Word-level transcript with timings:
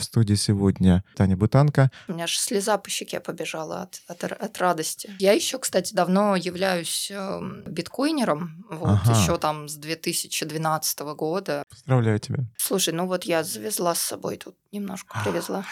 В 0.00 0.04
студии 0.04 0.34
сегодня 0.34 1.04
Таня 1.14 1.36
Бутанка. 1.36 1.90
У 2.08 2.14
меня 2.14 2.24
аж 2.24 2.38
слеза 2.38 2.78
по 2.78 2.88
щеке 2.88 3.20
побежала 3.20 3.82
от, 3.82 4.00
от, 4.08 4.24
от 4.24 4.58
радости. 4.58 5.14
Я 5.18 5.32
еще, 5.32 5.58
кстати, 5.58 5.92
давно 5.94 6.36
являюсь 6.36 7.10
э, 7.10 7.40
биткоинером, 7.66 8.64
вот 8.70 8.98
Ага. 9.04 9.12
еще 9.12 9.36
там 9.36 9.68
с 9.68 9.74
2012 9.74 11.00
года. 11.00 11.64
Поздравляю 11.68 12.18
тебя. 12.18 12.38
Слушай, 12.56 12.94
ну 12.94 13.06
вот 13.06 13.24
я 13.24 13.44
завезла 13.44 13.94
с 13.94 14.00
собой 14.00 14.38
тут 14.38 14.56
немножко 14.72 15.18
привезла. 15.22 15.66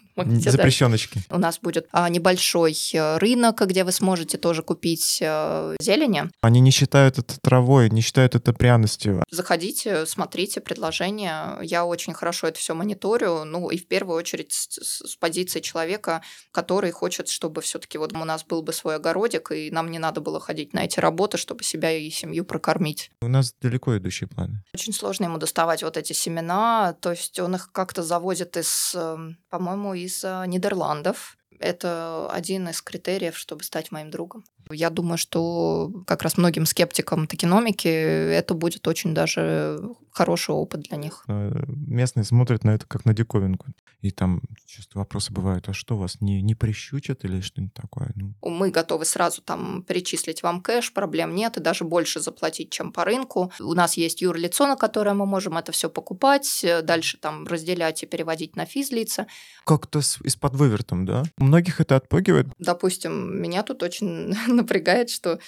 Дать. 0.16 0.42
Запрещеночки. 0.52 1.20
У 1.30 1.38
нас 1.38 1.58
будет 1.58 1.86
а, 1.92 2.08
небольшой 2.08 2.76
э, 2.92 3.18
рынок, 3.18 3.60
где 3.66 3.84
вы 3.84 3.92
сможете 3.92 4.38
тоже 4.38 4.62
купить 4.62 5.18
э, 5.20 5.76
зелени. 5.80 6.24
Они 6.42 6.60
не 6.60 6.70
считают 6.70 7.18
это 7.18 7.40
травой, 7.40 7.88
не 7.90 8.00
считают 8.02 8.34
это 8.34 8.52
пряностью. 8.52 9.22
Заходите, 9.30 10.04
смотрите 10.06 10.60
предложения. 10.60 11.58
Я 11.62 11.84
очень 11.84 12.12
хорошо 12.12 12.48
это 12.48 12.58
все 12.58 12.74
мониторю. 12.74 13.44
Ну 13.44 13.70
и 13.70 13.78
в 13.78 13.86
первую 13.86 14.16
очередь 14.16 14.52
с, 14.52 14.68
с- 14.80 15.16
позиции 15.16 15.60
человека, 15.60 16.22
который 16.50 16.90
хочет, 16.90 17.28
чтобы 17.28 17.62
все-таки 17.62 17.98
вот 17.98 18.12
у 18.12 18.24
нас 18.24 18.44
был 18.44 18.62
бы 18.62 18.72
свой 18.72 18.96
огородик, 18.96 19.50
и 19.52 19.70
нам 19.70 19.90
не 19.90 19.98
надо 19.98 20.20
было 20.20 20.40
ходить 20.40 20.72
на 20.74 20.84
эти 20.84 21.00
работы, 21.00 21.38
чтобы 21.38 21.64
себя 21.64 21.90
и 21.92 22.10
семью 22.10 22.44
прокормить. 22.44 23.10
У 23.22 23.28
нас 23.28 23.54
далеко 23.60 23.96
идущие 23.96 24.28
планы. 24.28 24.62
Очень 24.74 24.92
сложно 24.92 25.24
ему 25.24 25.38
доставать 25.38 25.82
вот 25.82 25.96
эти 25.96 26.12
семена, 26.12 26.94
то 27.00 27.10
есть 27.10 27.38
он 27.38 27.54
их 27.54 27.70
как-то 27.72 28.02
завозит 28.02 28.56
из, 28.56 28.92
эм, 28.94 29.38
по-моему, 29.82 29.94
из 29.94 30.24
э, 30.24 30.44
Нидерландов. 30.46 31.36
Это 31.58 32.28
один 32.30 32.68
из 32.68 32.80
критериев, 32.82 33.36
чтобы 33.36 33.64
стать 33.64 33.90
моим 33.90 34.10
другом. 34.10 34.44
Я 34.70 34.90
думаю, 34.90 35.18
что 35.18 35.90
как 36.06 36.22
раз 36.22 36.36
многим 36.38 36.66
скептикам 36.66 37.26
токеномики 37.26 37.88
это 37.88 38.54
будет 38.54 38.86
очень 38.88 39.14
даже 39.14 39.80
хороший 40.10 40.54
опыт 40.54 40.82
для 40.82 40.96
них. 40.96 41.24
Э, 41.28 41.64
Местные 41.68 42.24
смотрят 42.24 42.64
на 42.64 42.70
это 42.74 42.86
как 42.86 43.04
на 43.04 43.14
диковинку. 43.14 43.66
И 44.02 44.10
там 44.10 44.40
часто 44.66 44.98
вопросы 44.98 45.32
бывают, 45.32 45.68
а 45.68 45.72
что 45.72 45.96
вас 45.96 46.20
не, 46.20 46.42
не 46.42 46.56
прищучат 46.56 47.24
или 47.24 47.40
что-нибудь 47.40 47.72
такое? 47.74 48.10
Ну, 48.16 48.34
Мы 48.42 48.70
готовы 48.70 49.04
сразу 49.04 49.42
там 49.42 49.84
перечислить 49.84 50.42
вам 50.42 50.60
кэш, 50.60 50.92
проблем 50.92 51.34
нет, 51.36 51.56
и 51.56 51.60
даже 51.60 51.84
больше 51.84 52.18
заплатить, 52.20 52.70
чем 52.70 52.92
по 52.92 53.04
рынку. 53.04 53.52
У 53.60 53.74
нас 53.74 53.96
есть 53.96 54.20
юрлицо, 54.20 54.66
на 54.66 54.74
которое 54.76 55.14
мы 55.14 55.24
можем 55.24 55.56
это 55.56 55.70
все 55.70 55.88
покупать, 55.88 56.64
э, 56.64 56.82
дальше 56.82 57.16
там 57.18 57.46
разделять 57.46 58.02
и 58.02 58.06
переводить 58.06 58.56
на 58.56 58.66
физлица. 58.66 59.26
как-то 59.64 60.00
с- 60.00 60.20
из-под 60.22 60.56
вывертом, 60.56 61.06
да? 61.06 61.22
У 61.38 61.44
многих 61.44 61.80
это 61.80 61.94
отпугивает. 61.94 62.48
Допустим, 62.58 63.40
меня 63.40 63.62
тут 63.62 63.82
очень 63.84 64.34
напрягает, 64.56 65.10
что 65.10 65.38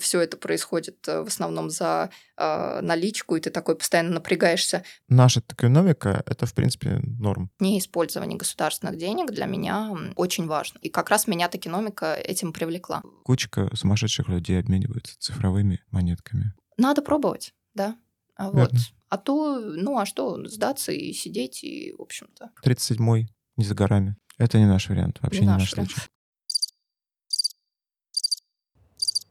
все 0.00 0.20
это 0.20 0.36
происходит 0.36 1.06
э, 1.08 1.22
в 1.22 1.26
основном 1.26 1.70
за 1.70 2.10
э, 2.36 2.80
наличку, 2.80 3.36
и 3.36 3.40
ты 3.40 3.50
такой 3.50 3.76
постоянно 3.76 4.10
напрягаешься. 4.10 4.84
Наша 5.08 5.40
токеномика— 5.40 6.22
это, 6.26 6.46
в 6.46 6.54
принципе, 6.54 7.00
норм. 7.02 7.50
Неиспользование 7.60 8.38
государственных 8.38 8.96
денег 8.96 9.30
для 9.30 9.46
меня 9.46 9.94
очень 10.16 10.46
важно. 10.46 10.78
И 10.82 10.88
как 10.88 11.10
раз 11.10 11.26
меня 11.26 11.48
токеномика 11.48 12.14
этим 12.14 12.52
привлекла. 12.52 13.02
Кучка 13.24 13.70
сумасшедших 13.74 14.28
людей 14.28 14.58
обмениваются 14.58 15.16
цифровыми 15.18 15.80
монетками. 15.90 16.54
Надо 16.76 17.02
пробовать, 17.02 17.54
да. 17.74 17.96
А 18.36 18.50
вот. 18.50 18.72
Верно. 18.72 18.78
А 19.10 19.16
то, 19.16 19.58
ну 19.58 19.98
а 19.98 20.06
что, 20.06 20.46
сдаться 20.48 20.92
и 20.92 21.12
сидеть, 21.12 21.64
и, 21.64 21.94
в 21.96 22.02
общем-то. 22.02 22.50
37-й 22.64 23.28
не 23.56 23.64
за 23.64 23.74
горами. 23.74 24.16
Это 24.36 24.58
не 24.58 24.66
наш 24.66 24.88
вариант, 24.88 25.18
вообще 25.20 25.40
Не 25.40 25.46
не, 25.46 25.52
наш, 25.52 25.60
наш 25.60 25.70
случай. 25.70 26.08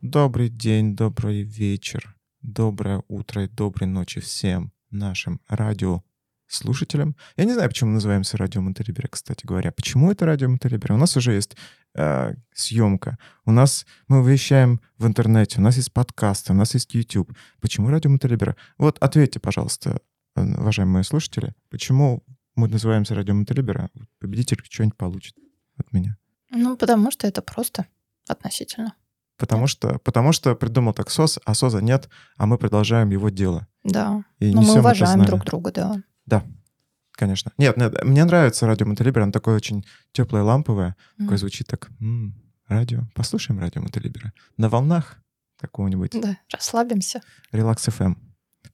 Добрый 0.02 0.50
день, 0.50 0.96
добрый 0.96 1.42
вечер, 1.42 2.16
доброе 2.44 3.04
утро 3.08 3.46
и 3.46 3.48
доброй 3.48 3.88
ночи 3.88 4.22
всем 4.22 4.72
нашим 4.92 5.42
радиослушателям. 5.48 7.16
Я 7.36 7.46
не 7.46 7.54
знаю, 7.54 7.68
почему 7.68 7.90
мы 7.90 7.94
называемся 7.96 8.38
радио 8.38 8.62
Монтелибера, 8.62 9.08
кстати 9.08 9.44
говоря. 9.44 9.72
Почему 9.72 10.12
это 10.12 10.28
радио 10.28 10.50
Монтелибера? 10.50 10.94
У 10.94 10.98
нас 10.98 11.18
уже 11.18 11.34
есть 11.34 11.58
э, 11.96 12.36
съемка, 12.54 13.18
у 13.46 13.52
нас 13.52 13.88
мы 14.08 14.24
вещаем 14.24 14.82
в 15.00 15.08
интернете, 15.08 15.58
у 15.58 15.64
нас 15.64 15.78
есть 15.78 15.92
подкасты, 15.92 16.54
у 16.54 16.56
нас 16.56 16.76
есть 16.76 16.94
YouTube. 16.94 17.36
Почему 17.60 17.90
радио 17.90 18.12
Монтелибера? 18.12 18.56
Вот 18.78 19.00
ответьте, 19.00 19.40
пожалуйста, 19.40 20.00
э, 20.36 20.44
уважаемые 20.44 21.06
слушатели, 21.06 21.56
почему 21.72 22.24
мы 22.56 22.68
называемся 22.68 23.16
радио 23.16 23.34
Монтелибера? 23.34 23.90
Победитель 24.20 24.60
что-нибудь 24.64 24.96
получит 24.96 25.36
от 25.76 25.92
меня. 25.92 26.18
Ну, 26.52 26.78
потому 26.78 27.10
что 27.10 27.26
это 27.26 27.42
просто 27.42 27.88
относительно. 28.28 28.94
Потому 29.38 29.68
что, 29.68 30.00
потому 30.00 30.32
что 30.32 30.56
придумал 30.56 30.94
так 30.94 31.10
СОС, 31.10 31.40
а 31.46 31.54
СОЗа 31.54 31.80
нет, 31.82 32.10
а 32.38 32.46
мы 32.48 32.58
продолжаем 32.58 33.10
его 33.12 33.30
дело. 33.30 33.68
Да. 33.84 34.24
И 34.40 34.52
Но 34.54 34.62
мы 34.62 34.80
уважаем 34.80 35.24
друг 35.26 35.46
друга, 35.46 35.72
да. 35.72 36.04
Да, 36.26 36.44
конечно. 37.12 37.52
Нет, 37.58 37.78
нет, 37.78 38.04
мне 38.04 38.26
нравится 38.26 38.66
радио 38.66 38.86
Монтелибер, 38.88 39.22
оно 39.22 39.32
такое 39.32 39.56
очень 39.56 39.86
теплое, 40.12 40.42
ламповое, 40.44 40.96
такое 41.18 41.28
Мгм. 41.30 41.38
звучит 41.38 41.68
так, 41.68 41.90
«М, 42.02 42.34
радио, 42.68 43.04
послушаем 43.14 43.60
радио 43.60 43.82
Монтелибера. 43.82 44.34
На 44.58 44.70
волнах 44.70 45.18
какого-нибудь 45.60 46.12
Да, 46.22 46.38
расслабимся. 46.52 47.22
Релакс 47.52 47.88
FM, 47.88 48.16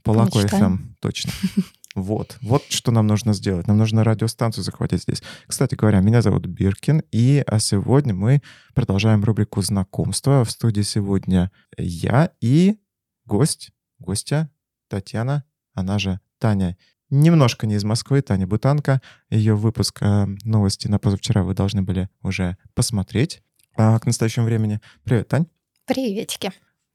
Полако 0.02 0.32
Помечтаем. 0.32 0.64
FM, 0.76 0.96
точно. 1.02 1.32
Вот, 1.96 2.38
вот 2.42 2.64
что 2.70 2.92
нам 2.92 3.06
нужно 3.06 3.34
сделать. 3.34 3.68
Нам 3.68 3.78
нужно 3.78 4.04
радиостанцию 4.04 4.64
захватить 4.64 5.04
здесь. 5.04 5.22
Кстати 5.46 5.76
говоря, 5.76 6.00
меня 6.00 6.22
зовут 6.22 6.48
Биркин, 6.48 7.04
и 7.12 7.44
а 7.46 7.60
сегодня 7.60 8.14
мы 8.14 8.42
продолжаем 8.74 9.24
рубрику 9.24 9.62
знакомства. 9.62 10.44
В 10.44 10.50
студии 10.50 10.82
сегодня 10.82 11.52
я 11.78 12.32
и 12.42 12.78
гость, 13.26 13.72
гостья 14.00 14.50
Татьяна, 14.88 15.44
она 15.74 16.00
же 16.00 16.20
Таня. 16.40 16.78
Немножко 17.10 17.68
не 17.68 17.76
из 17.76 17.84
Москвы, 17.84 18.24
Таня 18.24 18.48
Бутанка. 18.48 19.00
Ее 19.30 19.56
выпуск 19.56 20.00
э, 20.02 20.26
новости 20.44 20.88
на 20.88 20.98
позавчера 20.98 21.44
вы 21.44 21.54
должны 21.54 21.84
были 21.84 22.10
уже 22.24 22.58
посмотреть 22.74 23.44
а, 23.78 24.00
к 24.00 24.08
настоящему 24.08 24.46
времени. 24.46 24.82
Привет, 25.04 25.28
Тань. 25.28 25.46
Приветики. 25.86 26.52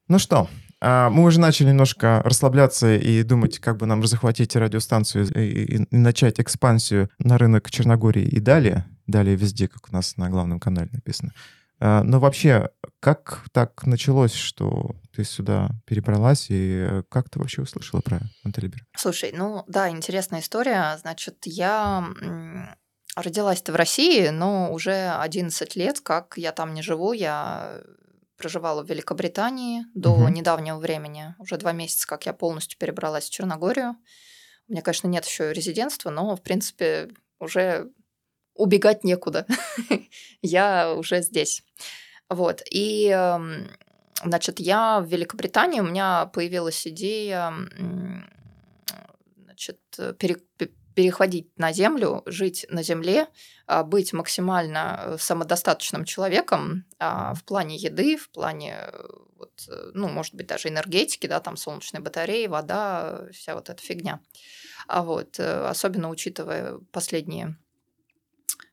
Ну 0.09 0.19
что, 0.19 0.49
мы 0.81 1.25
уже 1.25 1.41
начали 1.41 1.69
немножко 1.69 2.23
расслабляться 2.25 2.95
и 2.95 3.23
думать, 3.23 3.59
как 3.59 3.77
бы 3.79 3.87
нам 3.87 4.07
захватить 4.07 4.55
радиостанцию 4.57 5.27
и, 5.35 5.77
и- 5.77 5.87
начать 5.91 6.41
экспансию 6.41 7.11
на 7.19 7.37
рынок 7.39 7.71
Черногории 7.71 8.23
и 8.25 8.41
далее. 8.41 8.85
Далее 9.07 9.37
везде, 9.37 9.69
как 9.69 9.89
у 9.89 9.93
нас 9.93 10.17
на 10.17 10.29
главном 10.31 10.61
канале 10.61 10.91
написано. 10.93 11.33
А, 11.81 12.03
Но 12.03 12.21
вообще, 12.21 12.71
как 13.01 13.45
так 13.53 13.87
началось, 13.87 14.35
что 14.35 14.97
ты 15.15 15.25
сюда 15.25 15.71
перебралась, 15.87 16.47
и 16.51 16.87
э, 16.89 17.03
как 17.09 17.31
ты 17.31 17.39
вообще 17.39 17.63
услышала 17.63 18.01
про 18.01 18.21
Монтелибер? 18.45 18.85
Слушай, 18.97 19.33
ну 19.37 19.65
да, 19.69 19.89
интересная 19.89 20.41
история. 20.41 20.97
Значит, 21.01 21.39
я 21.45 22.05
родилась-то 23.17 23.73
в 23.73 23.77
России, 23.77 24.29
но 24.29 24.73
уже 24.73 25.11
11 25.11 25.77
лет, 25.77 26.01
как 26.01 26.35
я 26.37 26.53
там 26.53 26.75
не 26.75 26.83
живу, 26.83 27.13
я 27.13 27.81
проживала 28.39 28.83
в 28.83 28.89
Великобритании 28.89 29.85
до 29.95 30.17
Мгм. 30.17 30.33
недавнего 30.33 30.79
времени. 30.79 31.35
Уже 31.39 31.57
два 31.59 31.73
месяца, 31.73 32.07
как 32.07 32.25
я 32.25 32.33
полностью 32.33 32.79
перебралась 32.79 33.27
в 33.27 33.31
Черногорию. 33.31 33.97
У 34.69 34.73
меня, 34.73 34.83
конечно, 34.83 35.09
нет 35.09 35.25
еще 35.27 35.53
резидентства, 35.53 36.11
но, 36.11 36.37
в 36.37 36.43
принципе, 36.43 37.11
уже 37.41 37.91
убегать 38.55 39.05
некуда. 39.05 39.47
я 40.43 40.95
уже 40.95 41.23
здесь. 41.23 41.63
Вот. 42.29 42.63
И, 42.71 43.09
эм, 43.09 43.69
значит, 44.25 44.61
я 44.61 45.01
в 45.01 45.07
Великобритании, 45.07 45.81
у 45.81 45.85
меня 45.85 46.27
появилась 46.27 46.87
идея 46.87 47.53
значит, 49.45 49.81
пере- 50.19 50.43
пе- 50.57 50.71
переходить 50.99 51.57
на 51.57 51.73
землю, 51.73 52.25
жить 52.27 52.67
на 52.71 52.83
земле, 52.83 53.29
а, 53.67 53.85
быть 53.85 54.13
максимально 54.13 54.99
э, 54.99 55.17
самодостаточным 55.17 56.05
человеком 56.05 56.87
а, 56.99 57.35
в 57.35 57.45
плане 57.45 57.77
еды, 57.77 58.17
в 58.17 58.29
плане, 58.31 58.75
э, 58.81 59.07
вот, 59.37 59.69
э, 59.69 59.93
ну, 59.95 60.09
может 60.09 60.35
быть, 60.35 60.49
даже 60.49 60.69
энергетики, 60.71 61.29
да, 61.29 61.39
там 61.39 61.57
солнечные 61.57 62.01
батареи, 62.01 62.49
вода, 62.49 63.29
вся 63.33 63.55
вот 63.55 63.71
эта 63.71 63.81
фигня. 63.81 64.19
А 64.89 65.05
вот, 65.05 65.39
особенно 65.39 66.11
учитывая 66.11 66.81
последние 66.91 67.57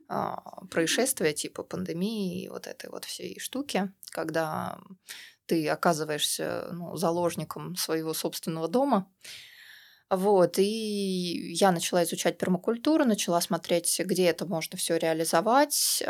а, 0.10 0.66
происшествия 0.72 1.34
типа 1.34 1.62
пандемии 1.62 2.42
и 2.46 2.50
вот 2.50 2.66
этой 2.66 2.90
вот 2.90 3.06
всей 3.06 3.40
штуки, 3.40 3.94
когда 4.10 4.80
ты 5.46 5.70
оказываешься 5.70 6.70
ну, 6.72 6.96
заложником 6.96 7.76
своего 7.76 8.16
собственного 8.16 8.68
дома. 8.68 9.08
Вот, 10.12 10.60
и 10.60 11.54
я 11.54 11.72
начала 11.72 12.04
изучать 12.04 12.38
пермакультуру, 12.38 13.06
начала 13.06 13.42
смотреть, 13.42 14.00
где 14.06 14.26
это 14.26 14.46
можно 14.46 14.78
все 14.78 14.98
реализовать. 14.98 16.04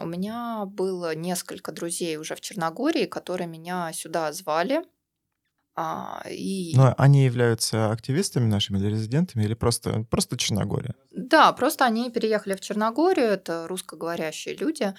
У 0.00 0.06
меня 0.06 0.64
было 0.66 1.14
несколько 1.16 1.72
друзей 1.72 2.16
уже 2.16 2.36
в 2.36 2.40
Черногории, 2.40 3.06
которые 3.06 3.48
меня 3.48 3.92
сюда 3.92 4.32
звали. 4.32 4.84
А, 5.76 6.22
И 6.30 6.74
Но 6.76 6.94
они 6.98 7.24
являются 7.24 7.90
активистами 7.90 8.46
нашими 8.46 8.78
или 8.78 8.88
резидентами, 8.88 9.44
или 9.44 9.54
просто, 9.54 10.04
просто 10.10 10.36
Черногория? 10.36 10.94
Да, 11.10 11.52
просто 11.52 11.84
они 11.84 12.10
переехали 12.10 12.54
в 12.54 12.60
Черногорию, 12.60 13.26
это 13.26 13.66
русскоговорящие 13.66 14.54
люди, 14.56 14.94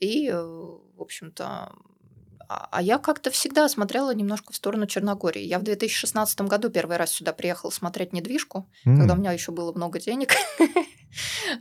и, 0.00 0.28
э, 0.28 0.36
в 0.42 1.00
общем-то, 1.00 1.72
а 2.48 2.68
а 2.70 2.82
я 2.82 2.98
как-то 2.98 3.30
всегда 3.30 3.68
смотрела 3.68 4.14
немножко 4.14 4.52
в 4.52 4.56
сторону 4.56 4.86
Черногории. 4.86 5.42
Я 5.42 5.58
в 5.58 5.62
2016 5.62 6.40
году 6.42 6.70
первый 6.70 6.96
раз 6.96 7.12
сюда 7.12 7.32
приехала 7.32 7.70
смотреть 7.70 8.12
недвижку, 8.12 8.68
когда 8.84 9.14
у 9.14 9.16
меня 9.16 9.32
еще 9.32 9.52
было 9.52 9.72
много 9.72 10.00
денег. 10.00 10.34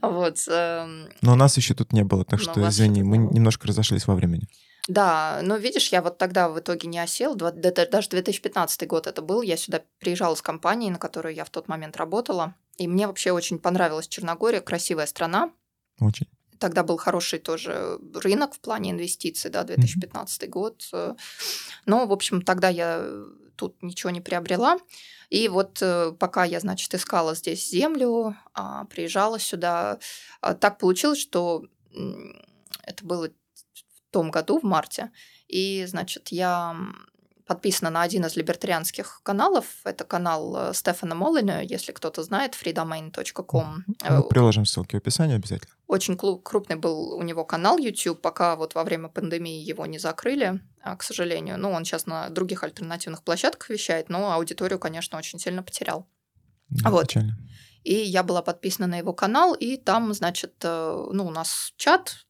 Вот. 0.02 0.44
эм, 0.50 1.08
Но 1.22 1.36
нас 1.36 1.56
еще 1.56 1.74
тут 1.76 1.94
не 1.94 2.04
было, 2.04 2.26
так 2.26 2.40
Но 2.40 2.52
что, 2.52 2.60
вас 2.60 2.74
извини, 2.74 3.04
мы 3.04 3.18
немножко 3.18 3.68
разошлись 3.68 4.06
во 4.06 4.16
времени. 4.16 4.50
Да, 4.88 5.40
но 5.42 5.56
видишь, 5.56 5.90
я 5.90 6.02
вот 6.02 6.18
тогда 6.18 6.50
в 6.50 6.60
итоге 6.60 6.88
не 6.88 7.00
осел, 7.00 7.36
даже 7.36 8.10
2015 8.10 8.88
год 8.88 9.08
это 9.08 9.22
был, 9.22 9.42
я 9.42 9.56
сюда 9.56 9.82
приезжала 10.00 10.36
с 10.36 10.42
компанией, 10.42 10.92
на 10.92 11.00
которой 11.00 11.34
я 11.34 11.46
в 11.46 11.50
тот 11.50 11.68
момент 11.68 11.98
работала, 11.98 12.54
и 12.78 12.88
мне 12.88 13.08
вообще 13.08 13.32
очень 13.32 13.58
понравилась 13.58 14.08
Черногория, 14.08 14.62
красивая 14.62 15.06
страна, 15.08 15.52
Очень. 16.00 16.28
Тогда 16.60 16.84
был 16.84 16.98
хороший 16.98 17.40
тоже 17.40 18.00
рынок 18.14 18.56
в 18.56 18.60
плане 18.60 18.92
инвестиций, 18.92 19.52
да, 19.52 19.64
2015 19.64 20.50
год. 20.50 20.88
Э, 20.94 21.16
Но, 21.86 22.06
в 22.06 22.12
общем, 22.12 22.42
тогда 22.42 22.70
я 22.70 23.06
тут 23.56 23.82
ничего 23.82 24.10
не 24.10 24.22
приобрела. 24.22 24.78
И 25.30 25.48
вот 25.48 25.80
э, 25.82 26.12
пока 26.20 26.44
я, 26.44 26.60
значит, 26.60 26.94
искала 26.94 27.36
здесь 27.36 27.70
землю, 27.70 28.36
а, 28.54 28.86
приезжала 28.86 29.40
сюда, 29.40 30.00
а, 30.42 30.54
так 30.54 30.78
получилось, 30.78 31.20
что 31.20 31.66
это 32.84 33.06
было 33.06 33.30
в 33.30 34.12
том 34.12 34.32
году, 34.32 34.60
в 34.60 34.64
марте, 34.64 35.12
и, 35.48 35.86
значит, 35.88 36.30
я 36.30 36.76
подписана 37.46 37.90
на 37.90 38.02
один 38.02 38.26
из 38.26 38.36
либертарианских 38.36 39.22
каналов. 39.24 39.66
Это 39.84 40.04
канал 40.04 40.56
э, 40.58 40.74
Стефана 40.74 41.16
Моллина, 41.16 41.64
если 41.64 41.92
кто-то 41.92 42.24
знает, 42.24 42.54
freedomain.com. 42.54 43.86
Мы 44.10 44.24
приложим 44.24 44.66
ссылки 44.66 44.96
в 44.96 45.00
описании 45.00 45.36
обязательно. 45.36 45.74
Очень 45.88 46.18
крупный 46.18 46.76
был 46.76 47.14
у 47.14 47.22
него 47.22 47.46
канал 47.46 47.78
YouTube, 47.78 48.22
пока 48.22 48.56
вот 48.56 48.74
во 48.74 48.84
время 48.84 49.10
пандемии 49.10 49.62
его 49.62 49.86
не 49.86 50.00
закрыли, 50.00 50.60
а, 50.82 50.96
к 50.96 51.04
сожалению. 51.04 51.60
Ну, 51.60 51.72
он 51.72 51.86
сейчас 51.86 52.08
на 52.08 52.30
других 52.30 52.64
альтернативных 52.64 53.24
площадках 53.24 53.70
вещает, 53.70 54.10
но 54.10 54.32
аудиторию, 54.32 54.80
конечно, 54.80 55.18
очень 55.18 55.40
сильно 55.40 55.62
потерял. 55.62 56.08
Да, 56.70 56.90
Вот. 56.90 57.08
Печально. 57.08 57.38
И 57.84 57.94
я 57.94 58.24
была 58.24 58.42
подписана 58.42 58.88
на 58.88 58.98
его 58.98 59.14
канал, 59.14 59.54
и 59.54 59.78
там, 59.78 60.12
значит, 60.16 60.56
э, 60.64 61.06
ну, 61.12 61.28
у 61.28 61.30
нас 61.30 61.72
чат, 61.78 62.26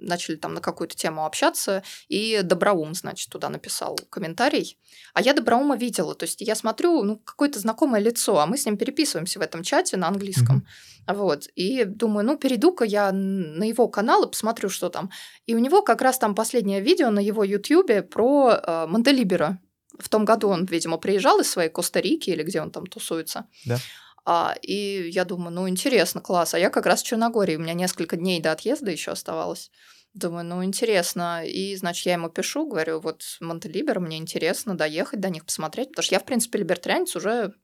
начали 0.00 0.36
там 0.36 0.54
на 0.54 0.60
какую-то 0.60 0.96
тему 0.96 1.26
общаться, 1.26 1.82
и 2.08 2.40
Доброум, 2.42 2.94
значит, 2.94 3.30
туда 3.30 3.48
написал 3.48 3.98
комментарий. 4.10 4.78
А 5.14 5.20
я 5.20 5.32
Доброума 5.32 5.76
видела, 5.76 6.14
то 6.14 6.24
есть 6.24 6.40
я 6.40 6.54
смотрю, 6.54 7.02
ну, 7.02 7.18
какое-то 7.18 7.58
знакомое 7.58 8.00
лицо, 8.00 8.38
а 8.38 8.46
мы 8.46 8.56
с 8.56 8.66
ним 8.66 8.76
переписываемся 8.76 9.38
в 9.38 9.42
этом 9.42 9.62
чате 9.62 9.96
на 9.96 10.08
английском. 10.08 10.66
Вот, 11.06 11.46
и 11.54 11.84
думаю, 11.84 12.26
ну, 12.26 12.36
перейду-ка 12.36 12.84
я 12.84 13.12
на 13.12 13.64
его 13.64 13.88
канал 13.88 14.24
и 14.24 14.30
посмотрю, 14.30 14.68
что 14.68 14.90
там. 14.90 15.10
И 15.46 15.54
у 15.54 15.58
него 15.58 15.82
как 15.82 16.02
раз 16.02 16.18
там 16.18 16.34
последнее 16.34 16.82
видео 16.82 17.10
на 17.10 17.20
его 17.20 17.44
ютьюбе 17.44 18.02
про 18.02 18.52
э, 18.52 18.86
Монтелибера. 18.86 19.58
В 19.98 20.08
том 20.10 20.26
году 20.26 20.48
он, 20.48 20.66
видимо, 20.66 20.98
приезжал 20.98 21.40
из 21.40 21.50
своей 21.50 21.70
Коста-Рики 21.70 22.30
или 22.30 22.42
где 22.42 22.60
он 22.60 22.70
там 22.70 22.86
тусуется. 22.86 23.46
Да. 23.64 23.78
А, 24.24 24.54
и 24.62 25.08
я 25.10 25.24
думаю, 25.24 25.50
ну, 25.52 25.68
интересно, 25.68 26.20
класс. 26.20 26.54
А 26.54 26.58
я 26.58 26.70
как 26.70 26.86
раз 26.86 27.02
в 27.02 27.06
Черногории, 27.06 27.56
у 27.56 27.60
меня 27.60 27.74
несколько 27.74 28.16
дней 28.16 28.40
до 28.40 28.52
отъезда 28.52 28.90
еще 28.90 29.10
оставалось. 29.12 29.70
Думаю, 30.14 30.44
ну, 30.44 30.64
интересно. 30.64 31.44
И, 31.46 31.76
значит, 31.76 32.06
я 32.06 32.14
ему 32.14 32.28
пишу, 32.28 32.66
говорю, 32.66 33.00
вот 33.00 33.22
Монтелибер, 33.40 34.00
мне 34.00 34.16
интересно 34.18 34.76
доехать 34.76 35.20
до 35.20 35.30
них, 35.30 35.44
посмотреть. 35.44 35.88
Потому 35.90 36.04
что 36.04 36.14
я, 36.14 36.18
в 36.20 36.24
принципе, 36.24 36.58
либертарианец 36.58 37.14
уже 37.16 37.54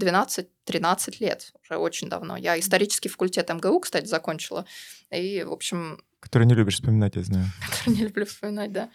12-13 0.00 1.16
лет, 1.20 1.52
уже 1.62 1.78
очень 1.78 2.08
давно. 2.08 2.36
Я 2.36 2.58
исторический 2.58 3.08
факультет 3.08 3.48
МГУ, 3.48 3.80
кстати, 3.80 4.06
закончила. 4.06 4.66
И, 5.10 5.42
в 5.42 5.52
общем, 5.52 6.00
Который 6.20 6.46
не 6.46 6.54
любишь 6.54 6.74
вспоминать, 6.74 7.16
я 7.16 7.22
знаю. 7.22 7.46
который 7.70 7.96
не 7.96 8.02
люблю 8.04 8.26
вспоминать, 8.26 8.72
да. 8.72 8.90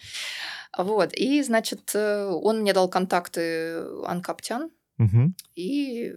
Вот. 0.77 1.13
И, 1.13 1.41
значит, 1.43 1.91
э, 1.93 2.25
он 2.27 2.61
мне 2.61 2.73
дал 2.73 2.89
контакты 2.89 3.83
Анкаптян, 4.05 4.69
Мгм. 4.97 5.35
и 5.55 6.13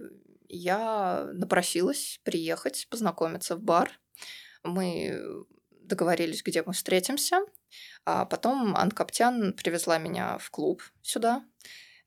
я 0.55 1.27
напросилась 1.33 2.19
приехать, 2.23 2.87
познакомиться 2.89 3.55
в 3.55 3.61
бар. 3.61 3.91
Мы 4.63 5.21
договорились, 5.71 6.41
где 6.43 6.63
мы 6.63 6.73
встретимся. 6.73 7.39
А 8.05 8.25
потом 8.25 8.75
Анкаптян 8.75 9.53
привезла 9.53 9.97
меня 9.97 10.37
в 10.37 10.49
клуб 10.49 10.81
сюда. 11.01 11.43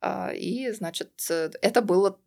А, 0.00 0.30
И, 0.32 0.70
значит, 0.72 1.10
э, 1.30 1.50
это 1.62 1.82
было... 1.82 2.18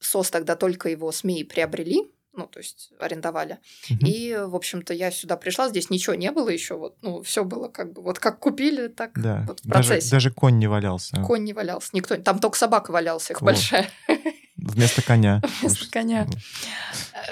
СОС 0.00 0.30
тогда 0.30 0.56
только 0.56 0.88
его 0.88 1.12
СМИ 1.12 1.44
приобрели, 1.44 2.10
ну, 2.32 2.48
то 2.48 2.58
есть 2.58 2.90
арендовали. 2.98 3.58
Мгм. 3.88 4.06
И, 4.06 4.34
в 4.36 4.56
общем-то, 4.56 4.92
я 4.94 5.12
сюда 5.12 5.36
пришла, 5.36 5.68
здесь 5.68 5.90
ничего 5.90 6.16
не 6.16 6.32
было 6.32 6.48
еще, 6.48 6.74
вот, 6.76 6.96
ну, 7.02 7.22
все 7.22 7.44
было 7.44 7.68
как 7.68 7.92
бы, 7.92 8.02
вот 8.02 8.18
как 8.18 8.40
купили, 8.40 8.88
так 8.88 9.12
Да. 9.14 9.44
вот 9.46 9.60
в 9.60 9.68
Даже, 9.68 9.90
процессе. 9.90 10.10
даже 10.10 10.32
конь 10.32 10.58
не 10.58 10.66
валялся. 10.66 11.22
Конь 11.24 11.44
не 11.44 11.52
валялся, 11.52 11.90
никто, 11.92 12.16
там 12.16 12.40
только 12.40 12.58
собака 12.58 12.90
валялся, 12.90 13.32
их 13.32 13.40
Во. 13.42 13.46
большая. 13.46 13.88
Вместо 14.64 15.02
коня. 15.02 15.42
Вместо 15.60 15.90
коня. 15.90 16.26
ну, 16.28 16.38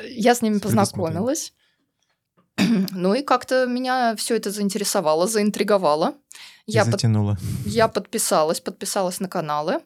Я 0.09 0.35
с 0.35 0.43
ними 0.43 0.59
познакомилась. 0.59 1.53
Ну 2.93 3.15
и 3.15 3.23
как-то 3.23 3.67
меня 3.67 4.15
все 4.17 4.37
это 4.37 4.51
заинтересовало, 4.51 5.27
заинтриговало. 5.27 6.15
и 6.67 6.73
Я, 6.73 6.85
под- 6.85 6.93
затянуло. 6.93 7.39
я 7.65 7.89
подписалась, 7.89 8.61
подписалась 8.61 9.21
на 9.21 9.29
каналы. 9.29 9.81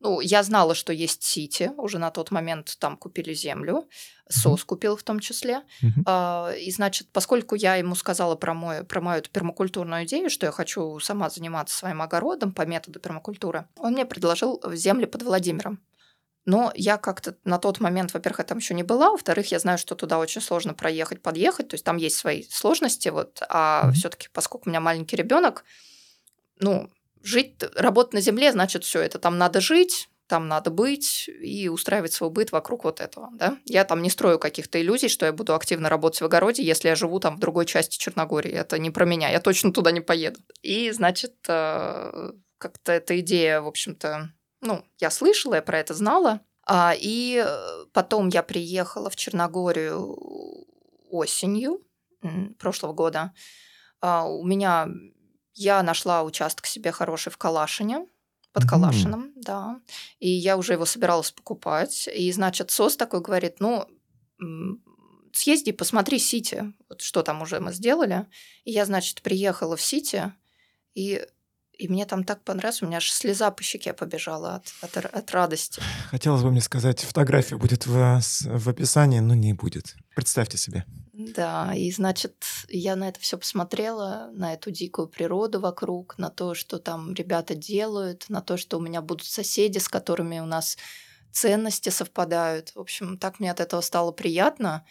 Ну, 0.00 0.20
я 0.20 0.42
знала, 0.44 0.74
что 0.76 0.92
есть 0.92 1.24
Сити, 1.24 1.72
уже 1.76 1.98
на 1.98 2.10
тот 2.12 2.30
момент 2.30 2.76
там 2.78 2.96
купили 2.96 3.34
землю, 3.34 3.88
СОС 4.28 4.62
купил 4.64 4.96
в 4.96 5.02
том 5.02 5.18
числе. 5.18 5.62
А, 6.06 6.52
И, 6.52 6.70
значит, 6.70 7.08
поскольку 7.12 7.56
я 7.56 7.74
ему 7.76 7.96
сказала 7.96 8.36
про, 8.36 8.54
мой, 8.54 8.84
про 8.84 9.00
мою 9.00 9.18
эту 9.18 9.30
пермакультурную 9.30 10.04
идею, 10.04 10.30
что 10.30 10.46
я 10.46 10.52
хочу 10.52 11.00
сама 11.00 11.30
заниматься 11.30 11.76
своим 11.76 12.00
огородом 12.00 12.52
по 12.52 12.64
методу 12.66 13.00
пермакультуры, 13.00 13.66
он 13.76 13.94
мне 13.94 14.04
предложил 14.04 14.62
земли 14.72 15.06
под 15.06 15.22
Владимиром. 15.24 15.80
Но 16.44 16.72
я 16.74 16.96
как-то 16.96 17.36
на 17.44 17.58
тот 17.58 17.80
момент, 17.80 18.14
во-первых, 18.14 18.38
я 18.38 18.44
там 18.44 18.58
еще 18.58 18.74
не 18.74 18.82
была, 18.82 19.10
во-вторых, 19.10 19.50
я 19.52 19.58
знаю, 19.58 19.78
что 19.78 19.94
туда 19.94 20.18
очень 20.18 20.40
сложно 20.40 20.72
проехать, 20.72 21.22
подъехать, 21.22 21.68
то 21.68 21.74
есть 21.74 21.84
там 21.84 21.96
есть 21.98 22.16
свои 22.16 22.42
сложности, 22.48 23.10
вот, 23.10 23.42
а 23.48 23.90
все-таки, 23.92 24.28
поскольку 24.32 24.68
у 24.68 24.70
меня 24.70 24.80
маленький 24.80 25.16
ребенок, 25.16 25.64
ну, 26.60 26.90
жить, 27.22 27.62
работать 27.76 28.14
на 28.14 28.20
земле, 28.20 28.52
значит, 28.52 28.84
все 28.84 29.00
это 29.00 29.18
там 29.18 29.36
надо 29.36 29.60
жить, 29.60 30.08
там 30.28 30.46
надо 30.46 30.70
быть 30.70 31.28
и 31.28 31.68
устраивать 31.68 32.12
свой 32.12 32.30
быт 32.30 32.52
вокруг 32.52 32.84
вот 32.84 33.00
этого, 33.00 33.30
да. 33.32 33.56
Я 33.64 33.84
там 33.84 34.02
не 34.02 34.10
строю 34.10 34.38
каких-то 34.38 34.80
иллюзий, 34.80 35.08
что 35.08 35.26
я 35.26 35.32
буду 35.32 35.54
активно 35.54 35.88
работать 35.88 36.20
в 36.20 36.24
огороде, 36.24 36.62
если 36.62 36.88
я 36.88 36.94
живу 36.94 37.18
там 37.18 37.36
в 37.36 37.40
другой 37.40 37.64
части 37.66 37.98
Черногории. 37.98 38.52
Это 38.52 38.78
не 38.78 38.90
про 38.90 39.06
меня, 39.06 39.30
я 39.30 39.40
точно 39.40 39.72
туда 39.72 39.90
не 39.90 40.00
поеду. 40.00 40.40
И, 40.62 40.90
значит, 40.92 41.34
э, 41.48 42.32
как-то 42.58 42.92
эта 42.92 43.18
идея, 43.20 43.62
в 43.62 43.66
общем-то, 43.66 44.30
ну, 44.60 44.84
я 44.98 45.10
слышала, 45.10 45.54
я 45.54 45.62
про 45.62 45.78
это 45.78 45.94
знала. 45.94 46.40
А, 46.66 46.94
и 46.98 47.42
э, 47.44 47.84
потом 47.92 48.28
я 48.28 48.42
приехала 48.42 49.08
в 49.10 49.16
Черногорию 49.16 50.16
осенью 51.10 51.82
прошлого 52.58 52.92
года. 52.92 53.32
А, 54.00 54.28
у 54.28 54.44
меня 54.44 54.88
я 55.54 55.82
нашла 55.82 56.22
участок 56.22 56.66
себе 56.66 56.92
хороший 56.92 57.32
в 57.32 57.38
Калашине, 57.38 58.06
под. 58.52 58.68
Калашином, 58.68 59.32
да. 59.36 59.80
И 60.18 60.28
я 60.28 60.56
уже 60.56 60.72
его 60.74 60.86
собиралась 60.86 61.30
покупать. 61.30 62.08
И, 62.14 62.30
значит, 62.32 62.70
СОС 62.70 62.96
такой 62.96 63.20
говорит, 63.20 63.60
ну, 63.60 63.86
съезди, 65.32 65.72
посмотри 65.72 66.18
Сити, 66.18 66.72
вот 66.88 67.00
что 67.00 67.22
там 67.22 67.42
уже 67.42 67.60
мы 67.60 67.72
сделали. 67.72 68.26
И 68.64 68.72
я, 68.72 68.84
значит, 68.84 69.22
приехала 69.22 69.76
в 69.76 69.82
Сити, 69.82 70.32
и, 70.94 71.24
и 71.78 71.88
мне 71.88 72.04
там 72.06 72.24
так 72.24 72.42
понравилось, 72.42 72.82
у 72.82 72.86
меня 72.86 72.96
аж 72.96 73.10
слеза 73.10 73.50
по 73.50 73.62
щеке 73.62 73.92
побежала 73.92 74.56
от, 74.56 74.96
от, 74.96 75.04
от 75.06 75.30
радости. 75.30 75.80
Хотелось 76.10 76.42
бы 76.42 76.50
мне 76.50 76.60
сказать, 76.60 77.00
фотография 77.00 77.56
будет 77.56 77.86
в, 77.86 78.20
в 78.20 78.68
описании, 78.68 79.20
но 79.20 79.34
не 79.34 79.52
будет. 79.52 79.94
Представьте 80.14 80.58
себе. 80.58 80.84
Да, 81.12 81.72
и 81.74 81.90
значит, 81.90 82.44
я 82.68 82.96
на 82.96 83.08
это 83.08 83.20
все 83.20 83.38
посмотрела, 83.38 84.30
на 84.32 84.54
эту 84.54 84.70
дикую 84.70 85.08
природу 85.08 85.60
вокруг, 85.60 86.18
на 86.18 86.30
то, 86.30 86.54
что 86.54 86.78
там 86.78 87.14
ребята 87.14 87.54
делают, 87.54 88.26
на 88.28 88.40
то, 88.40 88.56
что 88.56 88.78
у 88.78 88.80
меня 88.80 89.00
будут 89.00 89.26
соседи, 89.26 89.78
с 89.78 89.88
которыми 89.88 90.40
у 90.40 90.46
нас 90.46 90.76
ценности 91.32 91.90
совпадают. 91.90 92.70
В 92.74 92.80
общем, 92.80 93.18
так 93.18 93.40
мне 93.40 93.50
от 93.50 93.60
этого 93.60 93.80
стало 93.80 94.12
приятно. 94.12 94.84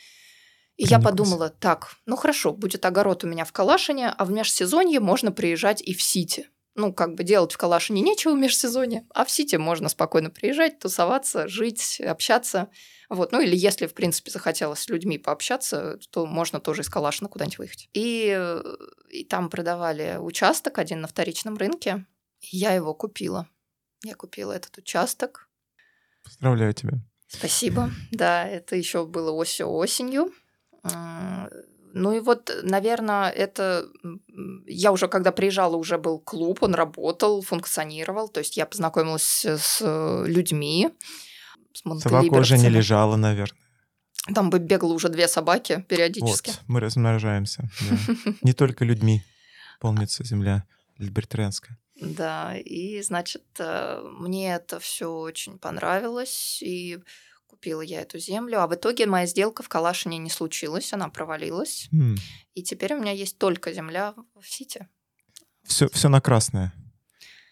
И 0.77 0.83
я 0.83 0.99
Прониклась. 0.99 1.11
подумала, 1.11 1.49
так, 1.49 1.95
ну 2.05 2.15
хорошо, 2.15 2.53
будет 2.53 2.85
огород 2.85 3.23
у 3.23 3.27
меня 3.27 3.45
в 3.45 3.51
Калашине, 3.51 4.09
а 4.09 4.25
в 4.25 4.31
межсезонье 4.31 4.99
можно 4.99 5.31
приезжать 5.31 5.81
и 5.81 5.93
в 5.93 6.01
Сити. 6.01 6.49
Ну, 6.77 6.93
как 6.93 7.15
бы 7.15 7.23
делать 7.23 7.51
в 7.51 7.57
Калашине 7.57 8.01
нечего 8.01 8.33
в 8.33 8.37
межсезонье, 8.37 9.03
а 9.09 9.25
в 9.25 9.31
Сити 9.31 9.55
можно 9.55 9.89
спокойно 9.89 10.29
приезжать, 10.29 10.77
тусоваться, 10.77 11.47
жить, 11.47 11.99
общаться. 11.99 12.69
Вот. 13.09 13.31
Ну, 13.31 13.41
или 13.41 13.55
если, 13.55 13.87
в 13.87 13.95
принципе, 13.95 14.29
захотелось 14.29 14.81
с 14.81 14.87
людьми 14.87 15.17
пообщаться, 15.17 15.97
то 16.11 16.27
можно 16.27 16.59
тоже 16.59 16.83
из 16.83 16.89
Калашина 16.89 17.29
куда-нибудь 17.29 17.57
выехать. 17.57 17.89
И, 17.93 18.61
и 19.09 19.25
там 19.25 19.49
продавали 19.49 20.17
участок 20.19 20.77
один 20.77 21.01
на 21.01 21.07
вторичном 21.07 21.57
рынке. 21.57 22.05
Я 22.41 22.73
его 22.73 22.93
купила. 22.93 23.49
Я 24.03 24.13
купила 24.13 24.51
этот 24.51 24.77
участок. 24.77 25.49
Поздравляю 26.23 26.75
тебя. 26.75 26.99
Спасибо. 27.27 27.89
Да, 28.11 28.47
это 28.47 28.75
еще 28.75 29.07
было 29.07 29.31
ось- 29.31 29.61
осенью. 29.61 30.31
Ну 31.93 32.11
и 32.11 32.19
вот, 32.19 32.51
наверное, 32.63 33.29
это... 33.29 33.87
Я 34.65 34.91
уже, 34.91 35.07
когда 35.07 35.31
приезжала, 35.31 35.75
уже 35.75 35.97
был 35.97 36.19
клуб, 36.19 36.63
он 36.63 36.75
работал, 36.75 37.41
функционировал. 37.41 38.29
То 38.29 38.39
есть 38.39 38.57
я 38.57 38.65
познакомилась 38.65 39.45
с 39.45 39.81
людьми. 40.25 40.89
с 41.73 41.81
Собака 42.01 42.33
уже 42.35 42.57
не 42.57 42.69
лежала, 42.69 43.15
наверное. 43.15 43.57
Там 44.33 44.49
бы 44.49 44.59
бегало 44.59 44.93
уже 44.93 45.09
две 45.09 45.27
собаки 45.27 45.85
периодически. 45.87 46.49
Вот, 46.49 46.63
мы 46.67 46.79
размножаемся. 46.81 47.69
Не 48.41 48.53
только 48.53 48.83
людьми 48.83 49.23
полнится 49.79 50.23
земля 50.23 50.65
либертарианская. 50.97 51.77
Да, 51.99 52.55
и, 52.55 53.01
значит, 53.01 53.43
э, 53.59 54.01
мне 54.19 54.53
это 54.53 54.79
все 54.79 55.11
очень 55.11 55.57
понравилось, 55.57 56.61
и 56.61 56.99
купила 57.47 57.81
я 57.81 58.01
эту 58.01 58.19
землю. 58.19 58.61
А 58.61 58.67
в 58.67 58.75
итоге 58.75 59.05
моя 59.05 59.25
сделка 59.25 59.63
в 59.63 59.69
Калашине 59.69 60.17
не 60.17 60.29
случилась, 60.29 60.93
она 60.93 61.09
провалилась. 61.09 61.89
М, 61.91 62.15
И 62.53 62.63
теперь 62.63 62.93
у 62.93 62.99
меня 62.99 63.11
есть 63.11 63.37
только 63.37 63.73
земля 63.73 64.13
в 64.35 64.47
Сити. 64.47 64.87
Все, 65.63 65.89
все 65.89 66.09
на 66.09 66.21
красное. 66.21 66.73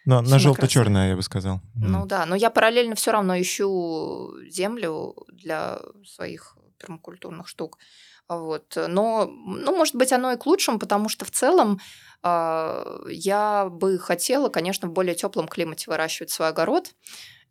Но 0.06 0.22
Всё 0.22 0.32
на 0.32 0.40
желто-черное, 0.40 1.10
я 1.10 1.16
бы 1.16 1.24
сказал. 1.24 1.62
Ну 1.76 2.06
да, 2.06 2.26
но 2.26 2.36
я 2.36 2.50
параллельно 2.52 2.96
все 2.96 3.12
равно 3.12 3.40
ищу 3.40 4.32
землю 4.48 5.16
для 5.30 5.80
своих 6.06 6.58
пермакультурных 6.78 7.48
штук. 7.48 7.80
Вот. 8.28 8.76
Но, 8.76 9.26
ну, 9.28 9.76
может 9.76 9.96
быть, 9.96 10.12
оно 10.12 10.32
и 10.32 10.38
к 10.38 10.46
лучшему, 10.46 10.80
потому 10.80 11.10
что 11.10 11.26
в 11.26 11.32
целом 11.32 11.80
а, 12.24 13.02
я 13.08 13.68
бы 13.70 13.98
хотела, 14.00 14.50
конечно, 14.50 14.88
в 14.88 14.92
более 14.92 15.16
теплом 15.16 15.48
климате 15.48 15.86
выращивать 15.88 16.32
свой 16.32 16.50
огород. 16.50 16.92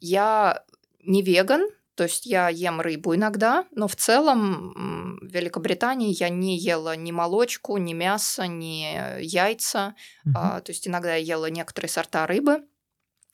Я 0.01 0.65
не 1.03 1.23
веган, 1.23 1.63
то 1.95 2.05
есть 2.05 2.27
я 2.27 2.49
ем 2.49 2.81
рыбу 2.81 3.15
иногда, 3.15 3.65
но 3.73 3.87
в 3.89 3.97
целом 3.97 5.19
в 5.21 5.27
Великобритании 5.33 6.15
я 6.19 6.29
не 6.29 6.59
ела 6.59 6.97
ни 6.97 7.13
молочку, 7.13 7.77
ни 7.77 7.93
мясо, 7.93 8.47
ни 8.47 9.21
яйца. 9.23 9.95
Мгм. 10.25 10.37
А, 10.37 10.61
то 10.61 10.73
есть 10.73 10.87
иногда 10.89 11.15
я 11.15 11.37
ела 11.37 11.51
некоторые 11.51 11.89
сорта 11.91 12.27
рыбы. 12.27 12.63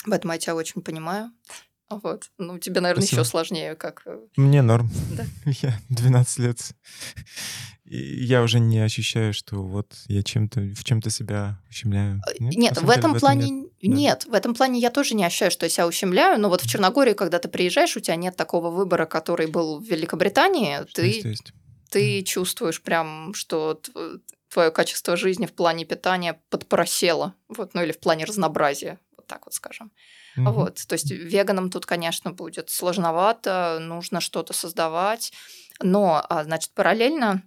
В 0.07 0.12
этом 0.12 0.31
я 0.33 0.38
тебя 0.38 0.55
очень 0.55 0.83
понимаю. 0.83 1.31
Вот. 1.90 2.31
Ну, 2.38 2.59
тебе, 2.59 2.81
наверное, 2.81 3.02
Спасибо. 3.02 3.23
еще 3.23 3.29
сложнее, 3.31 3.75
как... 3.75 4.02
э, 4.07 4.19
Мне 4.37 4.62
норм. 4.62 4.88
Да. 5.17 5.25
Я 5.61 5.79
12 5.88 6.38
лет. 6.38 6.59
И 7.85 8.25
я 8.25 8.43
уже 8.43 8.61
не 8.61 8.79
ощущаю, 8.79 9.35
что 9.35 9.64
вот 9.64 9.97
я 10.07 10.23
чем-то 10.23 10.61
в 10.61 10.85
чем-то 10.85 11.11
себя 11.11 11.61
ущемляю. 11.69 12.21
Э, 12.29 12.45
на 12.45 12.49
Нет, 12.50 12.75
самом 12.76 12.87
в 12.87 12.95
деле 12.95 12.99
этом 13.00 13.38
нет. 13.40 13.69
Да. 13.88 13.96
нет. 13.96 14.25
В 14.26 14.34
этом 14.34 14.54
плане 14.54 14.80
я 14.80 14.90
тоже 14.90 15.14
не 15.14 15.25
ощущаю, 15.25 15.50
что 15.50 15.66
я 15.66 15.70
себя 15.70 15.87
ущемляю. 15.87 16.38
Но 16.40 16.49
вот 16.49 16.62
в 16.62 16.68
Черногории, 16.68 17.14
когда 17.14 17.38
ты 17.38 17.49
приезжаешь, 17.49 17.96
у 17.96 18.00
тебя 18.00 18.16
нет 18.16 18.37
такого 18.37 18.70
выбора, 18.70 19.06
который 19.06 19.46
был 19.46 19.80
в 19.80 19.84
Великобритании. 19.84 20.78
Что 20.88 21.02
Ты, 21.02 21.06
есть, 21.06 21.25
есть. 21.25 21.52
ты 21.90 22.22
чувствуешь 22.22 22.82
прям, 22.82 23.32
что 23.34 23.80
твое 24.52 24.70
качество 24.70 25.16
жизни 25.16 25.46
в 25.46 25.52
плане 25.52 25.84
питания 25.84 26.40
подпросело. 26.50 27.34
Вот, 27.49 27.75
ну 27.75 27.82
или 27.82 27.92
в 27.92 28.00
плане 28.00 28.25
разнообразия, 28.25 28.99
вот 29.16 29.26
так 29.26 29.46
вот 29.46 29.54
скажем. 29.54 29.92
Мгм. 30.37 30.52
Вот, 30.52 30.87
то 30.87 30.92
есть 30.94 31.10
веганам 31.10 31.70
тут, 31.70 31.87
конечно, 31.87 32.32
будет 32.32 32.70
сложновато, 32.70 33.78
нужно 33.80 34.20
что-то 34.20 34.52
создавать. 34.52 35.32
Но, 35.82 36.25
а, 36.28 36.44
значит, 36.44 36.72
параллельно 36.75 37.42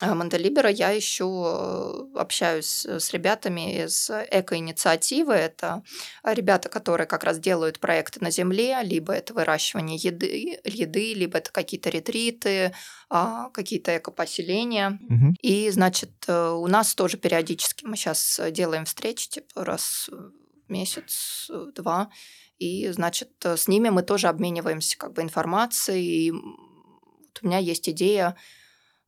а, 0.00 0.14
Монтелибера 0.14 0.70
я 0.70 0.90
еще 0.90 1.24
э, 1.24 2.18
общаюсь 2.18 2.86
с 2.86 3.12
ребятами 3.12 3.84
из 3.84 4.10
эко-инициативы. 4.10 5.32
Это 5.32 5.82
ребята, 6.22 6.68
которые 6.68 7.06
как 7.06 7.24
раз 7.24 7.38
делают 7.38 7.80
проекты 7.80 8.20
на 8.20 8.30
земле, 8.30 8.78
либо 8.82 9.12
это 9.12 9.34
выращивание 9.34 9.96
еды, 9.96 10.60
еды 10.64 11.14
либо 11.14 11.38
это 11.38 11.50
какие-то 11.50 11.90
ретриты, 11.90 12.72
а, 13.10 13.50
какие-то 13.50 13.96
эко-поселения. 13.96 14.98
Мгм. 15.00 15.34
И, 15.42 15.68
значит, 15.70 16.12
э, 16.28 16.50
у 16.50 16.66
нас 16.68 16.94
тоже 16.94 17.16
периодически 17.16 17.84
мы 17.84 17.96
сейчас 17.96 18.40
делаем 18.52 18.84
встречи, 18.84 19.28
типа 19.28 19.64
раз 19.64 20.08
в 20.12 20.70
месяц, 20.70 21.50
э, 21.50 21.72
два. 21.74 22.10
И, 22.58 22.88
значит, 22.88 23.30
э, 23.44 23.56
с 23.56 23.66
ними 23.66 23.88
мы 23.88 24.02
тоже 24.02 24.28
обмениваемся 24.28 24.96
как 24.96 25.12
бы 25.14 25.22
информацией. 25.22 26.28
И 26.28 26.30
вот 26.30 27.38
у 27.42 27.46
меня 27.46 27.58
есть 27.58 27.88
идея 27.88 28.36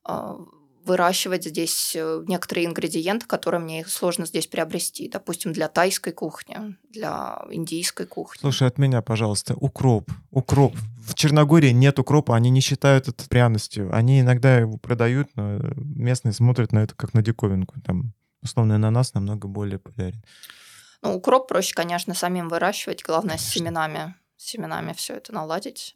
а, 0.03 0.37
выращивать 0.85 1.45
здесь 1.45 1.93
э, 1.95 2.25
некоторые 2.27 2.67
ингредиенты, 2.67 3.27
которые 3.27 3.61
мне 3.61 3.85
сложно 3.87 4.27
здесь 4.27 4.47
приобрести. 4.47 5.09
Допустим, 5.09 5.53
для 5.53 5.69
тайской 5.69 6.13
кухни, 6.13 6.77
для 6.91 7.43
индийской 7.51 8.07
кухни. 8.07 8.41
Слушай, 8.41 8.69
от 8.69 8.79
меня, 8.79 9.03
пожалуйста, 9.03 9.55
укроп. 9.55 10.11
Укроп. 10.31 10.75
В 10.99 11.15
Черногории 11.15 11.71
нет 11.71 11.99
укропа, 11.99 12.37
они 12.37 12.51
не 12.51 12.61
считают 12.61 13.09
это 13.09 13.29
пряностью. 13.29 13.95
Они 13.95 14.21
иногда 14.21 14.59
его 14.59 14.77
продают, 14.79 15.29
но 15.35 15.59
местные 15.77 16.33
смотрят 16.33 16.73
на 16.73 16.81
это 16.81 16.95
как 16.95 17.15
на 17.15 17.23
диковинку. 17.23 17.81
Там 17.85 18.13
условно 18.43 18.77
ананас 18.77 19.15
намного 19.15 19.49
более 19.49 19.79
популярен. 19.79 20.23
Ну, 21.03 21.15
укроп 21.15 21.49
проще, 21.49 21.75
конечно, 21.75 22.15
самим 22.15 22.49
выращивать. 22.49 23.03
Главное, 23.03 23.37
Конечно. 23.37 23.51
С 23.51 23.53
семенами 23.53 24.15
все 24.95 25.15
это 25.15 25.33
наладить. 25.33 25.95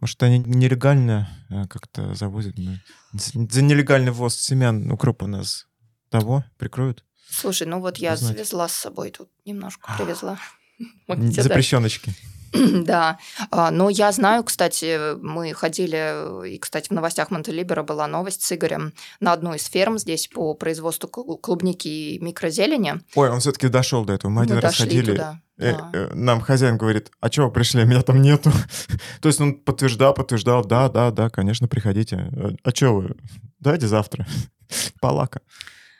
Может, 0.00 0.22
они 0.22 0.38
нелегально 0.40 1.28
э, 1.48 1.66
как-то 1.68 2.14
завозят. 2.14 2.56
ну, 2.58 2.76
За 3.12 3.62
нелегальный 3.62 4.10
ввоз 4.10 4.36
семян 4.36 4.90
укропа 4.90 5.26
нас 5.26 5.66
того 6.10 6.44
прикроют? 6.56 7.04
Слушай, 7.30 7.66
ну 7.66 7.80
вот 7.80 7.98
я 7.98 8.16
завезла 8.16 8.68
с 8.68 8.72
собой 8.74 9.10
тут 9.10 9.30
немножко 9.44 9.94
привезла. 9.96 10.38
Запрещеночки. 11.08 12.14
Да, 12.84 13.18
А, 13.50 13.70
но 13.70 13.90
я 13.90 14.10
знаю, 14.12 14.42
кстати, 14.44 15.16
мы 15.20 15.52
ходили, 15.52 16.48
и, 16.54 16.58
кстати, 16.58 16.88
в 16.88 16.92
новостях 16.92 17.30
Монтелибера 17.30 17.82
была 17.82 18.06
новость 18.06 18.42
с 18.42 18.52
Игорем 18.52 18.92
на 19.20 19.32
одну 19.32 19.54
из 19.54 19.66
ферм 19.66 19.98
здесь 19.98 20.28
по 20.28 20.54
производству 20.54 21.08
клу- 21.08 21.38
клубники 21.38 21.88
и 21.88 22.18
микрозелени. 22.20 23.00
Ой, 23.14 23.30
он 23.30 23.40
все-таки 23.40 23.68
дошел 23.68 24.04
до 24.04 24.14
этого. 24.14 24.30
Мы 24.30 24.42
один 24.42 24.56
Мы 24.56 24.60
раз 24.62 24.72
дошли 24.78 24.86
ходили. 24.86 25.10
туда. 25.12 25.40
э, 25.58 25.74
э, 25.92 26.14
Нам 26.14 26.40
хозяин 26.40 26.76
говорит, 26.78 27.10
а 27.20 27.28
чего 27.30 27.46
вы 27.46 27.52
пришли, 27.52 27.84
меня 27.84 28.02
там 28.02 28.22
нету. 28.22 28.50
То 29.20 29.28
есть 29.28 29.40
он 29.40 29.54
подтверждал, 29.54 30.14
подтверждал, 30.14 30.64
да, 30.64 30.88
да, 30.88 31.10
да, 31.10 31.30
конечно, 31.30 31.68
приходите. 31.68 32.28
Э, 32.32 32.50
А 32.64 32.70
что 32.70 32.94
вы? 32.94 33.16
Давайте 33.60 33.86
завтра. 33.88 34.26
Палака. 35.00 35.40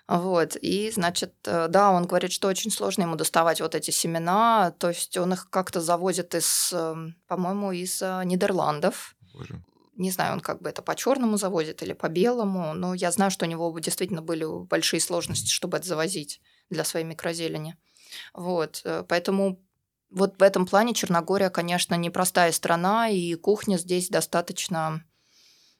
Вот, 0.08 0.56
и, 0.56 0.90
значит, 0.90 1.34
э, 1.44 1.68
да, 1.68 1.92
он 1.92 2.06
говорит, 2.06 2.32
что 2.32 2.48
очень 2.48 2.70
сложно 2.70 3.02
ему 3.02 3.16
доставать 3.16 3.60
вот 3.60 3.74
эти 3.74 3.90
семена, 3.90 4.70
то 4.78 4.88
есть 4.88 5.14
он 5.18 5.34
их 5.34 5.50
как-то 5.50 5.82
завозит 5.82 6.34
из, 6.34 6.72
эм, 6.72 7.14
по-моему, 7.26 7.72
из 7.72 8.00
э, 8.00 8.22
Нидерландов. 8.24 9.14
Боже. 9.34 9.62
Не 9.96 10.10
знаю, 10.10 10.32
он 10.32 10.40
как 10.40 10.62
бы 10.62 10.70
это 10.70 10.80
по 10.80 10.94
черному 10.94 11.36
завозит 11.36 11.82
или 11.82 11.92
по 11.92 12.08
белому, 12.08 12.72
но 12.72 12.94
я 12.94 13.10
знаю, 13.10 13.30
что 13.30 13.44
у 13.44 13.48
него 13.48 13.76
действительно 13.80 14.22
были 14.22 14.46
большие 14.46 15.00
сложности, 15.00 15.50
чтобы 15.50 15.76
это 15.76 15.86
завозить 15.86 16.40
для 16.70 16.84
своей 16.84 17.04
микрозелени. 17.04 17.76
Вот, 18.32 18.80
э, 18.84 19.04
поэтому 19.06 19.60
вот 20.10 20.38
в 20.38 20.42
этом 20.42 20.64
плане 20.64 20.94
Черногория, 20.94 21.50
конечно, 21.50 21.94
непростая 21.96 22.52
страна, 22.52 23.08
и 23.08 23.34
кухня 23.34 23.76
здесь 23.76 24.08
достаточно, 24.08 25.04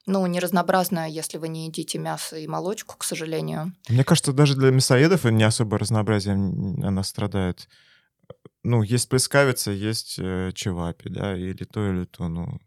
ну, 0.09 0.25
не 0.27 0.39
разнообразная, 0.39 1.07
если 1.07 1.37
вы 1.37 1.47
не 1.47 1.67
едите 1.67 1.97
мясо 1.99 2.35
и 2.37 2.47
молочку, 2.47 2.97
к 2.97 3.03
сожалению. 3.03 3.73
Мне 3.87 4.03
кажется, 4.03 4.33
даже 4.33 4.55
для 4.55 4.71
мясоедов 4.71 5.23
не 5.25 5.43
особо 5.43 5.77
разнообразием 5.77 6.83
она 6.83 7.03
страдает. 7.03 7.69
Ну, 8.63 8.81
есть 8.83 9.07
плескавица, 9.07 9.71
есть 9.71 10.15
э, 10.19 10.51
чевапи, 10.53 11.09
да, 11.09 11.37
или 11.37 11.63
то, 11.63 11.87
или 11.89 12.05
то, 12.05 12.27
ну... 12.27 12.59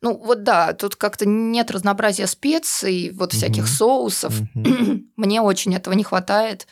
Ну, 0.00 0.16
вот 0.16 0.42
да, 0.42 0.72
тут 0.72 0.96
как-то 0.96 1.26
нет 1.26 1.70
разнообразия 1.70 2.26
специй, 2.26 3.10
вот 3.10 3.32
всяких 3.32 3.64
Мгм. 3.64 3.72
соусов. 3.72 4.40
мгм. 4.54 5.10
Мне 5.16 5.40
очень 5.42 5.74
этого 5.74 5.94
не 5.94 6.04
хватает. 6.04 6.66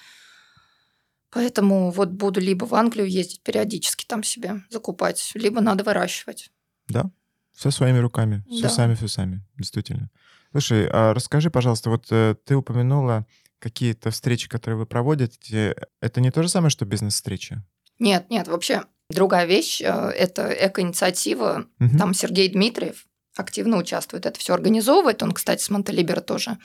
Поэтому 1.30 1.90
вот 1.90 2.10
буду 2.10 2.40
либо 2.40 2.66
в 2.66 2.74
Англию 2.74 3.08
ездить 3.08 3.42
периодически 3.42 4.04
там 4.04 4.22
себе 4.22 4.62
закупать, 4.70 5.32
либо 5.34 5.60
надо 5.60 5.82
выращивать. 5.82 6.50
Да, 6.88 7.10
все 7.54 7.70
своими 7.70 7.98
руками, 7.98 8.44
все 8.50 8.62
Да. 8.62 8.68
сами, 8.68 8.94
все 8.94 9.08
сами, 9.08 9.42
действительно. 9.56 10.10
Слушай, 10.52 10.88
а 10.92 11.14
расскажи, 11.14 11.50
пожалуйста, 11.50 11.90
вот 11.90 12.06
э, 12.10 12.34
ты 12.44 12.56
упомянула 12.56 13.26
какие-то 13.58 14.10
встречи, 14.10 14.48
которые 14.48 14.78
вы 14.78 14.86
проводите. 14.86 15.74
Это 16.00 16.20
не 16.20 16.30
то 16.30 16.42
же 16.42 16.48
самое, 16.48 16.70
что 16.70 16.84
бизнес-встречи? 16.84 17.62
Нет, 17.98 18.28
нет, 18.30 18.48
вообще 18.48 18.82
другая 19.08 19.46
вещь. 19.46 19.80
э, 19.80 19.86
Это 19.86 20.48
эко-инициатива. 20.52 21.66
Мгм, 21.78 21.98
Там 21.98 22.14
Сергей 22.14 22.48
Дмитриев 22.48 23.06
активно 23.36 23.76
участвует. 23.78 24.26
Это 24.26 24.38
все 24.38 24.52
организовывает. 24.54 25.22
Он, 25.22 25.32
кстати, 25.32 25.62
с 25.62 25.70
Монтелибера 25.70 26.20
тоже 26.20 26.58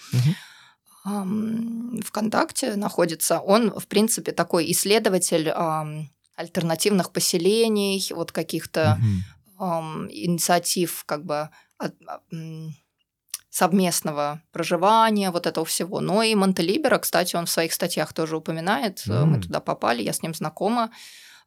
ам, 1.05 1.99
ВКонтакте 2.01 2.75
находится. 2.75 3.39
Он, 3.39 3.71
в 3.79 3.87
принципе, 3.87 4.31
такой 4.31 4.69
исследователь 4.71 5.49
альтернативных 6.35 7.11
поселений, 7.11 8.05
вот 8.13 8.31
каких-то 8.31 8.97
Мгм. 8.99 9.23
Ам, 9.59 10.07
инициатив 10.09 11.03
как 11.05 11.25
бы 11.25 11.49
от- 11.77 11.95
а, 12.07 12.21
совместного 13.49 14.41
проживания, 14.51 15.31
вот 15.31 15.47
этого 15.47 15.65
всего. 15.65 15.99
Но 15.99 16.21
и 16.23 16.35
Монтелибера, 16.35 16.99
кстати, 16.99 17.35
он 17.35 17.45
в 17.45 17.49
своих 17.49 17.73
статьях 17.73 18.13
тоже 18.13 18.37
упоминает. 18.37 19.03
Э, 19.07 19.25
Мы 19.25 19.41
туда 19.41 19.59
попали, 19.59 20.03
я 20.03 20.13
с 20.13 20.21
ним 20.21 20.33
знакома 20.33 20.91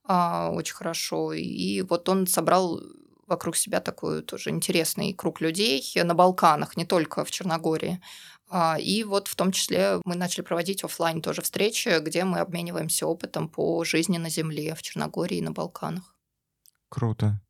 а, 0.05 0.51
очень 0.51 0.75
хорошо. 0.75 1.33
И 1.35 1.83
вот 1.83 2.09
он 2.09 2.27
собрал 2.27 2.81
вокруг 3.27 3.55
себя 3.57 3.81
такой 3.81 4.23
тоже 4.23 4.51
интересный 4.51 5.13
круг 5.13 5.41
людей 5.41 5.85
на 6.03 6.15
Балканах, 6.15 6.77
не 6.77 6.85
только 6.85 7.25
в 7.25 7.31
Черногории. 7.31 8.01
А, 8.49 8.77
И 8.81 9.05
вот 9.05 9.29
в 9.29 9.37
том 9.37 9.53
числе 9.53 10.01
мы 10.05 10.17
начали 10.17 10.43
проводить 10.43 10.83
оффлайн 10.83 11.21
тоже 11.23 11.43
встречи, 11.43 12.01
где 12.01 12.25
мы 12.25 12.41
обмениваемся 12.41 13.07
опытом 13.07 13.49
по 13.49 13.85
жизни 13.85 14.19
на 14.19 14.31
Земле 14.31 14.75
в 14.75 14.83
Черногории 14.83 15.39
и 15.39 15.43
на 15.43 15.53
Балканах. 15.53 16.17
Круто. 16.89 17.41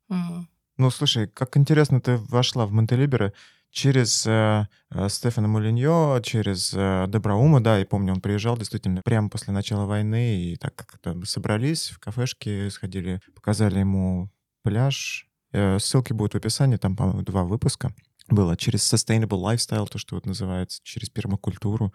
Ну, 0.77 0.89
слушай, 0.89 1.27
как 1.27 1.57
интересно 1.57 2.01
ты 2.01 2.17
вошла 2.17 2.65
в 2.65 2.71
Монтелиберо. 2.71 3.33
через 3.69 4.25
э, 4.27 4.67
э, 4.89 5.09
Стефана 5.09 5.47
Мулиньо, 5.47 6.19
через 6.23 6.73
э, 6.75 7.05
Добраума, 7.07 7.61
да, 7.61 7.79
и 7.79 7.85
помню, 7.85 8.13
он 8.13 8.21
приезжал 8.21 8.57
действительно 8.57 9.01
прямо 9.03 9.29
после 9.29 9.53
начала 9.53 9.85
войны, 9.85 10.43
и 10.43 10.55
так 10.57 10.75
как-то 10.75 11.23
собрались 11.25 11.89
в 11.89 11.99
кафешке, 11.99 12.69
сходили, 12.69 13.21
показали 13.33 13.79
ему 13.79 14.29
пляж. 14.63 15.27
Э, 15.53 15.79
ссылки 15.79 16.13
будут 16.13 16.33
в 16.33 16.37
описании, 16.37 16.77
там, 16.77 16.95
по-моему, 16.95 17.21
два 17.21 17.43
выпуска 17.43 17.93
было. 18.27 18.57
Через 18.57 18.91
Sustainable 18.91 19.41
Lifestyle, 19.41 19.87
то, 19.87 19.97
что 19.97 20.15
вот 20.15 20.25
называется, 20.25 20.81
через 20.83 21.09
пермакультуру. 21.09 21.93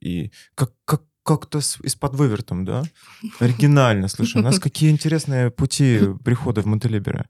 И 0.00 0.32
как, 0.54 0.72
как, 0.84 1.02
как-то 1.22 1.60
с, 1.60 1.78
из-под 1.80 2.14
вывертом, 2.14 2.64
да? 2.64 2.82
Оригинально, 3.38 4.08
слушай, 4.08 4.38
у 4.38 4.44
нас 4.44 4.58
какие 4.60 4.90
интересные 4.90 5.50
пути 5.50 6.00
прихода 6.24 6.62
в 6.62 6.66
Монтелибере. 6.66 7.26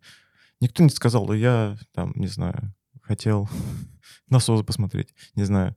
Никто 0.61 0.83
не 0.83 0.91
сказал, 0.91 1.27
да 1.27 1.35
я, 1.35 1.77
там, 1.93 2.13
не 2.15 2.29
знаю, 2.29 2.75
хотел 3.03 3.49
насос 4.29 4.65
посмотреть, 4.65 5.15
не 5.35 5.45
знаю. 5.45 5.77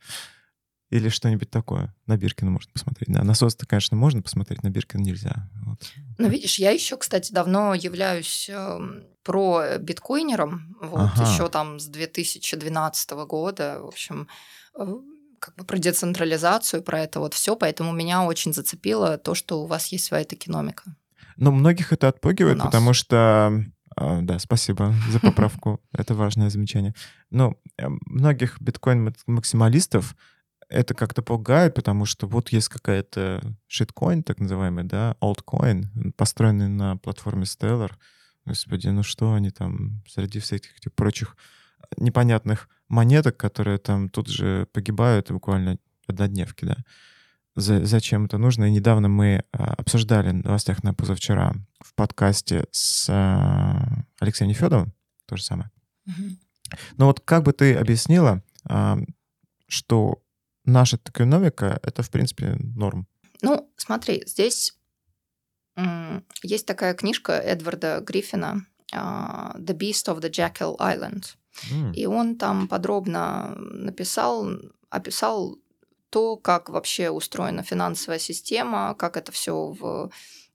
Или 0.92 1.10
что-нибудь 1.10 1.50
такое. 1.50 1.94
На 2.06 2.16
Биркина 2.16 2.52
можно 2.52 2.72
посмотреть. 2.72 3.12
Да, 3.12 3.24
насос-то, 3.24 3.66
конечно, 3.66 3.98
можно 3.98 4.22
посмотреть, 4.22 4.62
на 4.62 4.70
Биркина 4.70 5.02
нельзя. 5.02 5.50
Вот. 5.66 5.82
Ну, 6.20 6.30
видишь, 6.30 6.60
я 6.60 6.72
еще, 6.72 6.96
кстати, 6.96 7.34
давно 7.34 7.74
являюсь 7.74 8.48
э, 8.50 8.80
про 9.24 9.78
биткоинером. 9.80 10.78
Вот, 10.80 11.12
ага. 11.16 11.30
еще 11.30 11.50
там 11.50 11.80
с 11.80 11.88
2012 11.88 13.12
года. 13.28 13.80
В 13.82 13.88
общем, 13.88 14.28
э, 14.80 14.86
как 15.40 15.56
бы 15.56 15.66
про 15.66 15.78
децентрализацию, 15.78 16.84
про 16.84 17.02
это 17.02 17.20
вот 17.20 17.34
все, 17.34 17.56
поэтому 17.56 17.92
меня 17.92 18.24
очень 18.24 18.54
зацепило 18.54 19.18
то, 19.18 19.36
что 19.36 19.62
у 19.62 19.66
вас 19.66 19.88
есть 19.88 20.06
своя 20.06 20.26
токеномика. 20.26 20.84
Но 21.38 21.52
многих 21.52 21.92
это 21.92 22.08
отпугивает, 22.08 22.60
потому 22.60 22.94
что 22.94 23.66
а, 23.96 24.22
да, 24.22 24.40
спасибо 24.40 24.94
за 25.10 25.20
поправку. 25.22 25.82
Это 25.94 26.14
важное 26.14 26.50
замечание. 26.50 26.94
Но 27.30 27.56
э, 27.78 27.88
многих 28.06 28.62
биткоин-максималистов 28.62 30.16
это 30.68 30.94
как-то 30.94 31.22
пугает, 31.22 31.76
потому 31.76 32.06
что 32.06 32.28
вот 32.28 32.50
есть 32.50 32.70
какая-то 32.70 33.42
шиткоин, 33.68 34.24
так 34.24 34.40
называемый, 34.40 34.84
да, 34.84 35.16
олдкоин, 35.20 36.14
построенный 36.18 36.68
на 36.68 36.98
платформе 36.98 37.44
Stellar. 37.44 37.92
Господи, 38.46 38.88
ну 38.88 39.04
что 39.04 39.34
они 39.34 39.52
там 39.52 40.04
среди 40.08 40.40
всяких 40.40 40.76
этих 40.78 40.94
прочих 40.94 41.38
непонятных 41.98 42.70
монеток, 42.88 43.38
которые 43.38 43.78
там 43.78 44.10
тут 44.10 44.28
же 44.28 44.68
погибают, 44.72 45.32
буквально 45.32 45.78
однодневки, 46.08 46.66
да. 46.66 46.78
За, 47.56 47.86
зачем 47.86 48.26
это 48.26 48.38
нужно? 48.38 48.66
И 48.66 48.72
недавно 48.72 49.08
мы 49.08 49.46
а, 49.54 49.76
обсуждали 49.76 50.30
в 50.32 50.44
новостях 50.44 50.84
на 50.84 50.94
позавчера 50.94 51.54
в 51.80 51.94
подкасте 51.96 52.66
с 52.72 53.08
а, 53.10 54.04
Алексеем 54.20 54.50
Нефедовым, 54.50 54.94
то 55.26 55.38
же 55.38 55.44
самое. 55.44 55.72
Mm-hmm. 56.08 56.38
Но 56.98 57.06
вот 57.06 57.22
как 57.22 57.44
бы 57.44 57.54
ты 57.54 57.76
объяснила, 57.76 58.44
а, 58.66 58.98
что 59.68 60.22
наша 60.66 60.98
токеномика— 60.98 61.80
это, 61.84 62.04
в 62.04 62.10
принципе, 62.10 62.58
норм? 62.60 63.08
Ну, 63.42 63.72
смотри, 63.78 64.24
здесь 64.26 64.78
есть 66.42 66.66
такая 66.66 66.94
книжка 66.94 67.34
Эдварда 67.34 68.02
Гриффина 68.06 68.66
«The 68.94 69.78
Beast 69.78 70.08
of 70.08 70.22
the 70.22 70.30
Jackal 70.30 70.78
Island». 70.78 71.36
И 71.94 72.06
он 72.06 72.38
там 72.38 72.68
подробно 72.68 73.56
написал, 73.58 74.48
описал 74.90 75.58
то, 76.10 76.38
как 76.38 76.70
вообще 76.70 77.10
устроена 77.10 77.64
финансовая 77.64 78.20
система, 78.20 78.96
как 78.96 79.18
это 79.18 79.32
все 79.32 79.54
в 79.54 80.10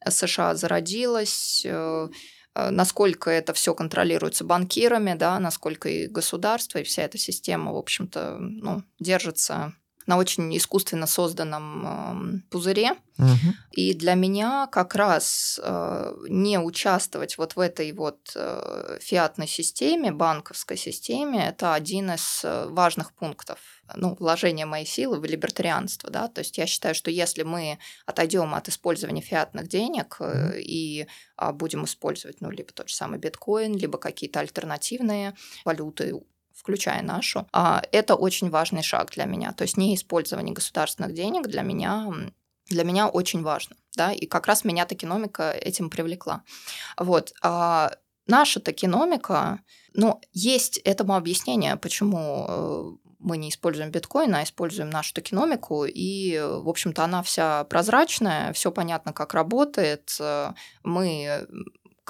США 0.08 0.54
зародилось, 0.54 1.62
э, 1.66 2.08
э, 2.54 2.70
насколько 2.70 3.30
это 3.30 3.52
все 3.52 3.74
контролируется 3.74 4.44
банкирами, 4.44 5.14
да, 5.14 5.38
насколько 5.38 5.88
и 5.88 6.06
государство, 6.06 6.78
и 6.78 6.84
вся 6.84 7.02
эта 7.02 7.18
система, 7.18 7.72
в 7.72 7.76
общем-то, 7.76 8.38
ну, 8.38 8.82
держится 8.98 9.74
на 10.10 10.16
очень 10.16 10.56
искусственно 10.56 11.06
созданном 11.06 11.86
э, 11.86 12.40
пузыре. 12.50 12.94
Угу. 13.16 13.54
И 13.70 13.94
для 13.94 14.14
меня 14.14 14.66
как 14.66 14.96
раз 14.96 15.60
э, 15.62 16.14
не 16.28 16.58
участвовать 16.58 17.38
вот 17.38 17.54
в 17.54 17.60
этой 17.60 17.92
вот 17.92 18.18
э, 18.34 18.98
фиатной 19.00 19.46
системе, 19.46 20.10
банковской 20.10 20.76
системе, 20.76 21.46
это 21.46 21.74
один 21.74 22.10
из 22.10 22.40
э, 22.42 22.66
важных 22.70 23.12
пунктов 23.12 23.60
ну, 23.94 24.16
вложения 24.18 24.66
моей 24.66 24.86
силы 24.86 25.20
в 25.20 25.24
либертарианство, 25.24 26.10
да, 26.10 26.26
то 26.26 26.40
есть 26.40 26.58
я 26.58 26.66
считаю, 26.66 26.94
что 26.94 27.10
если 27.10 27.44
мы 27.44 27.78
отойдем 28.06 28.54
от 28.54 28.68
использования 28.68 29.22
фиатных 29.22 29.68
денег 29.68 30.16
mm-hmm. 30.18 30.60
и 30.60 31.06
а, 31.36 31.52
будем 31.52 31.84
использовать, 31.84 32.40
ну, 32.40 32.50
либо 32.50 32.72
тот 32.72 32.88
же 32.88 32.94
самый 32.94 33.18
биткоин, 33.18 33.76
либо 33.76 33.98
какие-то 33.98 34.40
альтернативные 34.40 35.34
валюты, 35.64 36.14
включая 36.60 37.02
нашу, 37.02 37.46
а, 37.52 37.82
это 37.90 38.14
очень 38.14 38.50
важный 38.50 38.82
шаг 38.82 39.10
для 39.10 39.24
меня. 39.24 39.52
То 39.52 39.62
есть 39.62 39.78
не 39.78 39.94
использование 39.94 40.54
государственных 40.54 41.14
денег 41.14 41.48
для 41.48 41.62
меня 41.62 42.06
для 42.68 42.84
меня 42.84 43.08
очень 43.08 43.42
важно, 43.42 43.74
да, 43.96 44.12
и 44.12 44.26
как 44.26 44.46
раз 44.46 44.64
меня 44.64 44.86
токеномика 44.86 45.50
этим 45.50 45.90
привлекла. 45.90 46.44
Вот, 46.96 47.32
а 47.42 47.90
наша 48.28 48.60
токеномика, 48.60 49.58
ну, 49.92 50.20
есть 50.32 50.78
этому 50.78 51.16
объяснение, 51.16 51.74
почему 51.74 52.46
э, 52.48 52.92
мы 53.18 53.38
не 53.38 53.48
используем 53.48 53.90
биткоин, 53.90 54.34
а 54.36 54.44
используем 54.44 54.88
нашу 54.88 55.14
токеномику, 55.14 55.84
и, 55.84 56.38
в 56.40 56.68
общем-то, 56.68 57.02
она 57.02 57.24
вся 57.24 57.64
прозрачная, 57.64 58.52
все 58.52 58.70
понятно, 58.70 59.12
как 59.12 59.34
работает. 59.34 60.16
Э, 60.20 60.52
мы 60.84 61.46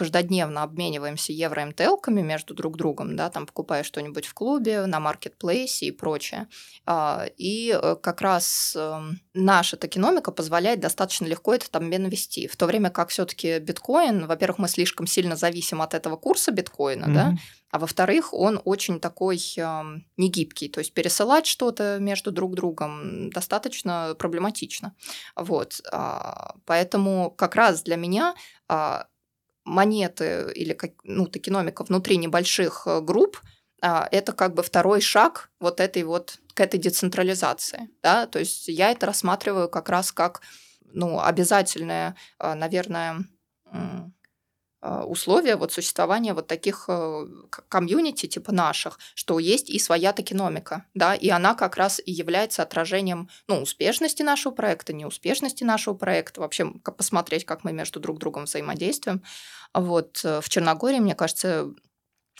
каждодневно 0.00 0.62
обмениваемся 0.62 1.34
евро-МТЛками 1.34 2.22
между 2.22 2.54
друг 2.54 2.78
другом, 2.78 3.16
да, 3.16 3.28
там 3.28 3.44
покупая 3.44 3.82
что-нибудь 3.82 4.24
в 4.24 4.32
клубе, 4.32 4.86
на 4.86 4.98
маркетплейсе 4.98 5.88
и 5.88 5.90
прочее. 5.90 6.48
А, 6.86 7.26
и 7.36 7.78
э, 7.78 7.96
как 8.02 8.22
раз 8.22 8.74
эм, 8.74 9.20
наша 9.34 9.76
токеномика 9.76 10.32
позволяет 10.32 10.80
достаточно 10.80 11.26
легко 11.26 11.52
этот 11.52 11.76
обмен 11.76 12.08
вести, 12.08 12.46
в 12.46 12.56
то 12.56 12.64
время 12.64 12.88
как 12.88 13.10
все 13.10 13.26
таки 13.26 13.58
биткоин, 13.58 14.26
во-первых, 14.26 14.56
мы 14.56 14.68
слишком 14.68 15.06
сильно 15.06 15.36
зависим 15.36 15.82
от 15.82 15.92
этого 15.92 16.16
курса 16.16 16.50
биткоина, 16.50 17.04
mm-hmm. 17.04 17.14
да, 17.14 17.36
а 17.70 17.78
во-вторых, 17.78 18.32
он 18.32 18.58
очень 18.64 19.00
такой 19.00 19.38
э, 19.58 19.82
негибкий, 20.16 20.70
то 20.70 20.80
есть 20.80 20.94
пересылать 20.94 21.46
что-то 21.46 21.98
между 22.00 22.32
друг 22.32 22.54
другом 22.54 23.28
достаточно 23.28 24.16
проблематично. 24.18 24.94
Вот. 25.36 25.82
А, 25.92 26.54
поэтому 26.64 27.30
как 27.30 27.54
раз 27.54 27.82
для 27.82 27.96
меня 27.96 28.34
а, 28.66 29.06
монеты 29.64 30.50
или 30.54 30.78
ну, 31.04 31.26
токеномика 31.26 31.84
внутри 31.84 32.16
небольших 32.16 32.82
э, 32.86 33.00
групп, 33.00 33.40
а, 33.82 34.08
это 34.10 34.32
как 34.32 34.54
бы 34.54 34.62
второй 34.62 35.00
шаг 35.00 35.50
вот 35.58 35.80
этой 35.80 36.02
вот 36.02 36.38
к 36.54 36.60
этой 36.60 36.78
децентрализации, 36.78 37.88
да, 38.02 38.26
то 38.26 38.38
есть 38.38 38.68
я 38.68 38.90
это 38.90 39.06
рассматриваю 39.06 39.68
как 39.68 39.88
раз 39.88 40.12
как, 40.12 40.42
ну, 40.92 41.20
обязательное, 41.20 42.16
а, 42.38 42.54
наверное, 42.54 43.24
условия 44.82 45.56
вот 45.56 45.72
существования 45.72 46.32
вот 46.32 46.46
таких 46.46 46.86
э, 46.88 47.26
комьюнити 47.68 48.26
типа 48.26 48.52
наших, 48.52 48.98
что 49.14 49.38
есть 49.38 49.68
и 49.68 49.78
своя 49.78 50.12
токеномика, 50.12 50.86
да, 50.94 51.14
и 51.14 51.28
она 51.28 51.54
как 51.54 51.76
раз 51.76 52.00
и 52.04 52.10
является 52.10 52.62
отражением, 52.62 53.28
ну, 53.46 53.60
успешности 53.60 54.22
нашего 54.22 54.52
проекта, 54.52 54.92
неуспешности 54.92 55.64
нашего 55.64 55.94
проекта, 55.94 56.40
вообще 56.40 56.72
посмотреть, 56.96 57.44
как 57.44 57.64
мы 57.64 57.72
между 57.72 58.00
друг 58.00 58.18
другом 58.18 58.44
взаимодействуем. 58.44 59.22
Вот 59.74 60.20
э, 60.24 60.40
в 60.40 60.48
Черногории, 60.48 60.98
мне 60.98 61.14
кажется, 61.14 61.70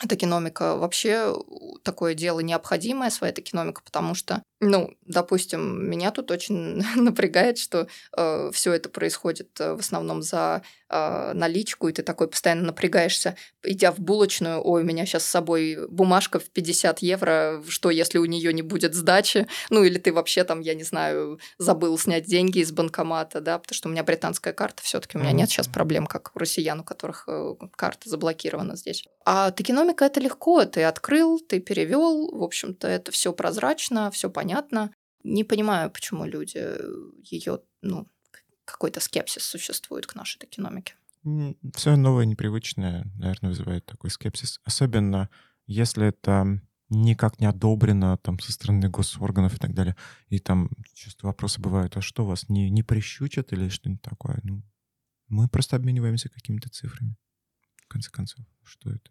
токеномика 0.09 0.76
вообще 0.76 1.37
такое 1.83 2.14
дело 2.14 2.40
необходимое, 2.40 3.11
своя 3.11 3.33
токеномика, 3.33 3.83
потому 3.83 4.14
что 4.14 4.42
ну, 4.61 4.94
допустим, 5.07 5.88
меня 5.88 6.11
тут 6.11 6.31
очень 6.31 6.85
напрягает, 6.96 7.59
что 7.59 7.88
э, 8.16 8.51
все 8.53 8.73
это 8.75 8.90
происходит 8.90 9.59
э, 9.59 9.75
в 9.75 9.81
основном 9.81 10.23
за 10.23 10.62
э, 10.90 11.33
наличку, 11.33 11.88
и 11.88 11.92
ты 11.92 12.03
такой 12.03 12.29
постоянно 12.29 12.64
напрягаешься, 12.64 13.37
идя 13.62 13.90
в 13.90 13.99
булочную, 13.99 14.61
ой, 14.62 14.83
у 14.83 14.85
меня 14.85 15.07
сейчас 15.07 15.25
с 15.25 15.31
собой 15.31 15.79
бумажка 15.88 16.38
в 16.38 16.51
50 16.51 17.01
евро, 17.01 17.62
что 17.68 17.88
если 17.90 18.18
у 18.18 18.27
нее 18.27 18.53
не 18.53 18.61
будет 18.61 18.94
сдачи, 18.94 19.46
ну 19.70 19.83
или 19.83 19.99
ты 19.99 20.12
вообще 20.12 20.44
там, 20.44 20.61
я 20.61 20.75
не 20.75 20.85
знаю, 20.85 21.40
забыл 21.57 21.99
снять 21.99 22.27
деньги 22.27 22.59
из 22.59 22.70
банкомата, 22.70 23.40
да, 23.40 23.59
потому 23.59 23.75
что 23.75 23.88
у 23.88 23.92
меня 23.92 24.05
британская 24.05 24.53
карта, 24.53 24.83
все-таки 24.83 25.16
у 25.16 25.20
меня 25.20 25.33
нет 25.33 25.49
сейчас 25.49 25.68
проблем, 25.68 26.07
как 26.07 26.33
у 26.35 26.38
россиян, 26.38 26.81
у 26.81 26.85
которых 26.85 27.25
э, 27.29 27.55
карта 27.77 28.11
заблокирована 28.11 28.77
здесь. 28.77 29.07
А 29.25 29.51
токеномика 29.53 30.05
это 30.05 30.20
легко, 30.20 30.64
ты 30.66 30.83
открыл, 30.83 31.40
ты 31.40 31.61
перевел, 31.61 32.31
в 32.31 32.42
общем-то, 32.42 32.87
это 32.87 33.11
все 33.11 33.33
прозрачно, 33.33 34.11
все 34.11 34.29
понятно 34.29 34.50
понятно. 34.51 34.91
Не 35.23 35.45
понимаю, 35.45 35.91
почему 35.91 36.25
люди 36.25 36.57
э, 36.57 36.79
ее, 37.23 37.61
ну, 37.83 38.09
какой-то 38.65 39.01
скепсис 39.01 39.43
существует 39.43 40.07
к 40.07 40.15
нашей 40.15 40.39
экономике. 40.45 40.95
Все 41.75 41.97
новое, 41.97 42.25
непривычное, 42.25 43.05
наверное, 43.19 43.51
вызывает 43.51 43.85
такой 43.85 44.11
скепсис. 44.11 44.61
Особенно, 44.65 45.29
если 45.67 46.09
это 46.09 46.61
никак 46.89 47.39
не 47.39 47.47
одобрено 47.47 48.17
там 48.17 48.41
со 48.41 48.53
стороны 48.53 48.89
госорганов 48.89 49.55
и 49.55 49.59
так 49.59 49.75
далее. 49.75 49.95
И 50.29 50.39
там 50.39 50.71
часто 50.95 51.27
вопросы 51.27 51.61
бывают, 51.61 51.97
а 51.97 52.01
что 52.01 52.25
вас 52.25 52.49
не, 52.49 52.71
не 52.71 52.83
прищучат 52.83 53.53
или 53.53 53.69
что-нибудь 53.69 54.03
такое? 54.03 54.41
Ну, 54.43 54.63
мы 55.29 55.49
просто 55.49 55.77
обмениваемся 55.77 56.29
какими-то 56.29 56.71
цифрами. 56.71 57.17
В 57.85 57.89
конце 57.89 58.11
концов, 58.11 58.45
что 58.65 58.91
это? 58.91 59.11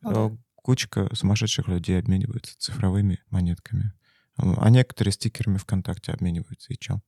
Ну, 0.00 0.30
да. 0.30 0.36
кучка 0.56 1.14
сумасшедших 1.14 1.68
людей 1.68 1.98
обмениваются 1.98 2.58
цифровыми 2.58 3.20
монетками. 3.30 3.92
А 4.38 4.70
некоторые 4.70 5.12
стикерами 5.12 5.58
ВКонтакте 5.58 6.12
обмениваются. 6.12 6.72
И 6.72 6.78
чё? 6.78 7.00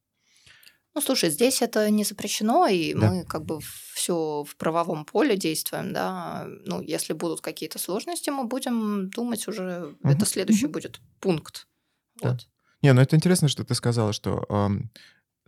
Ну, 0.94 1.00
слушай, 1.00 1.30
здесь 1.30 1.62
это 1.62 1.88
не 1.90 2.02
запрещено, 2.04 2.66
и 2.66 2.94
Да. 2.94 3.10
мы 3.10 3.24
как 3.24 3.44
бы 3.44 3.60
все 3.94 4.42
в 4.44 4.56
правовом 4.56 5.04
поле 5.04 5.36
действуем, 5.36 5.92
да. 5.92 6.46
Ну, 6.66 6.80
если 6.82 7.12
будут 7.12 7.40
какие-то 7.40 7.78
сложности, 7.78 8.30
мы 8.30 8.44
будем 8.44 9.08
думать 9.10 9.46
уже, 9.46 9.96
Мгм, 10.04 10.12
это 10.12 10.26
следующий 10.26 10.66
мгм. 10.66 10.72
будет 10.72 11.00
пункт. 11.20 11.68
Да. 12.22 12.30
Вот. 12.30 12.48
Не, 12.82 12.92
ну 12.92 13.00
это 13.02 13.16
интересно, 13.16 13.48
что 13.48 13.64
ты 13.64 13.74
сказала, 13.74 14.12
что 14.12 14.44
ам, 14.48 14.90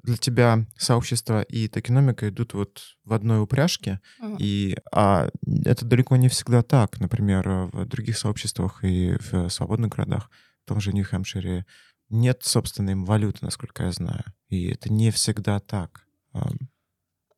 для 0.03 0.17
тебя 0.17 0.67
сообщество 0.79 1.43
и 1.43 1.69
токеномика 1.69 2.29
идут 2.29 2.55
вот 2.55 2.83
в 3.05 3.13
одной 3.15 3.41
упряжке, 3.43 4.01
Мгм. 4.19 4.39
и 4.39 4.77
а 4.93 5.29
это 5.65 5.85
далеко 5.87 6.17
не 6.17 6.29
всегда 6.29 6.63
так. 6.63 7.01
Например, 7.01 7.49
э, 7.49 7.67
в 7.73 7.87
других 7.87 8.19
сообществах 8.19 8.85
и 8.85 9.17
в 9.21 9.49
свободных 9.51 9.93
городах, 9.93 10.31
том 10.73 10.81
же 10.81 10.93
Нью-Хэмпшире, 10.95 11.67
нет 12.09 12.43
собственной 12.45 12.93
им 12.93 13.05
валюты, 13.05 13.41
насколько 13.43 13.85
я 13.85 13.93
знаю. 13.93 14.25
И 14.49 14.71
это 14.71 14.91
не 14.91 15.11
всегда 15.11 15.61
так. 15.61 16.07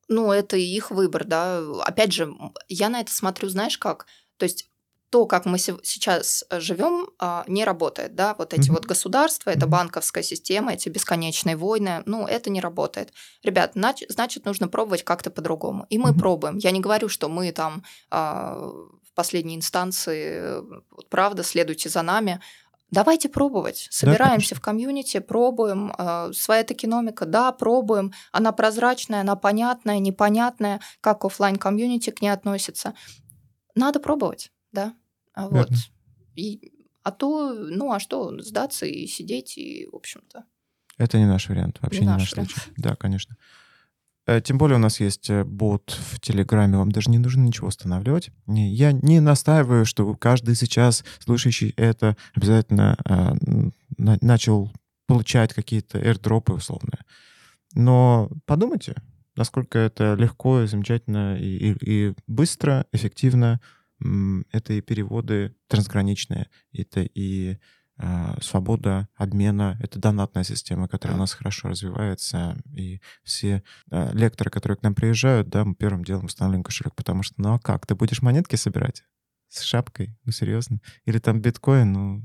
Ну, 0.07 0.31
это 0.31 0.55
их 0.55 0.91
выбор, 0.91 1.25
да. 1.25 1.59
Опять 1.83 2.13
же, 2.13 2.33
я 2.69 2.89
на 2.89 3.01
это 3.01 3.11
смотрю, 3.11 3.49
знаешь 3.49 3.77
как? 3.77 4.05
То 4.37 4.45
есть 4.45 4.69
то, 5.09 5.25
как 5.25 5.45
мы 5.45 5.57
се- 5.59 5.79
сейчас 5.83 6.45
живем, 6.51 7.07
не 7.47 7.65
работает, 7.65 8.15
да. 8.15 8.35
Вот 8.37 8.53
эти 8.53 8.69
Мгм. 8.69 8.73
вот 8.75 8.85
государства, 8.85 9.49
это 9.49 9.65
банковская 9.67 10.23
система, 10.23 10.73
эти 10.73 10.89
бесконечные 10.89 11.55
войны, 11.57 12.03
ну, 12.05 12.25
это 12.27 12.49
не 12.49 12.61
работает. 12.61 13.13
Ребят, 13.43 13.75
нач- 13.75 14.05
значит, 14.09 14.45
нужно 14.45 14.67
пробовать 14.67 15.03
как-то 15.03 15.29
по-другому. 15.31 15.85
И 15.89 15.97
мы 15.97 16.11
Мгм. 16.11 16.19
пробуем. 16.19 16.57
Я 16.57 16.71
не 16.71 16.79
говорю, 16.81 17.09
что 17.09 17.27
мы 17.29 17.51
там 17.51 17.83
а, 18.11 18.55
в 19.03 19.13
последней 19.15 19.55
инстанции, 19.55 20.59
э, 20.59 20.61
правда, 21.09 21.43
следуйте 21.43 21.89
за 21.89 22.01
нами. 22.01 22.41
Давайте 22.91 23.29
пробовать. 23.29 23.87
Собираемся 23.89 24.49
конечно. 24.49 24.57
в 24.57 24.61
комьюнити, 24.61 25.19
пробуем. 25.19 25.93
э, 25.97 26.31
Своя 26.33 26.63
токеномика, 26.63 27.25
да, 27.25 27.51
пробуем. 27.51 28.13
Она 28.31 28.51
прозрачная, 28.51 29.21
она 29.21 29.35
понятная, 29.35 29.99
непонятная, 29.99 30.79
как 31.01 31.25
оффлайн 31.25 31.57
комьюнити 31.57 32.11
к 32.11 32.21
ней 32.21 32.29
относится. 32.29 32.93
Надо 33.75 33.99
пробовать, 33.99 34.51
да. 34.71 34.93
А 35.33 35.47
Вот. 35.49 35.69
Верно. 35.69 35.77
И, 36.35 36.71
а 37.03 37.11
то, 37.11 37.53
ну 37.53 37.91
а 37.91 37.99
что, 37.99 38.39
сдаться 38.41 38.85
и 38.85 39.07
сидеть, 39.07 39.57
и, 39.57 39.87
в 39.91 39.95
общем-то. 39.95 40.43
Это 40.97 41.17
не 41.17 41.25
наш 41.25 41.49
вариант, 41.49 41.79
вообще 41.81 42.01
Не 42.01 42.05
не, 42.07 42.13
наш 42.13 42.21
наш 42.21 42.29
случай. 42.31 42.61
Да, 42.77 42.95
конечно. 42.95 43.35
Э, 44.27 44.41
Тем 44.41 44.57
более 44.57 44.77
у 44.77 44.79
нас 44.79 44.99
есть 44.99 45.29
э, 45.29 45.43
бот 45.43 45.91
в 45.91 46.19
Телеграме, 46.19 46.77
вам 46.77 46.91
даже 46.91 47.09
не 47.09 47.17
нужно 47.17 47.41
ничего 47.43 47.67
устанавливать. 47.67 48.31
Я 48.47 48.91
не 48.91 49.19
настаиваю, 49.19 49.85
что 49.85 50.13
каждый 50.15 50.55
сейчас, 50.55 51.03
слушающий 51.19 51.73
это, 51.77 52.15
обязательно 52.33 52.97
на- 53.97 54.17
начал 54.21 54.71
получать 55.07 55.53
какие-то 55.53 55.99
airdropы 55.99 56.53
условные. 56.53 56.99
Но 57.73 58.29
подумайте, 58.45 58.95
насколько 59.35 59.77
это 59.79 60.15
легко 60.15 60.61
и 60.61 60.67
замечательно, 60.67 61.37
и, 61.37 61.71
и- 61.73 61.77
и 62.09 62.13
быстро, 62.27 62.85
эффективно. 62.91 63.59
Это 64.51 64.73
и 64.73 64.81
переводы 64.81 65.55
трансграничные, 65.69 66.47
это 66.73 67.01
и 67.01 67.57
свобода 68.41 69.07
обмена, 69.15 69.77
это 69.81 69.99
донатная 69.99 70.43
система, 70.43 70.89
которая 70.89 71.15
у 71.15 71.19
нас 71.19 71.31
хорошо 71.33 71.69
развивается, 71.69 72.57
и 72.73 72.99
все 73.23 73.63
а, 73.89 74.11
лекторы, 74.11 74.49
которые 74.49 74.77
к 74.77 74.83
нам 74.83 74.93
приезжают, 74.93 75.47
да, 75.47 75.63
мы 75.63 75.75
первым 75.75 76.03
делом 76.03 76.25
устанавливаем 76.25 76.63
кошелек, 76.63 76.93
потому 76.93 77.23
что, 77.23 77.35
ну 77.37 77.53
а 77.53 77.59
как, 77.59 77.85
ты 77.85 77.95
будешь 77.95 78.21
монетки 78.21 78.57
собирать 78.57 79.03
с 79.47 79.61
шапкой? 79.61 80.17
Ну 80.25 80.33
серьезно? 80.33 80.81
Или 81.05 81.19
там 81.19 81.39
биткоин, 81.39 81.93
ну 81.93 82.23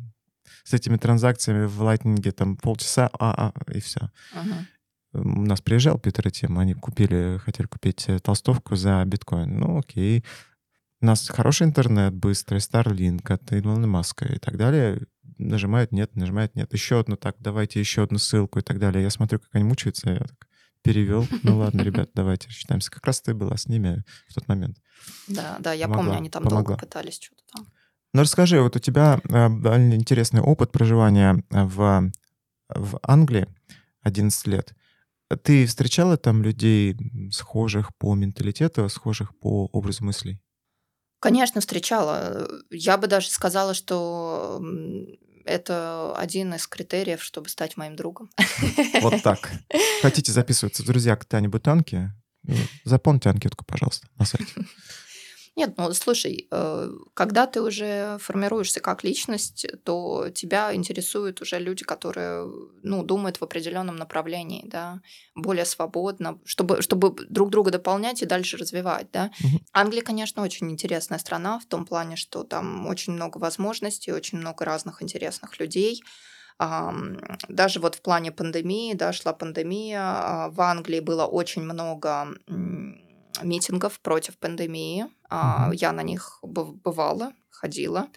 с 0.64 0.74
этими 0.74 0.96
транзакциями 0.96 1.66
в 1.66 1.80
лайтнинге 1.80 2.32
там 2.32 2.56
полчаса, 2.56 3.08
а, 3.18 3.52
а, 3.54 3.72
и 3.72 3.80
все. 3.80 4.10
Мгм. 4.34 4.66
У 5.12 5.42
нас 5.42 5.60
приезжал 5.60 5.98
Питер 5.98 6.28
и 6.28 6.30
Тим, 6.30 6.58
они 6.58 6.74
купили, 6.74 7.40
хотели 7.44 7.66
купить 7.66 8.08
э, 8.08 8.20
толстовку 8.20 8.76
за 8.76 9.04
биткоин. 9.04 9.58
Ну, 9.58 9.78
окей. 9.78 10.24
У 11.00 11.06
нас 11.06 11.28
хороший 11.28 11.66
интернет, 11.66 12.14
быстрый, 12.14 12.58
Starlink 12.58 13.32
от 13.32 13.52
Илона 13.52 13.86
Маска 13.86 14.26
и 14.26 14.38
так 14.38 14.56
далее. 14.56 15.00
Нажимает 15.40 15.92
нет, 15.92 16.14
нажимает 16.14 16.54
нет. 16.54 16.72
Еще 16.72 17.00
одну, 17.00 17.16
так, 17.16 17.36
давайте 17.38 17.80
еще 17.80 18.02
одну 18.02 18.18
ссылку 18.18 18.58
и 18.58 18.62
так 18.62 18.78
далее. 18.78 19.02
Я 19.02 19.10
смотрю, 19.10 19.40
как 19.40 19.48
они 19.54 19.64
мучаются, 19.64 20.10
я 20.10 20.18
так 20.18 20.48
перевел. 20.82 21.26
Ну 21.42 21.58
ладно, 21.58 21.82
ребят, 21.82 22.10
давайте 22.14 22.48
рассчитаемся. 22.48 22.90
Как 22.90 23.06
раз 23.06 23.20
ты 23.20 23.34
была 23.34 23.56
с 23.56 23.66
ними 23.66 24.04
в 24.28 24.34
тот 24.34 24.48
момент. 24.48 24.76
Да, 25.28 25.56
да, 25.60 25.72
я 25.72 25.88
помню, 25.88 26.12
они 26.12 26.30
там 26.30 26.44
долго 26.44 26.76
пытались 26.76 27.20
что-то 27.20 27.42
там. 27.52 27.66
Ну, 28.12 28.22
расскажи, 28.22 28.60
вот 28.60 28.76
у 28.76 28.80
тебя 28.80 29.20
э, 29.24 29.48
довольно 29.48 29.94
интересный 29.94 30.40
опыт 30.40 30.72
проживания 30.72 31.44
в, 31.48 32.10
в 32.68 33.00
Англии 33.02 33.46
11 34.02 34.46
лет. 34.48 34.74
Ты 35.42 35.64
встречала 35.66 36.16
там 36.16 36.42
людей 36.42 36.96
схожих 37.30 37.94
по 37.96 38.14
менталитету, 38.16 38.88
схожих 38.88 39.38
по 39.38 39.66
образу 39.66 40.04
мыслей? 40.04 40.40
Конечно, 41.20 41.60
встречала. 41.60 42.48
Я 42.70 42.96
бы 42.96 43.06
даже 43.06 43.30
сказала, 43.30 43.74
что 43.74 44.60
это 45.44 46.14
один 46.16 46.54
из 46.54 46.66
критериев, 46.66 47.22
чтобы 47.22 47.48
стать 47.48 47.76
моим 47.76 47.96
другом. 47.96 48.30
Вот 49.00 49.22
так. 49.22 49.50
Хотите 50.02 50.32
записываться, 50.32 50.84
друзья, 50.84 51.16
к 51.16 51.24
Тане 51.24 51.48
Бутанке? 51.48 52.12
Заполните 52.84 53.28
анкетку, 53.28 53.64
пожалуйста, 53.64 54.08
на 54.18 54.24
сайте. 54.24 54.52
Нет, 55.60 55.74
ну 55.76 55.92
слушай, 55.92 56.48
э, 56.50 56.90
когда 57.12 57.46
ты 57.46 57.60
уже 57.60 58.16
формируешься 58.18 58.80
как 58.80 59.04
личность, 59.04 59.66
то 59.84 60.30
тебя 60.34 60.74
интересуют 60.74 61.42
уже 61.42 61.58
люди, 61.58 61.84
которые 61.84 62.50
ну, 62.82 63.02
думают 63.02 63.36
в 63.36 63.44
определенном 63.44 63.96
направлении, 63.96 64.62
да, 64.64 65.02
более 65.34 65.66
свободно, 65.66 66.38
чтобы, 66.46 66.80
чтобы 66.80 67.14
друг 67.28 67.50
друга 67.50 67.70
дополнять 67.70 68.22
и 68.22 68.26
дальше 68.26 68.56
развивать, 68.56 69.08
да. 69.12 69.30
Англия, 69.74 70.02
конечно, 70.02 70.42
очень 70.42 70.70
интересная 70.70 71.18
страна 71.18 71.58
в 71.58 71.66
том 71.66 71.84
плане, 71.84 72.16
что 72.16 72.42
там 72.42 72.86
очень 72.86 73.12
много 73.12 73.36
возможностей, 73.36 74.12
очень 74.12 74.38
много 74.38 74.64
разных 74.64 75.02
интересных 75.02 75.60
людей. 75.60 76.02
Даже 77.48 77.80
вот 77.80 77.96
в 77.96 78.00
плане 78.02 78.32
пандемии, 78.32 78.94
да, 78.94 79.12
шла 79.12 79.34
пандемия, 79.34 80.00
а, 80.02 80.48
в 80.50 80.60
Англии 80.60 81.00
было 81.00 81.26
очень 81.26 81.62
много 81.62 82.28
митингов 83.42 84.00
против 84.00 84.36
пандемии. 84.38 85.06
Мгм. 85.30 85.72
Я 85.72 85.92
на 85.92 86.02
них 86.02 86.38
быв- 86.42 86.74
бывала, 86.82 87.32
ходила. 87.50 88.08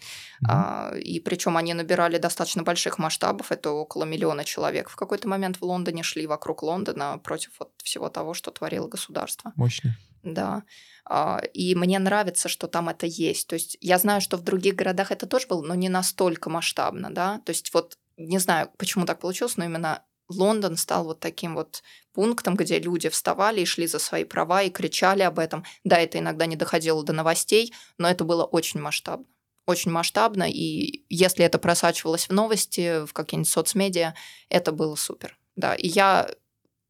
А, 0.48 0.92
И 0.96 1.20
причем 1.20 1.56
они 1.56 1.74
набирали 1.74 2.18
достаточно 2.18 2.62
больших 2.62 2.98
масштабов. 2.98 3.52
Это 3.52 3.70
около 3.70 4.04
миллиона 4.04 4.44
человек 4.44 4.88
в 4.88 4.96
какой-то 4.96 5.28
момент 5.28 5.58
в 5.58 5.62
Лондоне 5.64 6.02
шли 6.02 6.26
вокруг 6.26 6.62
Лондона 6.62 7.18
против 7.18 7.50
вот 7.60 7.70
всего 7.82 8.08
того, 8.08 8.34
что 8.34 8.50
творило 8.50 8.88
государство. 8.88 9.52
Мощно. 9.56 9.96
Да. 10.22 10.62
А, 11.04 11.40
И 11.52 11.74
мне 11.74 11.98
нравится, 11.98 12.48
что 12.48 12.66
там 12.66 12.88
это 12.88 13.06
есть. 13.06 13.46
То 13.48 13.54
есть 13.54 13.76
я 13.80 13.98
знаю, 13.98 14.20
что 14.22 14.36
в 14.38 14.42
других 14.42 14.74
городах 14.74 15.10
это 15.12 15.26
тоже 15.26 15.46
было, 15.48 15.62
но 15.62 15.74
не 15.74 15.88
настолько 15.90 16.48
масштабно, 16.50 17.10
да. 17.10 17.40
То 17.44 17.50
есть 17.50 17.74
вот 17.74 17.98
не 18.16 18.38
знаю, 18.38 18.70
почему 18.78 19.04
так 19.06 19.18
получилось, 19.18 19.56
но 19.58 19.64
именно 19.64 20.02
Лондон 20.28 20.76
стал 20.76 21.04
вот 21.04 21.20
таким 21.20 21.54
вот 21.54 21.82
пунктом, 22.12 22.56
где 22.56 22.78
люди 22.78 23.08
вставали 23.08 23.60
и 23.60 23.66
шли 23.66 23.86
за 23.86 23.98
свои 23.98 24.24
права 24.24 24.62
и 24.62 24.70
кричали 24.70 25.22
об 25.22 25.38
этом. 25.38 25.64
Да, 25.84 25.98
это 25.98 26.18
иногда 26.18 26.46
не 26.46 26.56
доходило 26.56 27.02
до 27.04 27.12
новостей, 27.12 27.72
но 27.98 28.08
это 28.08 28.24
было 28.24 28.44
очень 28.44 28.80
масштабно. 28.80 29.26
Очень 29.66 29.92
масштабно, 29.92 30.44
и 30.48 31.04
если 31.08 31.44
это 31.44 31.58
просачивалось 31.58 32.28
в 32.28 32.32
новости, 32.32 33.06
в 33.06 33.12
какие-нибудь 33.14 33.48
соцмедиа, 33.48 34.14
это 34.50 34.72
было 34.72 34.94
супер. 34.94 35.38
Да, 35.56 35.74
и 35.74 35.88
я 35.88 36.28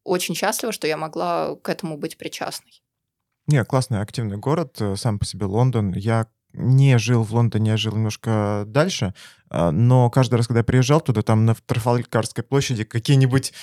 очень 0.03 0.35
счастлива, 0.35 0.71
что 0.73 0.85
я 0.87 0.97
могла 0.97 1.55
к 1.55 1.69
этому 1.69 1.97
быть 1.97 2.17
причастной. 2.17 2.83
Не, 3.47 3.63
классный, 3.63 4.01
активный 4.01 4.37
город, 4.37 4.81
э, 4.81 4.95
сам 4.95 5.19
по 5.19 5.25
себе 5.25 5.45
Лондон. 5.45 5.93
Я 5.93 6.27
не 6.57 6.97
жил 6.97 7.23
в 7.23 7.33
Лондоне, 7.33 7.71
я 7.71 7.77
жил 7.77 7.93
немножко 7.93 8.63
дальше, 8.67 9.13
а, 9.49 9.71
но 9.71 10.09
каждый 10.09 10.35
раз, 10.35 10.47
когда 10.47 10.59
я 10.59 10.63
приезжал 10.63 11.01
туда, 11.01 11.21
там 11.21 11.45
на 11.45 11.55
Трафалгарской 11.55 12.43
площади 12.43 12.83
какие-нибудь 12.83 13.53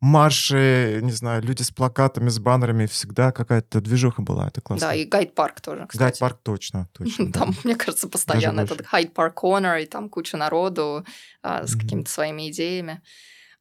марши, 0.00 1.00
не 1.02 1.12
знаю, 1.12 1.42
люди 1.42 1.62
с 1.62 1.70
плакатами, 1.70 2.28
с 2.28 2.38
баннерами, 2.38 2.86
всегда 2.86 3.32
какая-то 3.32 3.80
движуха 3.80 4.20
была, 4.20 4.48
это 4.48 4.60
классно. 4.60 4.88
Да, 4.88 4.94
и 4.94 5.06
гайд-парк 5.06 5.60
тоже, 5.62 5.86
кстати. 5.88 6.20
Гайд-парк 6.20 6.40
точно, 6.42 6.88
точно. 6.92 7.26
да. 7.32 7.40
Там, 7.40 7.54
мне 7.64 7.74
кажется, 7.74 8.08
постоянно 8.08 8.60
этот 8.60 8.82
Park 8.82 9.34
Corner, 9.34 9.82
и 9.82 9.86
там 9.86 10.10
куча 10.10 10.36
народу 10.36 11.06
а, 11.42 11.66
с 11.66 11.74
какими-то 11.74 12.10
своими 12.10 12.50
идеями. 12.50 13.00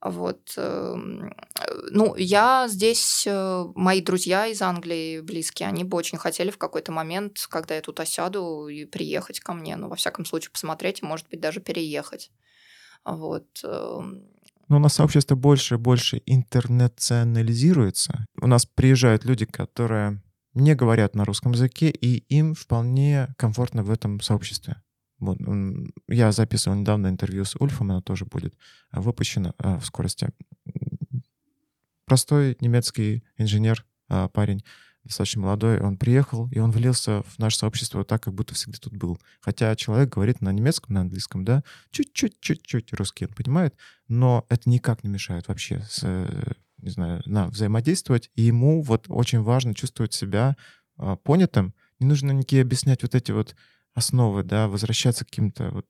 Вот. 0.03 0.53
эм, 0.57 1.29
э, 1.29 1.33
Ну, 1.91 2.15
я 2.17 2.67
здесь, 2.67 3.23
э, 3.25 3.65
мои 3.75 4.01
друзья 4.01 4.47
из 4.47 4.61
Англии 4.61 5.21
близкие, 5.21 5.69
они 5.69 5.83
бы 5.85 5.95
очень 5.97 6.17
хотели 6.17 6.51
в 6.51 6.57
какой-то 6.57 6.91
момент, 6.91 7.37
когда 7.49 7.75
я 7.75 7.81
тут 7.81 7.99
осяду, 8.01 8.67
и 8.67 8.83
приехать 8.85 9.39
ко 9.39 9.53
мне, 9.53 9.77
ну, 9.77 9.87
во 9.87 9.95
всяком 9.95 10.25
случае, 10.25 10.51
посмотреть, 10.51 11.01
и, 11.01 11.05
может 11.05 11.29
быть, 11.29 11.39
даже 11.39 11.61
переехать. 11.61 12.31
Вот. 13.05 13.47
эм, 13.63 14.27
Но 14.67 14.75
у 14.77 14.79
нас 14.79 14.93
сообщество 14.95 15.35
больше 15.35 15.75
и 15.75 15.77
больше 15.77 16.21
интернационализируется. 16.25 18.25
У 18.41 18.47
нас 18.47 18.65
приезжают 18.65 19.23
люди, 19.23 19.45
которые 19.45 20.21
не 20.53 20.75
говорят 20.75 21.15
на 21.15 21.23
русском 21.25 21.53
языке, 21.53 21.89
и 21.89 22.17
им 22.35 22.55
вполне 22.55 23.33
комфортно 23.37 23.83
в 23.83 23.89
этом 23.89 24.19
сообществе. 24.19 24.82
Я 26.07 26.31
записывал 26.31 26.77
недавно 26.77 27.07
интервью 27.07 27.45
с 27.45 27.55
Ульфом, 27.55 27.91
оно 27.91 28.01
тоже 28.01 28.25
будет 28.25 28.55
выпущено 28.91 29.53
в 29.59 29.83
скорости. 29.83 30.29
Простой 32.05 32.57
немецкий 32.59 33.23
инженер, 33.37 33.85
парень, 34.33 34.63
достаточно 35.03 35.41
молодой, 35.41 35.79
он 35.81 35.97
приехал, 35.97 36.47
и 36.49 36.59
он 36.59 36.71
влился 36.71 37.23
в 37.23 37.39
наше 37.39 37.57
сообщество 37.57 38.05
так, 38.05 38.23
как 38.23 38.33
будто 38.33 38.53
всегда 38.53 38.77
тут 38.79 38.95
был. 38.95 39.19
Хотя 39.41 39.75
человек 39.75 40.13
говорит 40.13 40.41
на 40.41 40.51
немецком, 40.51 40.93
на 40.93 41.01
английском, 41.01 41.43
да, 41.43 41.63
чуть-чуть, 41.91 42.39
чуть-чуть 42.39 42.93
русский 42.93 43.25
он 43.25 43.33
понимает, 43.33 43.75
но 44.07 44.45
это 44.49 44.69
никак 44.69 45.03
не 45.03 45.09
мешает 45.09 45.47
вообще 45.47 45.81
с, 45.89 46.03
не 46.77 46.89
знаю, 46.89 47.21
на 47.25 47.47
взаимодействовать. 47.47 48.31
И 48.35 48.43
ему 48.43 48.81
вот 48.81 49.05
очень 49.09 49.41
важно 49.41 49.73
чувствовать 49.75 50.13
себя 50.13 50.55
а, 50.97 51.15
понятым. 51.17 51.73
Не 51.99 52.07
нужно 52.07 52.31
никакие 52.31 52.61
объяснять 52.61 53.03
вот 53.03 53.15
эти 53.15 53.31
вот 53.31 53.55
основы, 53.93 54.43
да, 54.43 54.67
возвращаться 54.67 55.25
к 55.25 55.29
каким-то 55.29 55.69
вот 55.71 55.85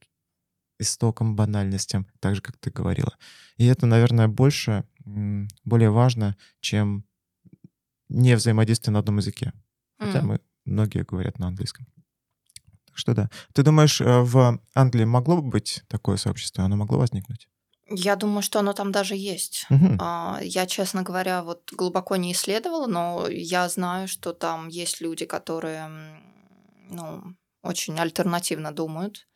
истокам, 0.78 1.36
банальностям, 1.36 2.06
так 2.20 2.34
же, 2.34 2.42
как 2.42 2.56
ты 2.56 2.70
говорила. 2.70 3.16
И 3.56 3.66
это, 3.66 3.86
наверное, 3.86 4.28
больше, 4.28 4.84
более 5.64 5.90
важно, 5.90 6.36
чем 6.60 7.04
не 8.08 8.34
взаимодействие 8.36 8.92
на 8.92 8.98
одном 8.98 9.18
языке. 9.18 9.52
Хотя 9.98 10.20
mm. 10.20 10.22
мы 10.22 10.40
многие 10.64 11.04
говорят 11.04 11.38
на 11.38 11.48
английском. 11.48 11.86
Так 12.86 12.98
что 12.98 13.14
да. 13.14 13.30
Ты 13.52 13.62
думаешь, 13.62 14.00
э, 14.00 14.20
в 14.20 14.60
Англии 14.74 15.04
могло 15.04 15.40
бы 15.40 15.48
быть 15.48 15.82
такое 15.88 16.16
сообщество? 16.16 16.64
Оно 16.64 16.76
могло 16.76 16.98
возникнуть? 16.98 17.48
Я 17.88 18.16
думаю, 18.16 18.42
что 18.42 18.60
оно 18.60 18.72
там 18.72 18.92
даже 18.92 19.14
есть. 19.14 19.66
Угу. 19.68 19.98
Я, 20.42 20.66
честно 20.66 21.02
говоря, 21.02 21.42
вот 21.42 21.70
глубоко 21.72 22.16
не 22.16 22.32
исследовала, 22.32 22.86
но 22.86 23.28
я 23.28 23.68
знаю, 23.68 24.08
что 24.08 24.32
там 24.32 24.68
есть 24.68 25.00
люди, 25.02 25.26
которые 25.26 25.90
ну, 26.88 27.34
очень 27.64 27.98
альтернативно 27.98 28.72
думают. 28.72 29.26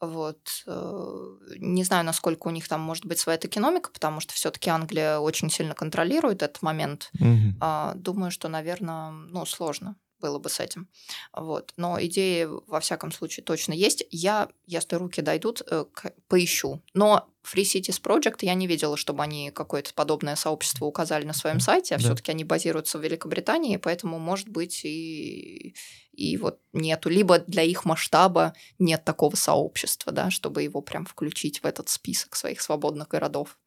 Вот. 0.00 0.62
Э, 0.66 1.36
не 1.58 1.84
знаю, 1.84 2.04
насколько 2.04 2.48
у 2.48 2.50
них 2.50 2.68
там 2.68 2.80
может 2.80 3.06
быть 3.06 3.18
своя 3.18 3.38
экономика, 3.38 3.90
потому 3.90 4.20
что 4.20 4.34
все-таки 4.34 4.70
Англия 4.70 5.18
очень 5.18 5.50
сильно 5.50 5.74
контролирует 5.74 6.42
этот 6.42 6.62
момент. 6.62 7.10
Угу. 7.20 7.94
Думаю, 7.94 8.30
что, 8.30 8.48
наверное, 8.48 9.10
ну, 9.10 9.46
сложно 9.46 9.96
было 10.24 10.38
бы 10.38 10.48
с 10.48 10.58
этим. 10.58 10.88
Вот. 11.34 11.74
Но 11.76 12.02
идеи, 12.02 12.48
во 12.66 12.80
всяком 12.80 13.12
случае, 13.12 13.44
точно 13.44 13.74
есть. 13.74 14.04
Я, 14.10 14.48
если 14.66 14.96
руки 14.96 15.20
дойдут, 15.20 15.60
э, 15.70 15.84
поищу. 16.28 16.82
Но 16.94 17.28
Free 17.44 17.64
Cities 17.64 18.00
Project 18.00 18.38
я 18.40 18.54
не 18.54 18.66
видела, 18.66 18.96
чтобы 18.96 19.22
они 19.22 19.50
какое-то 19.50 19.92
подобное 19.92 20.34
сообщество 20.34 20.86
указали 20.86 21.26
на 21.26 21.34
своем 21.34 21.60
сайте, 21.60 21.94
а 21.94 21.98
да. 21.98 22.04
все-таки 22.04 22.30
они 22.30 22.42
базируются 22.42 22.98
в 22.98 23.02
Великобритании, 23.02 23.76
поэтому, 23.76 24.18
может 24.18 24.48
быть, 24.48 24.84
и, 24.86 25.74
и 26.14 26.36
вот 26.36 26.60
нету. 26.72 27.08
Либо 27.08 27.38
для 27.40 27.62
их 27.62 27.84
масштаба 27.84 28.54
нет 28.78 29.04
такого 29.04 29.36
сообщества, 29.36 30.12
да, 30.12 30.30
чтобы 30.30 30.62
его 30.62 30.80
прям 30.80 31.04
включить 31.06 31.62
в 31.62 31.66
этот 31.66 31.88
список 31.88 32.36
своих 32.36 32.60
свободных 32.60 33.08
городов. 33.08 33.58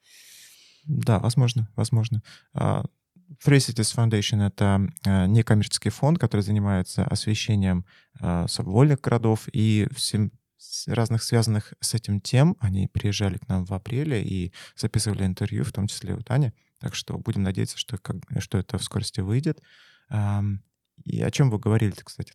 Да, 0.85 1.19
возможно, 1.19 1.69
возможно. 1.75 2.23
А, 2.53 2.85
Free 3.45 3.57
Cities 3.57 3.95
Foundation— 3.95 4.45
это 4.47 4.87
э, 5.03 5.27
некоммерческий 5.27 5.91
фонд, 5.91 6.17
который 6.17 6.41
занимается 6.41 7.03
освещением 7.03 7.85
э, 8.21 8.45
вольных 8.59 9.01
городов 9.01 9.49
и 9.51 9.87
всем 9.95 10.31
разных 10.87 11.23
связанных 11.23 11.73
с 11.81 11.93
этим 11.93 12.21
тем. 12.21 12.55
Они 12.59 12.87
приезжали 12.87 13.37
к 13.37 13.47
нам 13.47 13.65
в 13.65 13.73
апреле 13.73 14.23
и 14.23 14.53
записывали 14.75 15.25
интервью, 15.25 15.63
в 15.63 15.71
том 15.71 15.87
числе 15.87 16.15
у 16.15 16.21
Тани. 16.21 16.53
Так 16.79 16.95
что 16.95 17.17
будем 17.17 17.43
надеяться, 17.43 17.77
что, 17.77 17.97
как, 17.97 18.17
что 18.39 18.57
это 18.57 18.77
в 18.77 18.83
скорости 18.83 19.19
выйдет. 19.19 19.61
И 21.05 21.21
о 21.21 21.31
чем 21.31 21.49
вы 21.49 21.59
говорили 21.59 21.95
кстати, 22.03 22.33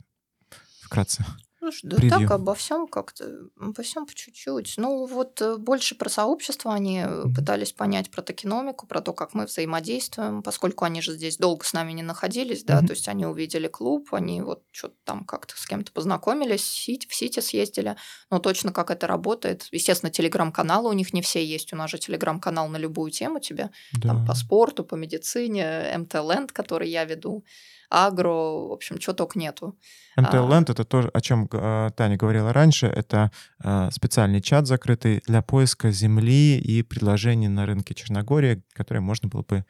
вкратце? 0.81 1.25
Слушай, 1.63 1.81
да 1.85 1.97
превью. 1.97 2.19
так 2.19 2.31
обо 2.33 2.55
всем 2.57 2.89
как-то, 2.89 3.25
обо 3.57 3.85
всем 3.85 4.05
по 4.05 4.13
чуть-чуть. 4.13 4.75
Ну 4.79 5.07
вот 5.07 5.41
э, 5.41 5.57
больше 5.59 5.95
про 5.95 6.09
сообщество 6.09 6.75
они 6.75 6.99
mm-hmm. 6.99 7.35
пытались 7.35 7.73
понять 7.73 8.11
про 8.11 8.21
токеномику, 8.21 8.89
про 8.89 9.01
то, 9.01 9.13
как 9.13 9.33
мы 9.33 9.47
взаимодействуем, 9.47 10.43
поскольку 10.43 10.85
они 10.85 11.01
же 11.01 11.13
здесь 11.13 11.37
долго 11.37 11.65
с 11.65 11.73
нами 11.73 11.93
не 11.93 12.03
находились, 12.03 12.65
да, 12.65 12.81
mm-hmm. 12.81 12.87
то 12.87 12.93
есть 12.95 13.07
они 13.07 13.27
увидели 13.27 13.69
клуб, 13.69 14.13
они 14.13 14.43
вот 14.43 14.65
что-то 14.73 14.97
там 15.05 15.25
как-то 15.25 15.57
с 15.57 15.65
кем-то 15.65 15.93
познакомились, 15.93 16.65
в 16.65 17.15
Сити 17.15 17.39
съездили, 17.39 17.95
но 18.29 18.41
точно 18.41 18.73
как 18.73 18.91
это 18.91 19.07
работает. 19.07 19.69
Естественно, 19.71 20.11
телеграм-каналы 20.11 20.91
у 20.91 20.95
них 20.95 21.13
не 21.13 21.23
все 21.23 21.47
есть, 21.47 21.73
у 21.73 21.77
нас 21.77 21.89
же 21.91 21.99
телеграм-канал 21.99 22.69
на 22.71 22.77
любую 22.77 23.13
тему 23.13 23.39
тебе, 23.39 23.71
да. 23.93 24.09
там 24.09 24.27
по 24.27 24.35
спорту, 24.35 24.83
по 24.83 24.97
медицине, 24.97 25.97
МТ 25.97 26.15
Ленд, 26.15 26.51
который 26.51 26.91
я 26.91 27.05
веду 27.05 27.45
агро, 27.93 28.29
в 28.29 28.73
общем, 28.73 28.99
чего 28.99 29.15
только 29.15 29.39
нету. 29.39 29.79
Land 30.17 30.65
а, 30.69 30.73
это 30.73 30.85
то, 30.85 31.11
о 31.13 31.21
чем 31.21 31.49
а, 31.53 31.91
Таня 31.91 32.17
говорила 32.17 32.53
раньше, 32.53 32.87
это 32.87 33.31
а, 33.63 33.91
специальный 33.91 34.41
чат 34.41 34.67
закрытый 34.67 35.23
для 35.27 35.43
поиска 35.43 35.91
земли 35.91 36.59
и 36.59 36.83
предложений 36.83 37.49
на 37.49 37.67
рынке 37.67 37.95
Черногории, 37.95 38.63
которые 38.73 39.03
можно 39.03 39.29
было 39.29 39.43
бы 39.43 39.65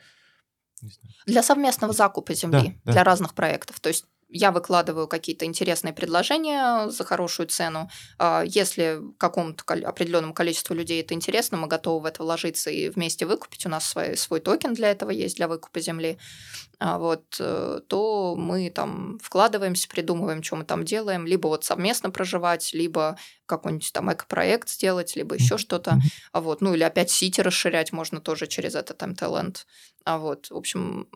для 1.26 1.42
совместного 1.42 1.92
закупа 1.92 2.34
земли 2.34 2.68
да, 2.68 2.74
да. 2.84 2.92
для 2.92 3.04
разных 3.04 3.34
проектов. 3.34 3.78
То 3.80 3.88
есть 3.88 4.06
я 4.32 4.50
выкладываю 4.50 5.06
какие-то 5.06 5.44
интересные 5.44 5.92
предложения 5.92 6.88
за 6.88 7.04
хорошую 7.04 7.48
цену. 7.48 7.90
А, 8.18 8.42
если 8.46 9.00
какому-то 9.18 9.62
определенному 9.86 10.32
количеству 10.32 10.74
людей 10.74 11.02
это 11.02 11.12
интересно, 11.14 11.58
мы 11.58 11.68
готовы 11.68 12.00
в 12.00 12.06
это 12.06 12.22
вложиться 12.22 12.70
и 12.70 12.88
вместе 12.88 13.26
выкупить. 13.26 13.66
У 13.66 13.68
нас 13.68 13.84
свой, 13.84 14.16
свой 14.16 14.40
токен 14.40 14.72
для 14.72 14.90
этого 14.90 15.10
есть, 15.10 15.36
для 15.36 15.48
выкупа 15.48 15.80
земли. 15.80 16.18
А, 16.78 16.98
вот, 16.98 17.36
э, 17.38 17.80
то 17.86 18.34
мы 18.36 18.70
там 18.70 19.18
вкладываемся, 19.22 19.86
придумываем, 19.88 20.42
что 20.42 20.56
мы 20.56 20.64
там 20.64 20.84
делаем, 20.84 21.26
либо 21.26 21.48
вот 21.48 21.64
совместно 21.64 22.10
проживать, 22.10 22.72
либо 22.72 23.18
какой-нибудь 23.46 23.92
там 23.92 24.12
эко-проект 24.12 24.70
сделать, 24.70 25.14
либо 25.14 25.34
еще 25.34 25.58
что-то. 25.58 25.98
А 26.32 26.40
вот, 26.40 26.62
ну 26.62 26.74
или 26.74 26.82
опять 26.82 27.10
сити 27.10 27.40
расширять 27.42 27.92
можно 27.92 28.20
тоже 28.20 28.46
через 28.46 28.74
этот 28.74 29.02
МТ-ленд. 29.02 29.66
А 30.04 30.18
вот, 30.18 30.46
в 30.50 30.56
общем, 30.56 31.06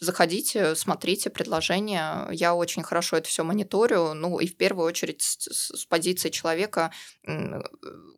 заходите, 0.00 0.74
смотрите 0.74 1.30
предложения. 1.30 2.28
Я 2.30 2.54
очень 2.54 2.82
хорошо 2.82 3.16
это 3.16 3.28
все 3.28 3.44
мониторю. 3.44 4.14
Ну 4.14 4.38
и 4.38 4.46
в 4.46 4.56
первую 4.56 4.86
очередь 4.86 5.22
с, 5.22 5.76
с 5.76 5.84
позиции 5.86 6.30
человека, 6.30 6.92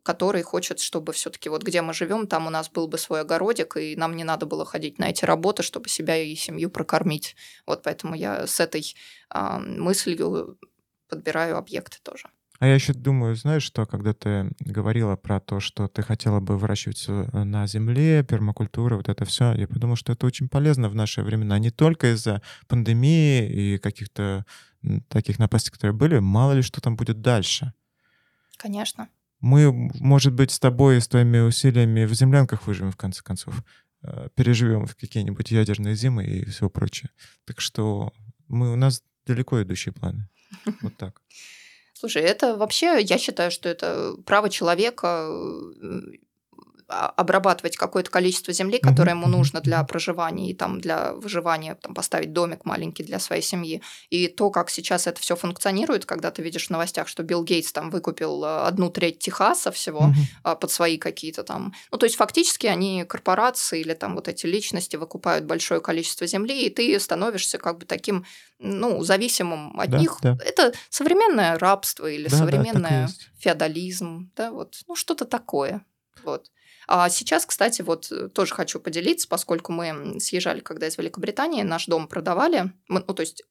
который 0.02 0.42
хочет, 0.42 0.80
чтобы 0.80 1.12
все-таки 1.12 1.48
вот 1.48 1.62
где 1.62 1.82
мы 1.82 1.94
живем, 1.94 2.26
там 2.26 2.46
у 2.46 2.50
нас 2.50 2.68
был 2.68 2.88
бы 2.88 2.98
свой 2.98 3.20
огородик, 3.20 3.76
и 3.76 3.96
нам 3.96 4.16
не 4.16 4.24
надо 4.24 4.46
было 4.46 4.64
ходить 4.64 4.98
на 4.98 5.10
эти 5.10 5.24
работы, 5.24 5.62
чтобы 5.62 5.88
себя 5.88 6.16
и 6.16 6.34
семью 6.34 6.70
прокормить. 6.70 7.36
Вот 7.66 7.82
поэтому 7.82 8.14
я 8.14 8.46
с 8.46 8.60
этой 8.60 8.94
э, 9.34 9.58
мыслью 9.58 10.58
подбираю 11.08 11.56
объекты 11.56 11.98
тоже. 12.02 12.28
А 12.58 12.66
я 12.66 12.74
еще 12.74 12.92
думаю, 12.92 13.36
знаешь, 13.36 13.62
что 13.62 13.86
когда 13.86 14.12
ты 14.14 14.50
говорила 14.58 15.14
про 15.14 15.38
то, 15.38 15.60
что 15.60 15.86
ты 15.86 16.02
хотела 16.02 16.40
бы 16.40 16.58
выращивать 16.58 17.04
э, 17.06 17.44
на 17.44 17.68
земле, 17.68 18.24
пермакультура, 18.24 18.96
вот 18.96 19.08
это 19.08 19.24
все, 19.24 19.52
я 19.54 19.68
подумал, 19.68 19.94
что 19.94 20.12
это 20.12 20.26
очень 20.26 20.48
полезно 20.48 20.88
в 20.88 20.94
наши 20.94 21.22
времена, 21.22 21.58
не 21.60 21.70
только 21.70 22.12
из-за 22.14 22.42
пандемии 22.66 23.48
и 23.48 23.78
каких-то 23.78 24.44
таких 25.08 25.38
напастей, 25.38 25.70
которые 25.70 25.94
были, 25.94 26.18
мало 26.18 26.52
ли 26.52 26.62
что 26.62 26.80
там 26.80 26.96
будет 26.96 27.20
дальше. 27.20 27.72
Конечно. 28.56 29.08
Мы, 29.40 29.72
может 30.00 30.32
быть, 30.32 30.50
с 30.50 30.58
тобой, 30.58 31.00
с 31.00 31.06
твоими 31.06 31.38
усилиями 31.38 32.06
в 32.06 32.14
землянках 32.14 32.66
выживем, 32.66 32.90
в 32.90 32.96
конце 32.96 33.22
концов, 33.22 33.62
э, 34.02 34.30
переживем 34.34 34.86
в 34.86 34.96
какие-нибудь 34.96 35.52
ядерные 35.52 35.94
зимы 35.94 36.24
и 36.24 36.44
все 36.44 36.68
прочее. 36.68 37.10
Так 37.44 37.60
что 37.60 38.12
мы, 38.48 38.72
у 38.72 38.76
нас 38.76 39.04
далеко 39.26 39.62
идущие 39.62 39.92
планы. 39.92 40.28
Вот 40.82 40.96
так. 40.96 41.22
Слушай, 41.98 42.22
это 42.22 42.56
вообще, 42.56 43.00
я 43.00 43.18
считаю, 43.18 43.50
что 43.50 43.68
это 43.68 44.14
право 44.24 44.48
человека 44.48 45.26
э, 45.28 46.18
обрабатывать 46.88 47.76
какое-то 47.76 48.10
количество 48.10 48.52
земли, 48.52 48.78
которое 48.78 49.10
ему 49.10 49.28
нужно 49.28 49.60
для 49.60 49.84
проживания 49.84 50.50
и 50.50 50.54
там 50.54 50.80
для 50.80 51.12
выживания, 51.12 51.74
там 51.74 51.94
поставить 51.94 52.32
домик 52.32 52.64
маленький 52.64 53.02
для 53.02 53.18
своей 53.18 53.42
семьи. 53.42 53.82
И 54.08 54.26
то, 54.28 54.50
как 54.50 54.70
сейчас 54.70 55.06
это 55.06 55.20
все 55.20 55.36
функционирует, 55.36 56.06
когда 56.06 56.30
ты 56.30 56.42
видишь 56.42 56.68
в 56.68 56.70
новостях, 56.70 57.06
что 57.08 57.22
Билл 57.22 57.44
Гейтс 57.44 57.72
там 57.72 57.90
выкупил 57.90 58.42
э, 58.42 58.62
одну 58.62 58.88
треть 58.88 59.18
Техаса 59.18 59.70
всего 59.70 60.12
mm-hmm. 60.44 60.58
под 60.58 60.70
свои 60.70 60.96
какие-то 60.96 61.42
там. 61.42 61.74
Ну, 61.92 61.98
то 61.98 62.06
есть 62.06 62.16
фактически 62.16 62.66
они 62.66 63.04
корпорации 63.04 63.80
или 63.80 63.92
там 63.92 64.14
вот 64.14 64.28
эти 64.28 64.46
личности 64.46 64.96
выкупают 64.96 65.44
большое 65.44 65.82
количество 65.82 66.26
земли, 66.26 66.62
и 66.62 66.70
ты 66.70 66.98
становишься 66.98 67.58
как 67.58 67.78
бы 67.78 67.84
таким 67.84 68.24
ну, 68.58 69.04
зависимым 69.04 69.78
от 69.78 69.90
да, 69.90 69.98
них. 69.98 70.18
Да. 70.22 70.38
Это 70.44 70.72
современное 70.88 71.58
рабство 71.58 72.06
или 72.06 72.28
да, 72.28 72.36
современное 72.36 73.06
да, 73.08 73.12
феодализм, 73.38 74.30
да, 74.34 74.52
вот, 74.52 74.76
ну, 74.86 74.96
что-то 74.96 75.26
такое. 75.26 75.84
Вот. 76.24 76.50
А 76.88 77.10
сейчас, 77.10 77.44
кстати, 77.44 77.82
вот 77.82 78.10
э, 78.10 78.28
тоже 78.28 78.54
хочу 78.54 78.80
поделиться, 78.80 79.28
поскольку 79.28 79.72
мы 79.72 80.18
съезжали, 80.20 80.60
когда 80.60 80.86
из 80.86 80.96
Великобритании, 80.96 81.62
наш 81.62 81.86
дом 81.86 82.08
продавали, 82.08 82.72
мы, 82.88 83.04
ну, 83.06 83.14
то 83.14 83.20
есть 83.20 83.44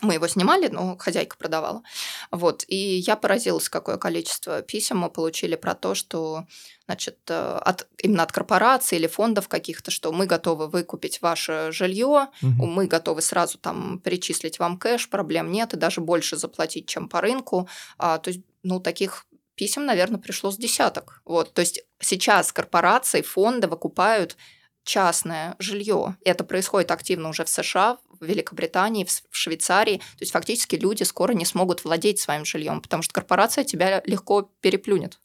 мы 0.00 0.14
его 0.14 0.28
снимали, 0.28 0.68
но 0.68 0.96
хозяйка 0.96 1.36
продавала. 1.36 1.82
Вот. 2.30 2.64
И 2.68 2.76
я 2.76 3.16
поразилась, 3.16 3.68
какое 3.68 3.96
количество 3.96 4.62
писем 4.62 4.98
мы 4.98 5.10
получили 5.10 5.56
про 5.56 5.74
то, 5.74 5.94
что 5.94 6.46
значит, 6.86 7.18
э, 7.28 7.58
от, 7.64 7.88
именно 7.98 8.22
от 8.22 8.32
корпораций 8.32 8.98
или 8.98 9.06
фондов 9.06 9.48
каких-то, 9.48 9.90
что 9.90 10.12
мы 10.12 10.26
готовы 10.26 10.68
выкупить 10.68 11.20
ваше 11.20 11.70
жилье, 11.72 12.28
угу. 12.42 12.66
мы 12.66 12.86
готовы 12.86 13.22
сразу 13.22 13.58
там 13.58 13.98
перечислить 13.98 14.58
вам 14.58 14.78
кэш, 14.78 15.08
проблем 15.10 15.50
нет, 15.50 15.74
и 15.74 15.76
даже 15.76 16.00
больше 16.00 16.36
заплатить, 16.36 16.86
чем 16.86 17.08
по 17.08 17.20
рынку. 17.20 17.68
А, 17.98 18.18
то 18.18 18.30
есть, 18.30 18.42
ну, 18.62 18.80
таких 18.80 19.26
писем, 19.58 19.84
наверное, 19.84 20.20
пришло 20.20 20.50
с 20.50 20.56
десяток. 20.56 21.20
Вот, 21.24 21.52
то 21.52 21.60
есть 21.60 21.80
сейчас 22.00 22.52
корпорации, 22.52 23.22
фонды 23.22 23.66
выкупают 23.66 24.36
частное 24.84 25.56
жилье. 25.58 26.16
Это 26.24 26.44
происходит 26.44 26.90
активно 26.90 27.28
уже 27.28 27.44
в 27.44 27.48
США, 27.48 27.98
в 28.08 28.24
Великобритании, 28.24 29.04
в 29.04 29.36
Швейцарии. 29.36 29.98
То 29.98 30.20
есть 30.20 30.32
фактически 30.32 30.76
люди 30.76 31.02
скоро 31.02 31.32
не 31.32 31.44
смогут 31.44 31.84
владеть 31.84 32.20
своим 32.20 32.44
жильем, 32.44 32.80
потому 32.80 33.02
что 33.02 33.12
корпорация 33.12 33.64
тебя 33.64 34.00
легко 34.06 34.50
переплюнет. 34.60 35.20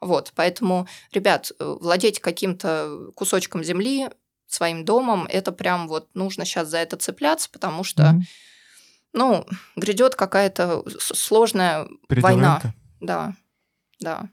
Вот, 0.00 0.32
поэтому, 0.36 0.86
ребят, 1.12 1.50
э, 1.58 1.76
владеть 1.80 2.20
каким-то 2.20 3.10
кусочком 3.16 3.64
земли, 3.64 4.08
своим 4.46 4.84
домом, 4.84 5.26
это 5.28 5.50
прям 5.50 5.88
вот 5.88 6.08
нужно 6.14 6.44
сейчас 6.44 6.68
за 6.68 6.78
это 6.78 6.96
цепляться, 6.96 7.50
потому 7.50 7.84
что, 7.84 8.02
mm-hmm. 8.02 8.22
ну, 9.12 9.46
грядет 9.76 10.14
какая-то 10.14 10.84
сложная 10.98 11.88
война. 12.08 12.60
Рынка. 12.62 12.74
Да, 13.00 13.34
да. 14.00 14.28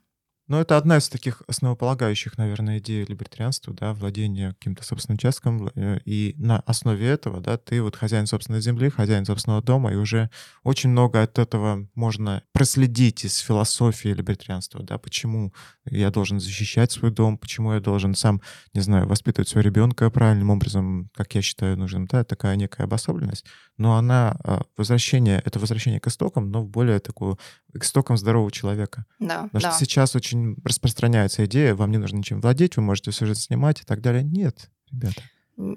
Ну, 0.48 0.60
это 0.60 0.78
одна 0.78 0.98
из 0.98 1.10
таких 1.10 1.42
основополагающих, 1.48 2.38
наверное, 2.38 2.78
идей 2.78 3.04
либертарианства, 3.04 3.74
да, 3.74 3.94
владение 3.94 4.54
каким-то 4.54 4.84
собственным 4.84 5.16
участком, 5.16 5.72
э, 5.74 6.00
и 6.06 6.36
на 6.38 6.60
основе 6.60 7.08
этого, 7.08 7.42
да, 7.42 7.58
ты 7.58 7.82
вот 7.82 7.96
хозяин 7.96 8.28
собственной 8.28 8.62
земли, 8.62 8.90
хозяин 8.90 9.26
собственного 9.26 9.64
дома, 9.64 9.92
и 9.92 9.96
уже 9.96 10.30
очень 10.64 10.92
много 10.92 11.24
от 11.24 11.40
этого 11.40 11.88
можно 11.96 12.44
проследить 12.54 13.26
из 13.26 13.40
философии 13.40 14.10
либертарианства, 14.10 14.84
да, 14.84 15.00
почему 15.00 15.52
я 15.86 16.12
должен 16.12 16.40
защищать 16.40 16.92
свой 16.92 17.10
дом, 17.10 17.40
почему 17.40 17.74
я 17.74 17.80
должен 17.80 18.14
сам, 18.14 18.40
не 18.76 18.82
знаю, 18.82 19.08
воспитывать 19.08 19.50
своего 19.50 19.66
ребенка 19.68 20.12
правильным 20.12 20.52
образом, 20.52 21.10
как 21.16 21.34
я 21.34 21.42
считаю 21.42 21.76
нужным, 21.76 22.06
да, 22.06 22.24
такая 22.24 22.56
некая 22.56 22.84
обособленность, 22.84 23.46
но 23.78 23.98
она, 23.98 24.38
а, 24.44 24.62
возвращение, 24.78 25.42
это 25.44 25.60
возвращение 25.60 26.00
к 26.00 26.08
истокам, 26.08 26.52
но 26.52 26.62
в 26.62 26.70
более 26.70 27.00
такую, 27.00 27.40
к 27.74 27.84
истокам 27.84 28.16
здорового 28.16 28.52
человека. 28.52 29.06
Да, 29.20 29.44
Потому 29.44 29.62
да. 29.62 29.72
что 29.72 29.80
сейчас 29.80 30.16
очень 30.16 30.35
очень 30.36 30.56
распространяется 30.63 31.45
идея, 31.45 31.76
вам 31.76 31.91
не 31.91 31.98
нужно 31.98 32.17
ничем 32.17 32.41
владеть, 32.41 32.78
вы 32.78 32.84
можете 32.84 33.12
сюжет 33.12 33.38
снимать 33.38 33.82
и 33.82 33.84
так 33.84 34.02
далее. 34.02 34.24
Нет, 34.24 34.69
ребята. 34.91 35.21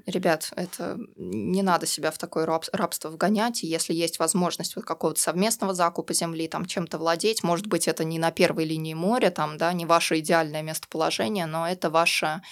Ребят, 0.07 0.51
это 0.57 0.99
не 1.16 1.62
надо 1.62 1.87
себя 1.87 2.11
в 2.11 2.18
такое 2.18 2.47
раб, 2.47 2.64
рабство 2.73 3.11
вгонять. 3.11 3.62
И 3.62 3.68
если 3.68 3.94
есть 3.94 4.18
возможность 4.18 4.75
вот 4.75 4.85
какого-то 4.85 5.21
совместного 5.21 5.73
закупа 5.73 6.14
земли, 6.14 6.49
там 6.49 6.66
чем-то 6.66 6.99
владеть, 6.99 7.44
может 7.44 7.68
быть, 7.68 7.87
это 7.87 8.03
не 8.03 8.18
на 8.18 8.33
первой 8.33 8.64
линии 8.64 8.94
моря, 8.94 9.31
там, 9.31 9.57
да, 9.57 9.73
не 9.73 9.87
ваше 9.87 10.18
идеальное 10.18 10.62
местоположение, 10.62 11.47
но 11.47 11.68
это 11.68 11.90
ваше 11.90 12.42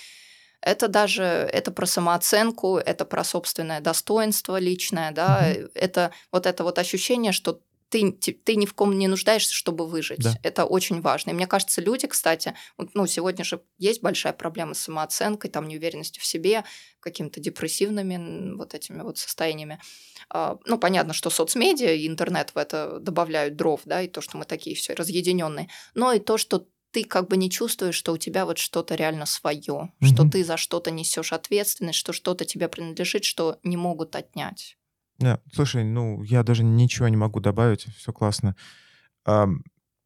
это 0.63 0.89
даже 0.89 1.23
это 1.23 1.71
про 1.71 1.87
самооценку, 1.87 2.77
это 2.77 3.05
про 3.05 3.25
собственное 3.25 3.81
достоинство 3.81 4.59
личное, 4.59 5.13
да, 5.13 5.51
mm-hmm. 5.51 5.71
это 5.75 6.13
вот 6.33 6.47
это 6.47 6.65
вот 6.65 6.79
ощущение, 6.79 7.33
что 7.33 7.61
ты, 7.89 8.13
ты 8.13 8.57
ни 8.57 8.67
в 8.67 8.75
ком 8.75 8.99
не 8.99 9.09
нуждаешься, 9.09 9.55
чтобы 9.55 9.87
выжить. 9.87 10.21
Да. 10.21 10.39
Это 10.43 10.65
очень 10.65 11.01
важно. 11.01 11.31
И 11.31 11.33
мне 11.35 11.47
кажется, 11.47 11.81
люди, 11.81 12.07
кстати, 12.07 12.55
ну, 12.95 13.07
сегодня 13.07 13.45
же 13.45 13.63
есть 13.79 14.03
большая 14.03 14.33
проблема 14.33 14.75
с 14.75 14.81
самооценкой, 14.81 15.51
там, 15.51 15.69
неуверенностью 15.69 16.23
в 16.23 16.27
себе, 16.27 16.65
какими-то 17.01 17.41
депрессивными 17.41 18.57
вот 18.57 18.75
этими 18.75 19.03
вот 19.03 19.19
состояниями. 19.19 19.81
А, 20.29 20.59
ну, 20.65 20.79
понятно, 20.79 21.13
что 21.13 21.31
соцмедиа 21.31 21.93
и 21.93 22.07
интернет 22.07 22.51
в 22.55 22.59
это 22.59 22.99
добавляют 22.99 23.57
дров, 23.57 23.83
да, 23.85 24.03
и 24.03 24.09
то, 24.09 24.21
что 24.21 24.37
мы 24.37 24.45
такие 24.45 24.75
все 24.75 24.95
разъединенные, 24.95 25.69
но 25.95 26.13
и 26.13 26.19
то, 26.19 26.39
что 26.39 26.67
ты 26.91 27.05
как 27.05 27.29
бы 27.29 27.37
не 27.37 27.51
чувствуешь, 27.51 27.95
что 27.95 28.13
у 28.13 28.17
тебя 28.17 28.47
вот 28.47 28.59
что-то 28.59 28.95
реально 28.95 29.27
свое, 29.27 29.93
mm-hmm. 30.01 30.07
что 30.07 30.29
ты 30.29 30.45
за 30.45 30.57
что-то 30.57 30.91
несешь 30.91 31.33
ответственность, 31.33 31.99
что 31.99 32.13
что-то 32.13 32.45
тебе 32.45 32.69
принадлежит, 32.69 33.25
что 33.25 33.59
не 33.63 33.77
могут 33.77 34.17
отнять. 34.17 34.79
Да, 35.19 35.41
слушай, 35.53 35.85
ну, 35.85 36.23
я 36.23 36.43
даже 36.43 36.63
ничего 36.63 37.09
не 37.09 37.17
могу 37.17 37.41
добавить, 37.41 37.87
все 37.97 38.13
классно. 38.13 38.55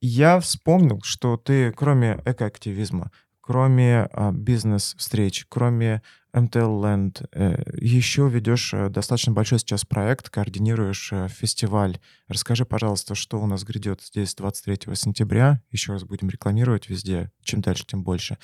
Я 0.01 0.41
вспомнил, 0.41 1.01
что 1.03 1.37
ты, 1.37 1.73
кроме 1.73 2.23
экоактивизма, 2.25 3.11
кроме 3.43 4.09
а, 4.13 4.33
бизнес-встреч, 4.33 5.45
кроме 5.49 6.03
MTL 6.33 6.81
Land, 6.81 7.77
еще 7.79 8.29
ведешь 8.29 8.73
достаточно 8.91 9.33
большой 9.33 9.59
сейчас 9.59 9.85
проект, 9.85 10.31
координируешь 10.31 11.13
э, 11.13 11.27
фестиваль. 11.29 11.99
Расскажи, 12.29 12.65
пожалуйста, 12.65 13.17
что 13.17 13.41
у 13.41 13.47
нас 13.47 13.65
грядет 13.65 14.01
здесь 14.03 14.35
23 14.37 14.95
сентября. 14.95 15.61
Еще 15.71 15.93
раз 15.93 16.05
будем 16.05 16.31
рекламировать 16.31 16.89
везде. 16.89 17.33
Чем 17.43 17.61
дальше, 17.61 17.85
тем 17.85 18.05
больше. 18.05 18.39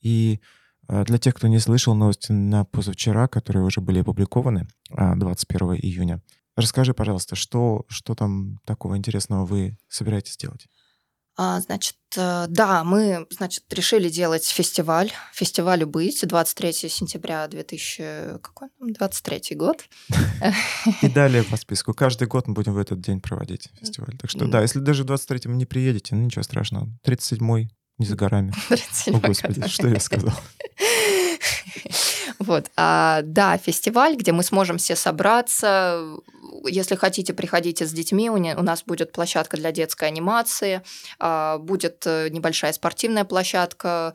И 0.00 0.40
для 0.88 1.18
тех, 1.18 1.34
кто 1.34 1.48
не 1.48 1.58
слышал 1.58 1.94
новости 1.94 2.32
на 2.32 2.64
позавчера, 2.64 3.28
которые 3.28 3.64
уже 3.64 3.80
были 3.80 4.00
опубликованы 4.00 4.66
21 4.90 5.70
а, 5.70 5.76
июня, 5.76 6.22
расскажи, 6.56 6.94
пожалуйста, 6.94 7.36
что, 7.36 7.84
что 7.88 8.14
там 8.14 8.58
такого 8.64 8.96
интересного 8.96 9.46
вы 9.46 9.76
собираетесь 9.88 10.36
делать? 10.36 10.66
А, 11.34 11.60
значит, 11.60 11.96
э, 12.14 12.44
да, 12.48 12.84
мы, 12.84 13.26
значит, 13.30 13.64
решили 13.72 14.10
делать 14.10 14.44
фестиваль, 14.44 15.10
фестивалю 15.32 15.86
быть, 15.86 16.28
23 16.28 16.90
сентября 16.90 17.48
2023 17.48 19.56
год. 19.56 19.82
И 21.00 21.08
далее 21.08 21.42
по 21.42 21.56
списку. 21.56 21.94
Каждый 21.94 22.28
год 22.28 22.48
мы 22.48 22.54
будем 22.54 22.74
в 22.74 22.78
этот 22.78 23.00
день 23.00 23.22
проводить 23.22 23.70
фестиваль. 23.80 24.14
Так 24.18 24.28
что 24.28 24.46
да, 24.46 24.60
если 24.60 24.80
даже 24.80 25.04
23-м 25.04 25.56
не 25.56 25.64
приедете, 25.64 26.14
ну 26.14 26.22
ничего 26.22 26.42
страшного. 26.42 26.90
37-й 27.06 27.70
не 28.02 28.08
за 28.08 28.16
горами. 28.16 28.52
О, 29.06 29.18
Господи, 29.20 29.66
что 29.68 29.88
я 29.88 30.00
сказал? 30.00 30.34
Вот, 32.38 32.70
а, 32.76 33.20
да, 33.22 33.56
фестиваль, 33.56 34.16
где 34.16 34.32
мы 34.32 34.42
сможем 34.42 34.78
все 34.78 34.96
собраться. 34.96 36.16
Если 36.66 36.96
хотите, 36.96 37.34
приходите 37.34 37.86
с 37.86 37.92
детьми. 37.92 38.30
У, 38.30 38.36
не, 38.36 38.56
у 38.56 38.62
нас 38.62 38.82
будет 38.82 39.12
площадка 39.12 39.56
для 39.56 39.70
детской 39.70 40.08
анимации, 40.08 40.82
а, 41.20 41.58
будет 41.58 42.02
э, 42.04 42.30
небольшая 42.30 42.72
спортивная 42.72 43.24
площадка, 43.24 44.14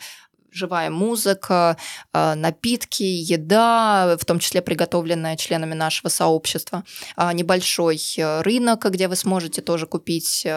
живая 0.58 0.90
музыка, 0.90 1.78
а, 2.12 2.36
напитки, 2.36 3.04
еда, 3.04 4.18
в 4.20 4.26
том 4.26 4.40
числе 4.40 4.62
приготовленная 4.62 5.38
членами 5.38 5.74
нашего 5.74 6.10
сообщества, 6.10 6.84
а, 7.16 7.32
небольшой 7.34 8.02
э, 8.18 8.42
рынок, 8.42 8.86
где 8.90 9.08
вы 9.08 9.16
сможете 9.16 9.62
тоже 9.62 9.86
купить 9.86 10.44
э, 10.46 10.50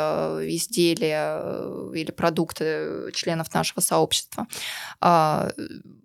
изделия 0.48 1.40
э, 1.42 1.92
или 1.94 2.10
продукты 2.10 3.12
членов 3.14 3.52
нашего 3.54 3.80
сообщества. 3.80 4.46
А, 5.00 5.50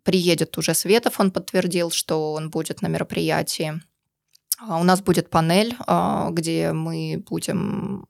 приедет 0.04 0.58
уже 0.58 0.74
Светов, 0.74 1.20
он 1.20 1.32
подтвердил, 1.32 1.90
что 1.92 2.34
он 2.34 2.50
будет 2.50 2.82
на 2.82 2.88
мероприятии. 2.88 3.82
У 4.62 4.84
нас 4.84 5.02
будет 5.02 5.30
панель, 5.30 5.76
где 6.32 6.72
мы 6.72 7.22
будем 7.30 8.08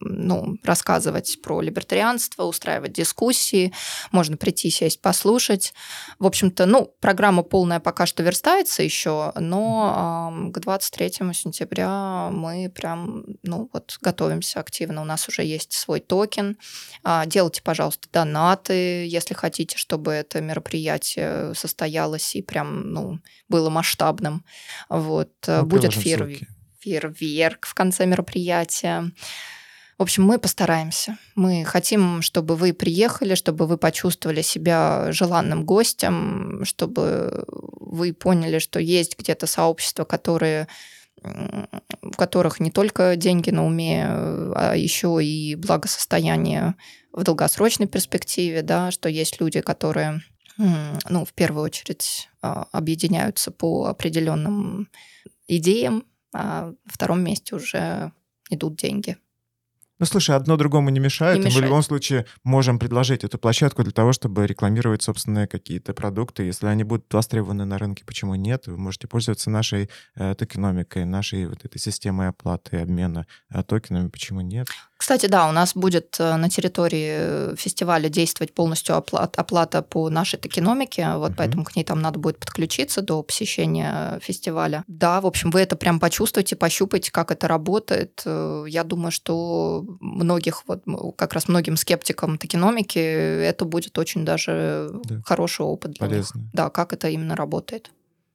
ну, 0.00 0.56
рассказывать 0.64 1.40
про 1.42 1.60
либертарианство, 1.60 2.44
устраивать 2.44 2.92
дискуссии, 2.92 3.72
можно 4.12 4.36
прийти, 4.36 4.70
сесть, 4.70 5.00
послушать. 5.00 5.74
В 6.18 6.26
общем-то, 6.26 6.66
ну, 6.66 6.94
программа 7.00 7.42
полная 7.42 7.80
пока 7.80 8.06
что 8.06 8.22
верстается 8.22 8.82
еще, 8.82 9.32
но 9.36 10.32
э, 10.48 10.52
к 10.52 10.58
23 10.60 11.10
сентября 11.32 12.30
мы 12.32 12.70
прям, 12.74 13.24
ну, 13.42 13.68
вот 13.72 13.98
готовимся 14.00 14.60
активно. 14.60 15.02
У 15.02 15.04
нас 15.04 15.28
уже 15.28 15.42
есть 15.42 15.72
свой 15.72 16.00
токен. 16.00 16.58
Э, 17.04 17.22
делайте, 17.26 17.62
пожалуйста, 17.62 18.08
донаты, 18.12 19.06
если 19.06 19.34
хотите, 19.34 19.76
чтобы 19.76 20.12
это 20.12 20.40
мероприятие 20.40 21.54
состоялось 21.54 22.34
и 22.34 22.42
прям, 22.42 22.90
ну, 22.90 23.20
было 23.48 23.70
масштабным. 23.70 24.44
Вот. 24.88 25.30
Мы 25.46 25.62
Будет 25.64 25.92
фейерверк 25.92 26.48
фейерверк 26.78 27.66
в 27.66 27.74
конце 27.74 28.06
мероприятия. 28.06 29.10
В 29.98 30.02
общем, 30.02 30.24
мы 30.24 30.38
постараемся. 30.38 31.18
Мы 31.34 31.64
хотим, 31.64 32.22
чтобы 32.22 32.54
вы 32.54 32.72
приехали, 32.72 33.34
чтобы 33.34 33.66
вы 33.66 33.78
почувствовали 33.78 34.42
себя 34.42 35.10
желанным 35.10 35.64
гостем, 35.64 36.64
чтобы 36.64 37.44
вы 37.48 38.12
поняли, 38.12 38.60
что 38.60 38.78
есть 38.78 39.18
где-то 39.18 39.46
сообщества, 39.46 40.04
которые 40.04 40.68
в 41.22 42.16
которых 42.16 42.60
не 42.60 42.70
только 42.70 43.16
деньги 43.16 43.50
на 43.50 43.64
уме, 43.66 44.04
а 44.06 44.74
еще 44.76 45.18
и 45.20 45.56
благосостояние 45.56 46.76
в 47.12 47.24
долгосрочной 47.24 47.86
перспективе, 47.86 48.62
да, 48.62 48.90
что 48.90 49.08
есть 49.08 49.40
люди, 49.40 49.60
которые, 49.60 50.20
ну, 50.56 51.24
в 51.24 51.32
первую 51.32 51.64
очередь, 51.64 52.28
а, 52.40 52.68
объединяются 52.72 53.50
по 53.50 53.86
определенным 53.86 54.88
идеям, 55.48 56.04
а 56.32 56.66
на 56.66 56.74
втором 56.86 57.22
месте 57.22 57.54
уже 57.54 58.12
идут 58.50 58.76
деньги. 58.76 59.16
Ну, 59.98 60.06
слушай, 60.06 60.36
одно 60.36 60.56
другому 60.56 60.90
не 60.90 61.00
мешает. 61.00 61.38
Не 61.38 61.46
мешает. 61.46 61.56
Мы 61.56 61.60
в 61.60 61.64
любом 61.64 61.82
случае 61.82 62.26
можем 62.44 62.78
предложить 62.78 63.24
эту 63.24 63.36
площадку 63.36 63.82
для 63.82 63.92
того, 63.92 64.12
чтобы 64.12 64.46
рекламировать 64.46 65.02
собственные 65.02 65.48
какие-то 65.48 65.92
продукты. 65.92 66.44
Если 66.44 66.66
они 66.66 66.84
будут 66.84 67.12
востребованы 67.12 67.64
на 67.64 67.78
рынке, 67.78 68.04
почему 68.04 68.36
нет? 68.36 68.68
Вы 68.68 68.76
можете 68.76 69.08
пользоваться 69.08 69.50
нашей 69.50 69.90
э, 70.14 70.34
токеномикой, 70.36 71.04
нашей 71.04 71.46
вот 71.46 71.64
этой 71.64 71.78
системой 71.78 72.28
оплаты 72.28 72.76
и 72.76 72.80
обмена 72.80 73.26
э, 73.50 73.62
токенами, 73.64 74.08
почему 74.08 74.40
нет? 74.40 74.68
Кстати, 74.98 75.26
да, 75.26 75.48
у 75.48 75.52
нас 75.52 75.74
будет 75.74 76.16
э, 76.18 76.36
на 76.36 76.50
территории 76.50 77.54
фестиваля 77.54 78.08
действовать 78.08 78.52
полностью 78.52 78.96
оплата, 78.96 79.40
оплата 79.40 79.80
по 79.80 80.10
нашей 80.10 80.40
токеномике, 80.40 81.14
вот 81.14 81.30
uh-huh. 81.30 81.34
поэтому 81.36 81.64
к 81.64 81.76
ней 81.76 81.84
там 81.84 82.02
надо 82.02 82.18
будет 82.18 82.38
подключиться 82.38 83.00
до 83.00 83.22
посещения 83.22 84.18
фестиваля. 84.20 84.82
Да, 84.88 85.20
в 85.20 85.26
общем, 85.26 85.50
вы 85.52 85.60
это 85.60 85.76
прям 85.76 86.00
почувствуете, 86.00 86.56
пощупаете, 86.56 87.12
как 87.12 87.30
это 87.30 87.46
работает. 87.46 88.22
Э, 88.26 88.64
я 88.66 88.82
думаю, 88.82 89.12
что 89.12 89.84
многих, 90.00 90.64
вот 90.66 90.82
как 91.16 91.32
раз 91.32 91.46
многим 91.46 91.76
скептикам 91.76 92.36
токеномики 92.36 92.98
это 92.98 93.64
будет 93.64 93.96
очень 93.98 94.24
даже 94.24 94.90
да. 95.04 95.22
хороший 95.24 95.64
опыт 95.64 95.92
для 95.92 96.08
Полезно. 96.08 96.40
них. 96.40 96.50
Да, 96.52 96.70
как 96.70 96.92
это 96.92 97.08
именно 97.08 97.36
работает 97.36 97.92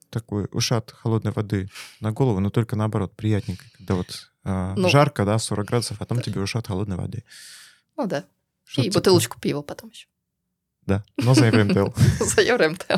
такой 0.09 0.47
ушат 0.51 0.91
холодной 0.91 1.31
воды 1.31 1.69
на 1.99 2.11
голову, 2.11 2.39
но 2.39 2.51
только 2.51 2.75
наоборот, 2.75 3.15
приятненько, 3.15 3.65
когда 3.75 3.95
вот 3.95 4.32
э, 4.43 4.73
ну, 4.75 4.89
жарко, 4.89 5.25
да, 5.25 5.37
40 5.37 5.67
градусов, 5.67 5.97
а 5.97 5.99
потом 5.99 6.17
да. 6.17 6.23
тебе 6.23 6.41
ушат 6.41 6.67
холодной 6.67 6.97
воды. 6.97 7.23
Ну 7.97 8.07
да. 8.07 8.25
Что 8.65 8.81
и 8.81 8.85
типа... 8.85 8.99
бутылочку 8.99 9.39
пива 9.39 9.61
потом 9.61 9.89
еще. 9.89 10.07
Да, 10.85 11.03
но 11.17 11.33
за 11.33 11.45
ЕвроМТЛ. 11.45 11.87
За 12.25 12.41
ЕвроМТЛ. 12.41 12.97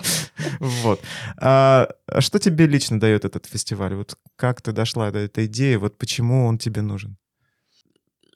Вот. 0.59 1.01
А, 1.37 1.87
а 2.07 2.21
что 2.21 2.39
тебе 2.39 2.65
лично 2.65 2.99
дает 2.99 3.25
этот 3.25 3.45
фестиваль? 3.45 3.93
Вот 3.93 4.17
как 4.35 4.61
ты 4.61 4.71
дошла 4.71 5.11
до 5.11 5.19
этой 5.19 5.45
идеи? 5.45 5.75
Вот 5.75 5.97
почему 5.97 6.47
он 6.47 6.57
тебе 6.57 6.81
нужен? 6.81 7.17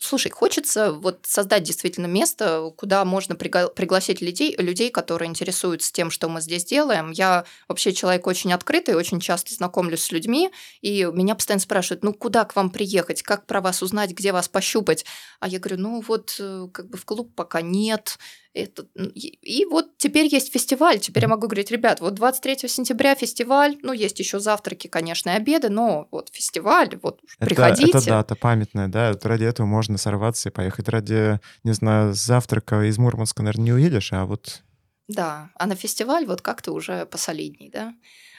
Слушай, 0.01 0.31
хочется 0.31 0.93
вот 0.93 1.19
создать 1.27 1.63
действительно 1.63 2.05
место, 2.05 2.71
куда 2.77 3.03
можно 3.03 3.33
пригла- 3.33 3.67
пригласить 3.73 4.21
людей, 4.21 4.55
людей, 4.57 4.91
которые 4.91 5.27
интересуются 5.29 5.91
тем, 5.91 6.09
что 6.09 6.29
мы 6.29 6.39
здесь 6.39 6.63
делаем. 6.63 7.11
Я 7.11 7.43
вообще 7.67 7.91
человек 7.91 8.25
очень 8.25 8.53
открытый, 8.53 8.95
очень 8.95 9.19
часто 9.19 9.53
знакомлюсь 9.53 10.01
с 10.03 10.11
людьми, 10.13 10.51
и 10.81 11.03
меня 11.11 11.35
постоянно 11.35 11.59
спрашивают, 11.59 12.03
ну 12.05 12.13
куда 12.13 12.45
к 12.45 12.55
вам 12.55 12.69
приехать, 12.69 13.23
как 13.23 13.45
про 13.45 13.59
вас 13.59 13.81
узнать, 13.83 14.11
где 14.11 14.31
вас 14.31 14.47
пощупать. 14.47 15.05
А 15.41 15.49
я 15.49 15.59
говорю, 15.59 15.81
ну 15.81 16.01
вот 16.07 16.33
э, 16.39 16.67
как 16.71 16.89
бы 16.89 16.97
в 16.97 17.03
клуб 17.03 17.35
пока 17.35 17.61
нет, 17.61 18.17
это, 18.53 18.87
и 18.95 19.65
вот 19.65 19.97
теперь 19.97 20.27
есть 20.27 20.51
фестиваль. 20.51 20.99
Теперь 20.99 21.23
я 21.23 21.29
могу 21.29 21.47
говорить, 21.47 21.69
ребят, 21.71 21.99
вот 22.01 22.15
23 22.15 22.67
сентября 22.67 23.13
фестиваль, 23.15 23.77
ну, 23.83 23.93
есть 23.93 24.19
еще 24.19 24.39
завтраки, 24.39 24.87
конечно, 24.87 25.29
и 25.29 25.33
обеды, 25.33 25.69
но 25.69 26.07
вот 26.11 26.29
фестиваль, 26.33 26.97
вот 27.01 27.21
это, 27.37 27.45
приходите. 27.45 27.97
Это 27.97 28.05
дата 28.05 28.35
памятная, 28.35 28.87
да, 28.87 29.11
вот 29.11 29.25
ради 29.25 29.43
этого 29.43 29.67
можно 29.67 29.97
сорваться 29.97 30.49
и 30.49 30.51
поехать. 30.51 30.89
Ради, 30.89 31.39
не 31.63 31.73
знаю, 31.73 32.13
завтрака 32.13 32.83
из 32.83 32.97
Мурманска, 32.97 33.43
наверное, 33.43 33.65
не 33.65 33.73
уедешь, 33.73 34.13
а 34.13 34.25
вот... 34.25 34.63
Да, 35.07 35.49
а 35.55 35.65
на 35.65 35.75
фестиваль 35.75 36.25
вот 36.25 36.41
как-то 36.41 36.71
уже 36.71 37.05
посолидней, 37.05 37.69
да. 37.69 37.93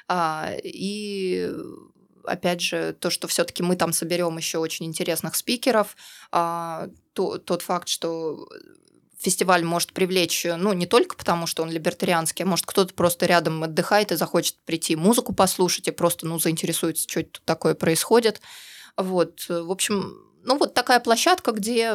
А, 0.09 0.51
и 0.63 1.51
опять 2.25 2.61
же, 2.61 2.93
то, 2.93 3.11
что 3.11 3.29
все-таки 3.29 3.63
мы 3.63 3.77
там 3.77 3.93
соберем 3.93 4.37
еще 4.37 4.59
очень 4.59 4.87
интересных 4.87 5.37
спикеров, 5.37 5.97
а, 6.33 6.89
то, 7.13 7.39
тот 7.39 7.63
факт, 7.63 7.89
что 7.89 8.49
фестиваль 9.21 9.65
может 9.65 9.93
привлечь, 9.93 10.47
ну, 10.57 10.73
не 10.73 10.87
только 10.87 11.17
потому, 11.17 11.47
что 11.47 11.63
он 11.63 11.71
либертарианский, 11.71 12.45
а 12.45 12.49
может, 12.49 12.67
кто-то 12.67 12.95
просто 12.95 13.27
рядом 13.27 13.63
отдыхает 13.63 14.13
и 14.13 14.17
захочет 14.17 14.57
прийти 14.65 14.97
музыку 14.97 15.35
послушать 15.35 15.89
и 15.89 15.93
просто, 15.93 16.27
ну, 16.27 16.39
заинтересуется, 16.39 17.07
что 17.09 17.23
тут 17.23 17.43
такое 17.45 17.75
происходит. 17.75 18.41
Вот, 18.97 19.47
в 19.49 19.71
общем, 19.71 20.15
ну, 20.43 20.59
вот 20.59 20.75
такая 20.75 21.01
площадка, 21.01 21.53
где 21.53 21.93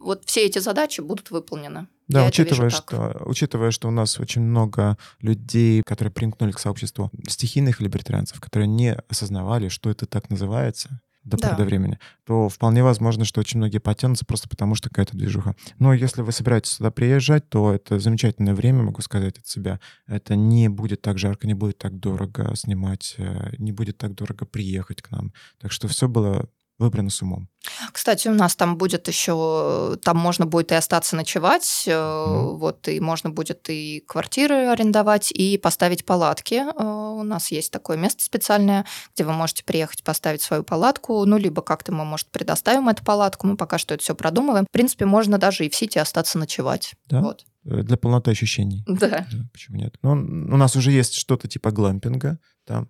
вот 0.00 0.24
все 0.24 0.46
эти 0.46 0.60
задачи 0.60 1.00
будут 1.00 1.30
выполнены. 1.30 1.88
Да, 2.06 2.24
учитывая 2.26 2.70
что, 2.70 3.20
учитывая, 3.26 3.70
что 3.70 3.88
у 3.88 3.90
нас 3.90 4.18
очень 4.18 4.40
много 4.40 4.96
людей, 5.20 5.82
которые 5.82 6.10
примкнули 6.10 6.52
к 6.52 6.58
сообществу 6.58 7.10
стихийных 7.28 7.80
либертарианцев, 7.80 8.40
которые 8.40 8.66
не 8.66 8.94
осознавали, 9.08 9.68
что 9.68 9.90
это 9.90 10.06
так 10.06 10.30
называется, 10.30 11.02
до 11.28 11.36
да. 11.36 11.48
поры 11.48 11.58
до 11.58 11.64
времени, 11.64 11.98
то 12.24 12.48
вполне 12.48 12.82
возможно, 12.82 13.24
что 13.24 13.40
очень 13.40 13.58
многие 13.58 13.78
потянутся 13.78 14.24
просто 14.24 14.48
потому, 14.48 14.74
что 14.74 14.88
какая-то 14.88 15.16
движуха. 15.16 15.54
Но 15.78 15.92
если 15.92 16.22
вы 16.22 16.32
собираетесь 16.32 16.72
сюда 16.72 16.90
приезжать, 16.90 17.48
то 17.48 17.72
это 17.72 17.98
замечательное 17.98 18.54
время, 18.54 18.82
могу 18.82 19.02
сказать 19.02 19.38
от 19.38 19.46
себя. 19.46 19.80
Это 20.06 20.36
не 20.36 20.68
будет 20.68 21.02
так 21.02 21.18
жарко, 21.18 21.46
не 21.46 21.54
будет 21.54 21.78
так 21.78 21.98
дорого 21.98 22.54
снимать, 22.54 23.14
э, 23.18 23.52
не 23.58 23.72
будет 23.72 23.98
так 23.98 24.14
дорого 24.14 24.46
приехать 24.46 25.02
к 25.02 25.10
нам. 25.10 25.32
Так 25.60 25.72
что 25.72 25.88
все 25.88 26.08
было 26.08 26.48
выбрано 26.78 27.10
с 27.10 27.22
умом. 27.22 27.48
Кстати, 27.92 28.28
у 28.28 28.34
нас 28.34 28.54
там 28.54 28.78
будет 28.78 29.08
еще, 29.08 29.98
там 30.02 30.16
можно 30.16 30.46
будет 30.46 30.72
и 30.72 30.76
остаться 30.76 31.16
ночевать, 31.16 31.84
mm. 31.86 32.56
вот, 32.56 32.88
и 32.88 33.00
можно 33.00 33.30
будет 33.30 33.68
и 33.68 34.02
квартиры 34.06 34.68
арендовать, 34.68 35.32
и 35.32 35.58
поставить 35.58 36.04
палатки. 36.04 36.54
Э, 36.54 37.14
у 37.18 37.22
нас 37.24 37.50
есть 37.50 37.72
такое 37.72 37.96
место 37.96 38.22
специальное, 38.22 38.86
где 39.14 39.24
вы 39.24 39.32
можете 39.32 39.64
приехать 39.64 40.04
поставить 40.04 40.40
свою 40.40 40.62
палатку, 40.62 41.24
ну, 41.24 41.36
либо 41.36 41.62
как-то 41.62 41.92
мы, 41.92 42.04
может, 42.04 42.28
предоставим 42.28 42.88
эту 42.88 43.04
палатку, 43.04 43.46
мы 43.46 43.56
пока 43.56 43.78
что 43.78 43.94
это 43.94 44.02
все 44.02 44.14
продумываем. 44.14 44.64
В 44.68 44.72
принципе, 44.72 45.04
можно 45.04 45.38
даже 45.38 45.66
и 45.66 45.70
в 45.70 45.74
Сити 45.74 45.98
остаться 45.98 46.38
ночевать. 46.38 46.94
Да? 47.06 47.20
Вот. 47.20 47.44
Э, 47.64 47.82
для 47.82 47.96
полноты 47.96 48.30
ощущений. 48.30 48.84
Да. 48.86 49.08
да 49.08 49.26
почему 49.52 49.78
нет? 49.78 49.96
Ну, 50.02 50.12
у 50.12 50.56
нас 50.56 50.76
уже 50.76 50.92
есть 50.92 51.14
что-то 51.14 51.48
типа 51.48 51.72
глампинга, 51.72 52.38
там 52.64 52.88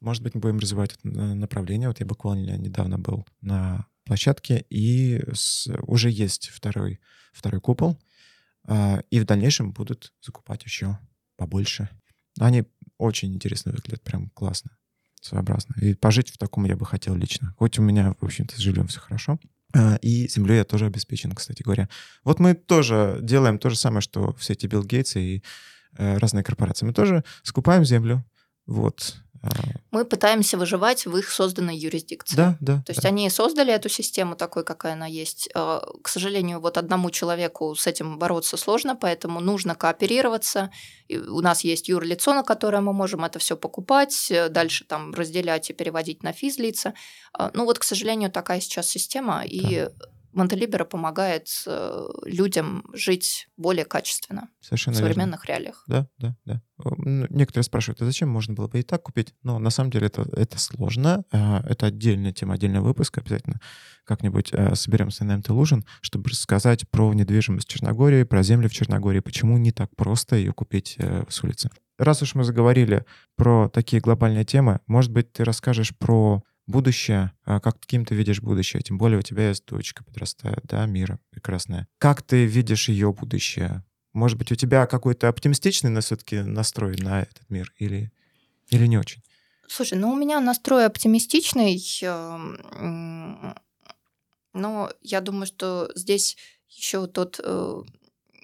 может 0.00 0.22
быть, 0.22 0.34
мы 0.34 0.40
будем 0.40 0.58
развивать 0.58 0.94
это 0.94 1.08
направление. 1.08 1.88
Вот 1.88 2.00
я 2.00 2.06
буквально 2.06 2.56
недавно 2.56 2.98
был 2.98 3.26
на 3.40 3.86
площадке, 4.04 4.64
и 4.70 5.22
с, 5.32 5.68
уже 5.82 6.10
есть 6.10 6.48
второй, 6.48 7.00
второй 7.32 7.60
купол, 7.60 7.98
э, 8.66 9.02
и 9.10 9.20
в 9.20 9.24
дальнейшем 9.24 9.72
будут 9.72 10.12
закупать 10.20 10.64
еще 10.64 10.98
побольше. 11.36 11.88
Они 12.38 12.64
очень 12.96 13.34
интересно 13.34 13.72
выглядят, 13.72 14.02
прям 14.02 14.30
классно, 14.30 14.70
своеобразно. 15.20 15.74
И 15.80 15.94
пожить 15.94 16.30
в 16.30 16.38
таком 16.38 16.64
я 16.64 16.76
бы 16.76 16.86
хотел 16.86 17.14
лично. 17.14 17.54
Хоть 17.58 17.78
у 17.78 17.82
меня, 17.82 18.14
в 18.18 18.24
общем-то, 18.24 18.56
с 18.56 18.58
жильем 18.58 18.86
все 18.86 19.00
хорошо. 19.00 19.38
Э, 19.74 19.98
и 20.00 20.28
землей 20.28 20.58
я 20.58 20.64
тоже 20.64 20.86
обеспечен, 20.86 21.32
кстати 21.32 21.62
говоря. 21.62 21.88
Вот 22.24 22.40
мы 22.40 22.54
тоже 22.54 23.18
делаем 23.22 23.58
то 23.58 23.68
же 23.68 23.76
самое, 23.76 24.00
что 24.00 24.32
все 24.34 24.54
эти 24.54 24.66
Билл 24.66 24.84
Гейтсы 24.84 25.20
и 25.20 25.42
э, 25.96 26.16
разные 26.18 26.44
корпорации. 26.44 26.86
Мы 26.86 26.94
тоже 26.94 27.24
скупаем 27.42 27.84
землю, 27.84 28.24
вот, 28.66 29.16
а. 29.16 29.27
Мы 29.90 30.04
пытаемся 30.04 30.58
выживать 30.58 31.06
в 31.06 31.16
их 31.16 31.30
созданной 31.30 31.76
юрисдикции. 31.76 32.36
Да, 32.36 32.56
да. 32.60 32.82
То 32.84 32.90
есть 32.90 33.02
да. 33.02 33.08
они 33.08 33.28
создали 33.30 33.72
эту 33.72 33.88
систему 33.88 34.36
такой, 34.36 34.64
какая 34.64 34.92
она 34.92 35.06
есть. 35.06 35.48
А, 35.54 35.82
к 36.02 36.08
сожалению, 36.08 36.60
вот 36.60 36.76
одному 36.76 37.10
человеку 37.10 37.74
с 37.74 37.86
этим 37.86 38.18
бороться 38.18 38.56
сложно, 38.56 38.96
поэтому 38.96 39.40
нужно 39.40 39.74
кооперироваться. 39.74 40.70
И 41.08 41.16
у 41.16 41.40
нас 41.40 41.64
есть 41.64 41.88
юрлицо, 41.88 42.34
на 42.34 42.42
которое 42.42 42.80
мы 42.80 42.92
можем 42.92 43.24
это 43.24 43.38
все 43.38 43.56
покупать, 43.56 44.30
э, 44.30 44.48
дальше 44.48 44.84
там 44.84 45.14
разделять 45.14 45.70
и 45.70 45.72
переводить 45.72 46.22
на 46.22 46.32
физлица. 46.32 46.94
А, 47.32 47.50
ну 47.54 47.64
вот, 47.64 47.78
к 47.78 47.84
сожалению, 47.84 48.30
такая 48.30 48.60
сейчас 48.60 48.88
система, 48.88 49.42
и 49.44 49.84
да 49.84 49.92
Монтелибера 50.32 50.84
помогает 50.84 51.48
э, 51.66 52.08
людям 52.24 52.84
жить 52.92 53.48
более 53.56 53.84
качественно 53.84 54.48
Совершенно 54.60 54.94
в 54.94 54.98
современных 54.98 55.48
верно. 55.48 55.58
реалиях. 55.58 55.84
Да, 55.86 56.08
да, 56.18 56.36
да. 56.44 56.62
Ну, 56.78 57.26
некоторые 57.30 57.64
спрашивают, 57.64 58.02
а 58.02 58.04
зачем 58.04 58.28
можно 58.28 58.54
было 58.54 58.68
бы 58.68 58.78
и 58.78 58.82
так 58.82 59.02
купить? 59.02 59.34
Но 59.42 59.58
на 59.58 59.70
самом 59.70 59.90
деле 59.90 60.06
это, 60.06 60.22
это 60.32 60.58
сложно. 60.58 61.24
А, 61.32 61.62
это 61.68 61.86
отдельная 61.86 62.32
тема, 62.32 62.54
отдельный 62.54 62.80
выпуск. 62.80 63.18
Обязательно 63.18 63.60
как-нибудь 64.04 64.50
э, 64.52 64.74
соберемся 64.74 65.24
на 65.24 65.36
МТ 65.38 65.48
Лужин, 65.50 65.84
чтобы 66.00 66.30
рассказать 66.30 66.88
про 66.88 67.12
недвижимость 67.12 67.68
в 67.68 67.72
Черногории, 67.72 68.22
про 68.22 68.42
землю 68.42 68.68
в 68.68 68.72
Черногории, 68.72 69.20
почему 69.20 69.58
не 69.58 69.72
так 69.72 69.94
просто 69.96 70.36
ее 70.36 70.52
купить 70.52 70.96
э, 70.98 71.24
с 71.28 71.42
улицы. 71.44 71.70
Раз 71.98 72.22
уж 72.22 72.34
мы 72.34 72.44
заговорили 72.44 73.04
про 73.36 73.68
такие 73.68 74.00
глобальные 74.00 74.44
темы, 74.44 74.80
может 74.86 75.10
быть, 75.10 75.32
ты 75.32 75.44
расскажешь 75.44 75.96
про 75.96 76.42
будущее, 76.68 77.32
а 77.44 77.58
как 77.58 77.80
каким 77.80 78.04
ты 78.04 78.14
видишь 78.14 78.40
будущее, 78.40 78.82
тем 78.82 78.98
более 78.98 79.18
у 79.18 79.22
тебя 79.22 79.48
есть 79.48 79.64
дочка 79.64 80.04
подрастает, 80.04 80.60
да, 80.64 80.86
Мира 80.86 81.18
прекрасная. 81.30 81.88
Как 81.98 82.22
ты 82.22 82.44
видишь 82.44 82.88
ее 82.88 83.12
будущее? 83.12 83.84
Может 84.12 84.38
быть, 84.38 84.52
у 84.52 84.54
тебя 84.54 84.86
какой-то 84.86 85.28
оптимистичный 85.28 85.90
на 85.90 86.00
все-таки 86.00 86.40
настрой 86.40 86.96
на 86.98 87.22
этот 87.22 87.48
мир 87.48 87.72
или, 87.78 88.12
или 88.68 88.86
не 88.86 88.98
очень? 88.98 89.22
Слушай, 89.66 89.98
ну 89.98 90.10
у 90.10 90.16
меня 90.16 90.40
настрой 90.40 90.86
оптимистичный, 90.86 91.82
эм, 92.02 93.54
но 94.54 94.90
я 95.02 95.20
думаю, 95.20 95.46
что 95.46 95.90
здесь 95.94 96.36
еще 96.68 97.06
тот, 97.06 97.40
э, 97.42 97.82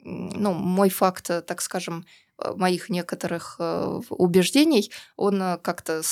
ну, 0.02 0.52
мой 0.52 0.90
факт, 0.90 1.30
так 1.46 1.60
скажем, 1.60 2.04
э, 2.38 2.52
моих 2.56 2.90
некоторых 2.90 3.56
э, 3.58 4.00
убеждений, 4.10 4.90
он 5.16 5.58
как-то 5.62 6.02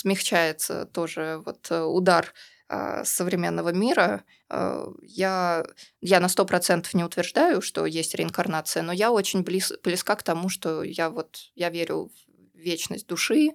смягчается 0.00 0.86
тоже 0.86 1.42
вот 1.44 1.70
э, 1.70 1.82
удар 1.82 2.32
а, 2.68 3.04
современного 3.04 3.70
мира. 3.72 4.24
А, 4.48 4.86
я, 5.02 5.64
я 6.00 6.20
на 6.20 6.28
сто 6.28 6.46
процентов 6.46 6.94
не 6.94 7.04
утверждаю, 7.04 7.60
что 7.60 7.84
есть 7.84 8.14
реинкарнация, 8.14 8.82
но 8.82 8.92
я 8.92 9.12
очень 9.12 9.42
близ, 9.42 9.72
близка 9.84 10.16
к 10.16 10.22
тому, 10.22 10.48
что 10.48 10.82
я 10.82 11.10
вот 11.10 11.38
я 11.54 11.68
верю 11.68 12.10
в 12.54 12.58
вечность 12.58 13.06
души, 13.06 13.50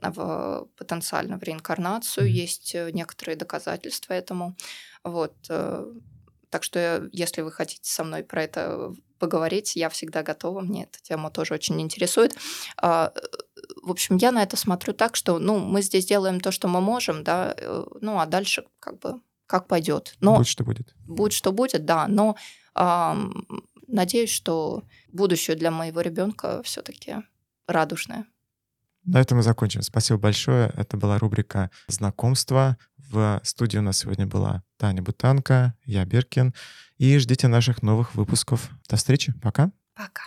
в, 0.00 0.68
потенциально 0.76 1.38
в 1.38 1.42
реинкарнацию. 1.42 2.30
Есть 2.30 2.74
э, 2.74 2.90
некоторые 2.92 3.36
доказательства 3.36 4.12
этому. 4.12 4.56
Вот. 5.02 5.34
Э, 5.48 5.84
так 6.50 6.62
что, 6.62 7.08
если 7.12 7.42
вы 7.42 7.50
хотите 7.50 7.90
со 7.90 8.04
мной 8.04 8.22
про 8.22 8.44
это 8.44 8.94
поговорить, 9.18 9.76
я 9.76 9.88
всегда 9.88 10.22
готова, 10.22 10.60
мне 10.60 10.84
эта 10.84 11.02
тема 11.02 11.30
тоже 11.30 11.54
очень 11.54 11.80
интересует. 11.80 12.36
В 13.82 13.90
общем, 13.90 14.16
я 14.16 14.32
на 14.32 14.42
это 14.42 14.56
смотрю 14.56 14.94
так, 14.94 15.16
что, 15.16 15.38
ну, 15.38 15.58
мы 15.58 15.82
здесь 15.82 16.06
делаем 16.06 16.40
то, 16.40 16.50
что 16.50 16.68
мы 16.68 16.80
можем, 16.80 17.24
да, 17.24 17.54
э, 17.56 17.84
ну, 18.00 18.18
а 18.18 18.26
дальше 18.26 18.64
как 18.80 18.98
бы 18.98 19.20
как 19.46 19.66
пойдет. 19.66 20.14
Но 20.20 20.36
Будь 20.36 20.46
что 20.46 20.62
будет. 20.62 20.94
будет 21.06 21.32
что 21.32 21.52
будет, 21.52 21.84
да. 21.84 22.06
Но 22.06 22.36
ам, 22.74 23.46
надеюсь, 23.86 24.30
что 24.30 24.84
будущее 25.08 25.56
для 25.56 25.70
моего 25.70 26.00
ребенка 26.02 26.62
все-таки 26.62 27.16
радужное. 27.66 28.26
На 29.04 29.20
этом 29.20 29.38
мы 29.38 29.42
закончим. 29.42 29.82
Спасибо 29.82 30.18
большое. 30.18 30.72
Это 30.76 30.96
была 30.98 31.18
рубрика 31.18 31.70
«Знакомство». 31.86 32.76
В 32.98 33.40
студии 33.42 33.78
у 33.78 33.82
нас 33.82 33.96
сегодня 33.96 34.26
была 34.26 34.62
Таня 34.76 35.02
Бутанка, 35.02 35.74
я 35.86 36.04
Беркин. 36.04 36.52
И 36.98 37.16
ждите 37.16 37.48
наших 37.48 37.82
новых 37.82 38.14
выпусков. 38.14 38.68
До 38.88 38.96
встречи. 38.96 39.32
Пока. 39.40 39.72
Пока. 39.94 40.24